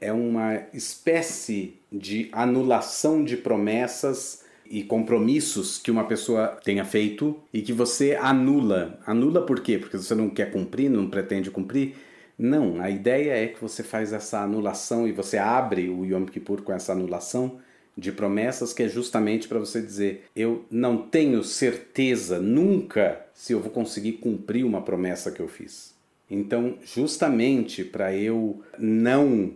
é 0.00 0.12
uma 0.12 0.62
espécie 0.72 1.74
de 1.92 2.30
anulação 2.32 3.22
de 3.22 3.36
promessas 3.36 4.42
e 4.64 4.82
compromissos 4.82 5.78
que 5.78 5.90
uma 5.90 6.04
pessoa 6.04 6.58
tenha 6.64 6.84
feito 6.84 7.38
e 7.52 7.60
que 7.60 7.74
você 7.74 8.14
anula. 8.14 8.98
Anula 9.06 9.44
por 9.44 9.60
quê? 9.60 9.76
Porque 9.76 9.98
você 9.98 10.14
não 10.14 10.30
quer 10.30 10.50
cumprir, 10.50 10.88
não 10.88 11.10
pretende 11.10 11.50
cumprir. 11.50 11.94
Não, 12.38 12.80
a 12.80 12.88
ideia 12.88 13.32
é 13.32 13.46
que 13.48 13.60
você 13.60 13.82
faz 13.82 14.14
essa 14.14 14.40
anulação 14.40 15.06
e 15.06 15.12
você 15.12 15.36
abre 15.36 15.90
o 15.90 16.06
Yom 16.06 16.24
Kippur 16.24 16.62
com 16.62 16.72
essa 16.72 16.92
anulação 16.92 17.60
de 17.96 18.10
promessas 18.10 18.72
que 18.72 18.82
é 18.82 18.88
justamente 18.88 19.48
para 19.48 19.58
você 19.58 19.80
dizer: 19.80 20.24
eu 20.34 20.64
não 20.70 20.98
tenho 20.98 21.42
certeza 21.42 22.40
nunca 22.40 23.24
se 23.32 23.52
eu 23.52 23.60
vou 23.60 23.70
conseguir 23.70 24.14
cumprir 24.14 24.64
uma 24.64 24.82
promessa 24.82 25.30
que 25.30 25.40
eu 25.40 25.48
fiz. 25.48 25.94
Então, 26.30 26.78
justamente 26.82 27.84
para 27.84 28.14
eu 28.14 28.62
não 28.78 29.52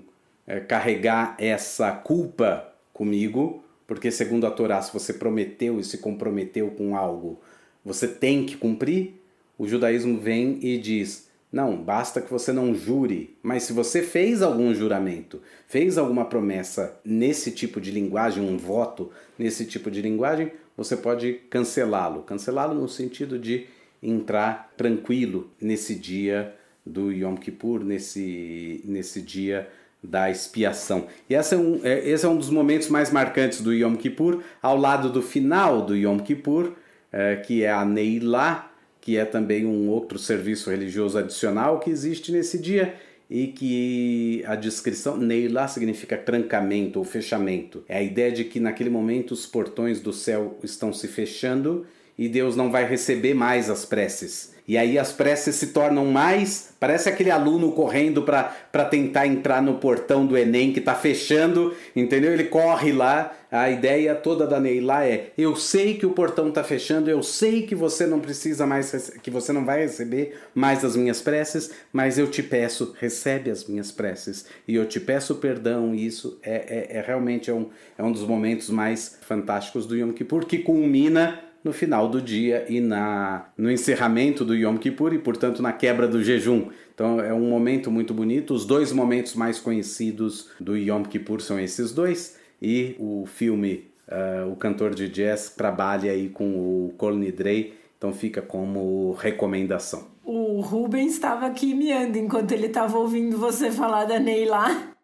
é, 0.47 0.61
carregar 0.61 1.35
essa 1.39 1.91
culpa 1.93 2.73
comigo, 2.93 3.63
porque 3.87 4.11
segundo 4.11 4.47
a 4.47 4.51
Torá, 4.51 4.81
se 4.83 4.93
você 4.93 5.15
prometeu 5.15 5.81
e 5.81 5.85
se 5.85 5.99
comprometeu 5.99 6.71
com 6.71 6.97
algo, 6.97 7.41
você 7.85 8.07
tem 8.07 8.45
que 8.45 8.57
cumprir, 8.57 9.15
o 9.57 9.67
judaísmo 9.67 10.19
vem 10.19 10.59
e 10.63 10.79
diz: 10.79 11.28
não, 11.51 11.77
basta 11.77 12.21
que 12.21 12.31
você 12.31 12.53
não 12.53 12.75
jure, 12.75 13.37
mas 13.43 13.63
se 13.63 13.73
você 13.73 14.03
fez 14.03 14.43
algum 14.43 14.75
juramento, 14.75 15.41
fez 15.67 15.97
alguma 15.97 16.27
promessa 16.27 17.01
nesse 17.03 17.51
tipo 17.51 17.81
de 17.81 17.91
linguagem, 17.91 18.43
um 18.43 18.59
voto 18.59 19.11
nesse 19.39 19.65
tipo 19.65 19.91
de 19.91 20.03
linguagem, 20.03 20.53
você 20.77 20.95
pode 20.97 21.41
cancelá-lo. 21.49 22.23
Cancelá-lo 22.23 22.75
no 22.75 22.89
sentido 22.89 23.39
de 23.39 23.67
entrar 24.03 24.73
tranquilo 24.77 25.51
nesse 25.61 25.95
dia 25.95 26.55
do 26.85 27.11
Yom 27.11 27.35
Kippur, 27.35 27.83
nesse, 27.83 28.83
nesse 28.85 29.23
dia 29.23 29.69
da 30.03 30.31
expiação. 30.31 31.07
E 31.29 31.35
esse 31.35 31.55
é, 31.55 31.59
um, 31.59 31.81
é, 31.83 32.09
esse 32.09 32.25
é 32.25 32.29
um 32.29 32.37
dos 32.37 32.51
momentos 32.51 32.89
mais 32.89 33.11
marcantes 33.11 33.61
do 33.61 33.73
Yom 33.73 33.97
Kippur, 33.97 34.43
ao 34.63 34.77
lado 34.77 35.11
do 35.11 35.23
final 35.23 35.83
do 35.83 35.97
Yom 35.97 36.19
Kippur, 36.19 36.75
é, 37.11 37.37
que 37.37 37.65
é 37.65 37.73
a 37.73 37.85
Neilá, 37.85 38.68
que 39.09 39.17
é 39.17 39.25
também 39.25 39.65
um 39.65 39.89
outro 39.89 40.19
serviço 40.19 40.69
religioso 40.69 41.17
adicional 41.17 41.81
que 41.81 41.89
existe 41.89 42.31
nesse 42.31 42.59
dia 42.59 42.95
e 43.31 43.47
que 43.47 44.45
a 44.47 44.55
descrição 44.55 45.17
Neilá 45.17 45.67
significa 45.67 46.15
trancamento 46.19 46.99
ou 46.99 47.07
fechamento. 47.07 47.83
É 47.89 47.97
a 47.97 48.03
ideia 48.03 48.31
de 48.31 48.45
que 48.45 48.61
naquele 48.61 48.91
momento 48.91 49.31
os 49.31 49.47
portões 49.47 49.99
do 49.99 50.13
céu 50.13 50.59
estão 50.63 50.93
se 50.93 51.09
fechando 51.09 51.87
e 52.19 52.29
Deus 52.29 52.55
não 52.55 52.71
vai 52.71 52.87
receber 52.87 53.33
mais 53.33 53.71
as 53.71 53.87
preces. 53.87 54.58
E 54.69 54.77
aí 54.77 54.99
as 54.99 55.11
preces 55.11 55.57
se 55.57 55.69
tornam 55.69 56.05
mais. 56.05 56.75
Parece 56.79 57.09
aquele 57.09 57.31
aluno 57.31 57.73
correndo 57.73 58.23
para 58.23 58.85
tentar 58.85 59.27
entrar 59.27 59.63
no 59.63 59.77
portão 59.77 60.27
do 60.27 60.37
Enem 60.37 60.75
que 60.75 60.79
está 60.79 60.95
fechando, 60.95 61.75
entendeu? 61.97 62.35
Ele 62.35 62.45
corre 62.45 62.93
lá. 62.93 63.35
A 63.51 63.71
ideia 63.71 64.15
toda 64.15 64.47
da 64.47 64.61
Neila 64.61 65.07
é: 65.07 65.33
eu 65.39 65.57
sei 65.57 65.95
que 65.95 66.05
o 66.05 66.11
portão 66.11 66.51
está 66.51 66.63
fechando, 66.63 67.09
eu 67.09 67.23
sei 67.23 67.63
que 67.63 67.75
você 67.75 68.07
não 68.07 68.21
precisa 68.21 68.67
mais, 68.67 69.11
que 69.23 69.31
você 69.31 69.55
não 69.55 69.65
vai 69.65 69.81
receber 69.81 70.39
mais 70.55 70.85
as 70.85 70.95
minhas 70.95 71.23
preces, 71.23 71.71
mas 71.91 72.19
eu 72.19 72.31
te 72.31 72.43
peço, 72.43 72.95
recebe 73.01 73.51
as 73.51 73.65
minhas 73.65 73.91
preces. 73.91 74.45
E 74.67 74.75
eu 74.75 74.85
te 74.85 75.01
peço 75.01 75.37
perdão. 75.37 75.95
E 75.95 76.05
isso 76.05 76.39
é, 76.43 76.89
é, 76.93 76.99
é 76.99 77.01
realmente 77.01 77.49
é 77.49 77.55
um, 77.55 77.71
é 77.97 78.03
um 78.03 78.13
dos 78.13 78.23
momentos 78.23 78.69
mais 78.69 79.17
fantásticos 79.23 79.87
do 79.87 79.97
Yom 79.97 80.13
Kippur, 80.13 80.45
que 80.45 80.59
culmina 80.59 81.48
no 81.69 81.73
final 81.75 82.09
do 82.09 82.21
dia 82.21 82.65
e 82.67 82.81
na, 82.81 83.51
no 83.57 83.71
encerramento 83.71 84.43
do 84.43 84.55
Yom 84.55 84.79
Kippur 84.79 85.13
e, 85.13 85.19
portanto, 85.19 85.61
na 85.61 85.71
quebra 85.71 86.09
do 86.09 86.25
jejum. 86.25 86.71
Então 86.95 87.21
é 87.21 87.33
um 87.33 87.51
momento 87.51 87.91
muito 87.91 88.15
bonito. 88.15 88.55
Os 88.55 88.65
dois 88.65 88.91
momentos 88.91 89.35
mais 89.35 89.61
conhecidos 89.61 90.49
do 90.59 90.77
Yom 90.77 91.03
Kippur 91.03 91.43
são 91.43 91.61
esses 91.61 91.93
dois. 91.93 92.39
E 92.61 92.97
o 92.99 93.27
filme 93.27 93.87
uh, 94.09 94.51
O 94.51 94.57
Cantor 94.57 94.95
de 94.95 95.09
Jazz 95.09 95.51
trabalha 95.51 96.11
aí 96.11 96.31
com 96.31 96.45
o 96.47 96.95
Kol 96.97 97.15
Nidrei, 97.15 97.75
então 97.99 98.13
fica 98.15 98.41
como 98.41 99.13
recomendação. 99.13 100.09
O 100.25 100.61
Rubens 100.61 101.13
estava 101.13 101.47
aqui 101.47 101.75
miando 101.75 102.17
enquanto 102.17 102.53
ele 102.53 102.67
estava 102.67 102.99
ouvindo 102.99 103.37
você 103.37 103.71
falar 103.71 104.07
da 104.07 104.19
Neila. 104.19 104.95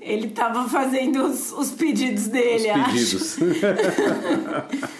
Ele 0.00 0.28
estava 0.28 0.68
fazendo 0.68 1.24
os, 1.24 1.52
os, 1.52 1.70
pedidos 1.72 2.28
dele, 2.28 2.68
os 2.70 2.86
pedidos. 2.86 3.38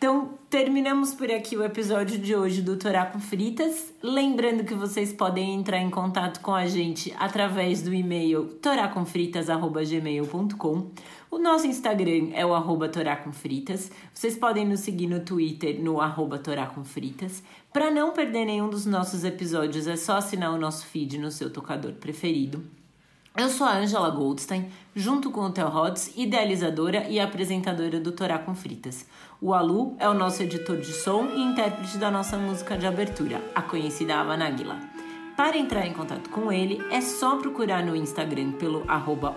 então, 0.00 0.38
terminamos 0.48 1.12
por 1.12 1.28
aqui 1.28 1.56
o 1.56 1.64
episódio 1.64 2.20
de 2.20 2.32
hoje 2.32 2.62
do 2.62 2.76
Torá 2.76 3.04
com 3.04 3.18
Fritas. 3.18 3.92
Lembrando 4.00 4.62
que 4.62 4.72
vocês 4.72 5.12
podem 5.12 5.56
entrar 5.56 5.78
em 5.78 5.90
contato 5.90 6.38
com 6.38 6.54
a 6.54 6.66
gente 6.66 7.12
através 7.18 7.82
do 7.82 7.92
e-mail 7.92 8.44
toracomfritas.gmail.com. 8.62 10.90
O 11.28 11.38
nosso 11.38 11.66
Instagram 11.66 12.28
é 12.32 12.46
o 12.46 12.54
arroba 12.54 12.88
toracomfritas. 12.88 13.90
Vocês 14.14 14.36
podem 14.36 14.64
nos 14.64 14.78
seguir 14.80 15.08
no 15.08 15.18
Twitter 15.18 15.82
no 15.82 16.00
arroba 16.00 16.38
toracomfritas. 16.38 17.42
Para 17.72 17.90
não 17.90 18.12
perder 18.12 18.44
nenhum 18.44 18.70
dos 18.70 18.86
nossos 18.86 19.24
episódios, 19.24 19.88
é 19.88 19.96
só 19.96 20.18
assinar 20.18 20.52
o 20.52 20.58
nosso 20.58 20.86
feed 20.86 21.18
no 21.18 21.32
seu 21.32 21.52
tocador 21.52 21.94
preferido. 21.94 22.77
Eu 23.38 23.48
sou 23.48 23.68
a 23.68 23.76
Angela 23.76 24.10
Goldstein, 24.10 24.68
junto 24.96 25.30
com 25.30 25.42
o 25.42 25.50
Theo 25.50 25.68
Rhodes, 25.68 26.12
idealizadora 26.16 27.08
e 27.08 27.20
apresentadora 27.20 28.00
do 28.00 28.10
Torá 28.10 28.36
com 28.36 28.52
Fritas. 28.52 29.06
O 29.40 29.54
Alu 29.54 29.94
é 30.00 30.08
o 30.08 30.12
nosso 30.12 30.42
editor 30.42 30.76
de 30.78 30.92
som 30.92 31.24
e 31.26 31.40
intérprete 31.40 31.98
da 31.98 32.10
nossa 32.10 32.36
música 32.36 32.76
de 32.76 32.84
abertura, 32.84 33.40
a 33.54 33.62
conhecida 33.62 34.16
Avanagila. 34.16 34.76
Para 35.36 35.56
entrar 35.56 35.86
em 35.86 35.92
contato 35.92 36.30
com 36.30 36.50
ele, 36.50 36.82
é 36.90 37.00
só 37.00 37.36
procurar 37.36 37.86
no 37.86 37.94
Instagram 37.94 38.50
pelo 38.54 38.82
arroba 38.88 39.36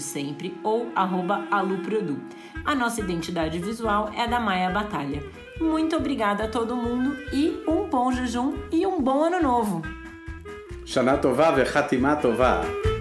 sempre 0.00 0.58
ou 0.64 0.90
arroba 0.96 1.46
aluprodu. 1.50 2.18
A 2.64 2.74
nossa 2.74 3.02
identidade 3.02 3.58
visual 3.58 4.10
é 4.16 4.22
a 4.22 4.26
da 4.26 4.40
Maia 4.40 4.70
Batalha. 4.70 5.22
Muito 5.60 5.94
obrigada 5.94 6.44
a 6.44 6.48
todo 6.48 6.74
mundo 6.74 7.14
e 7.30 7.62
um 7.68 7.90
bom 7.90 8.10
jejum 8.10 8.54
e 8.72 8.86
um 8.86 9.02
bom 9.02 9.22
ano 9.22 9.42
novo! 9.42 9.82
Shana 10.86 11.18
Tová! 11.18 12.93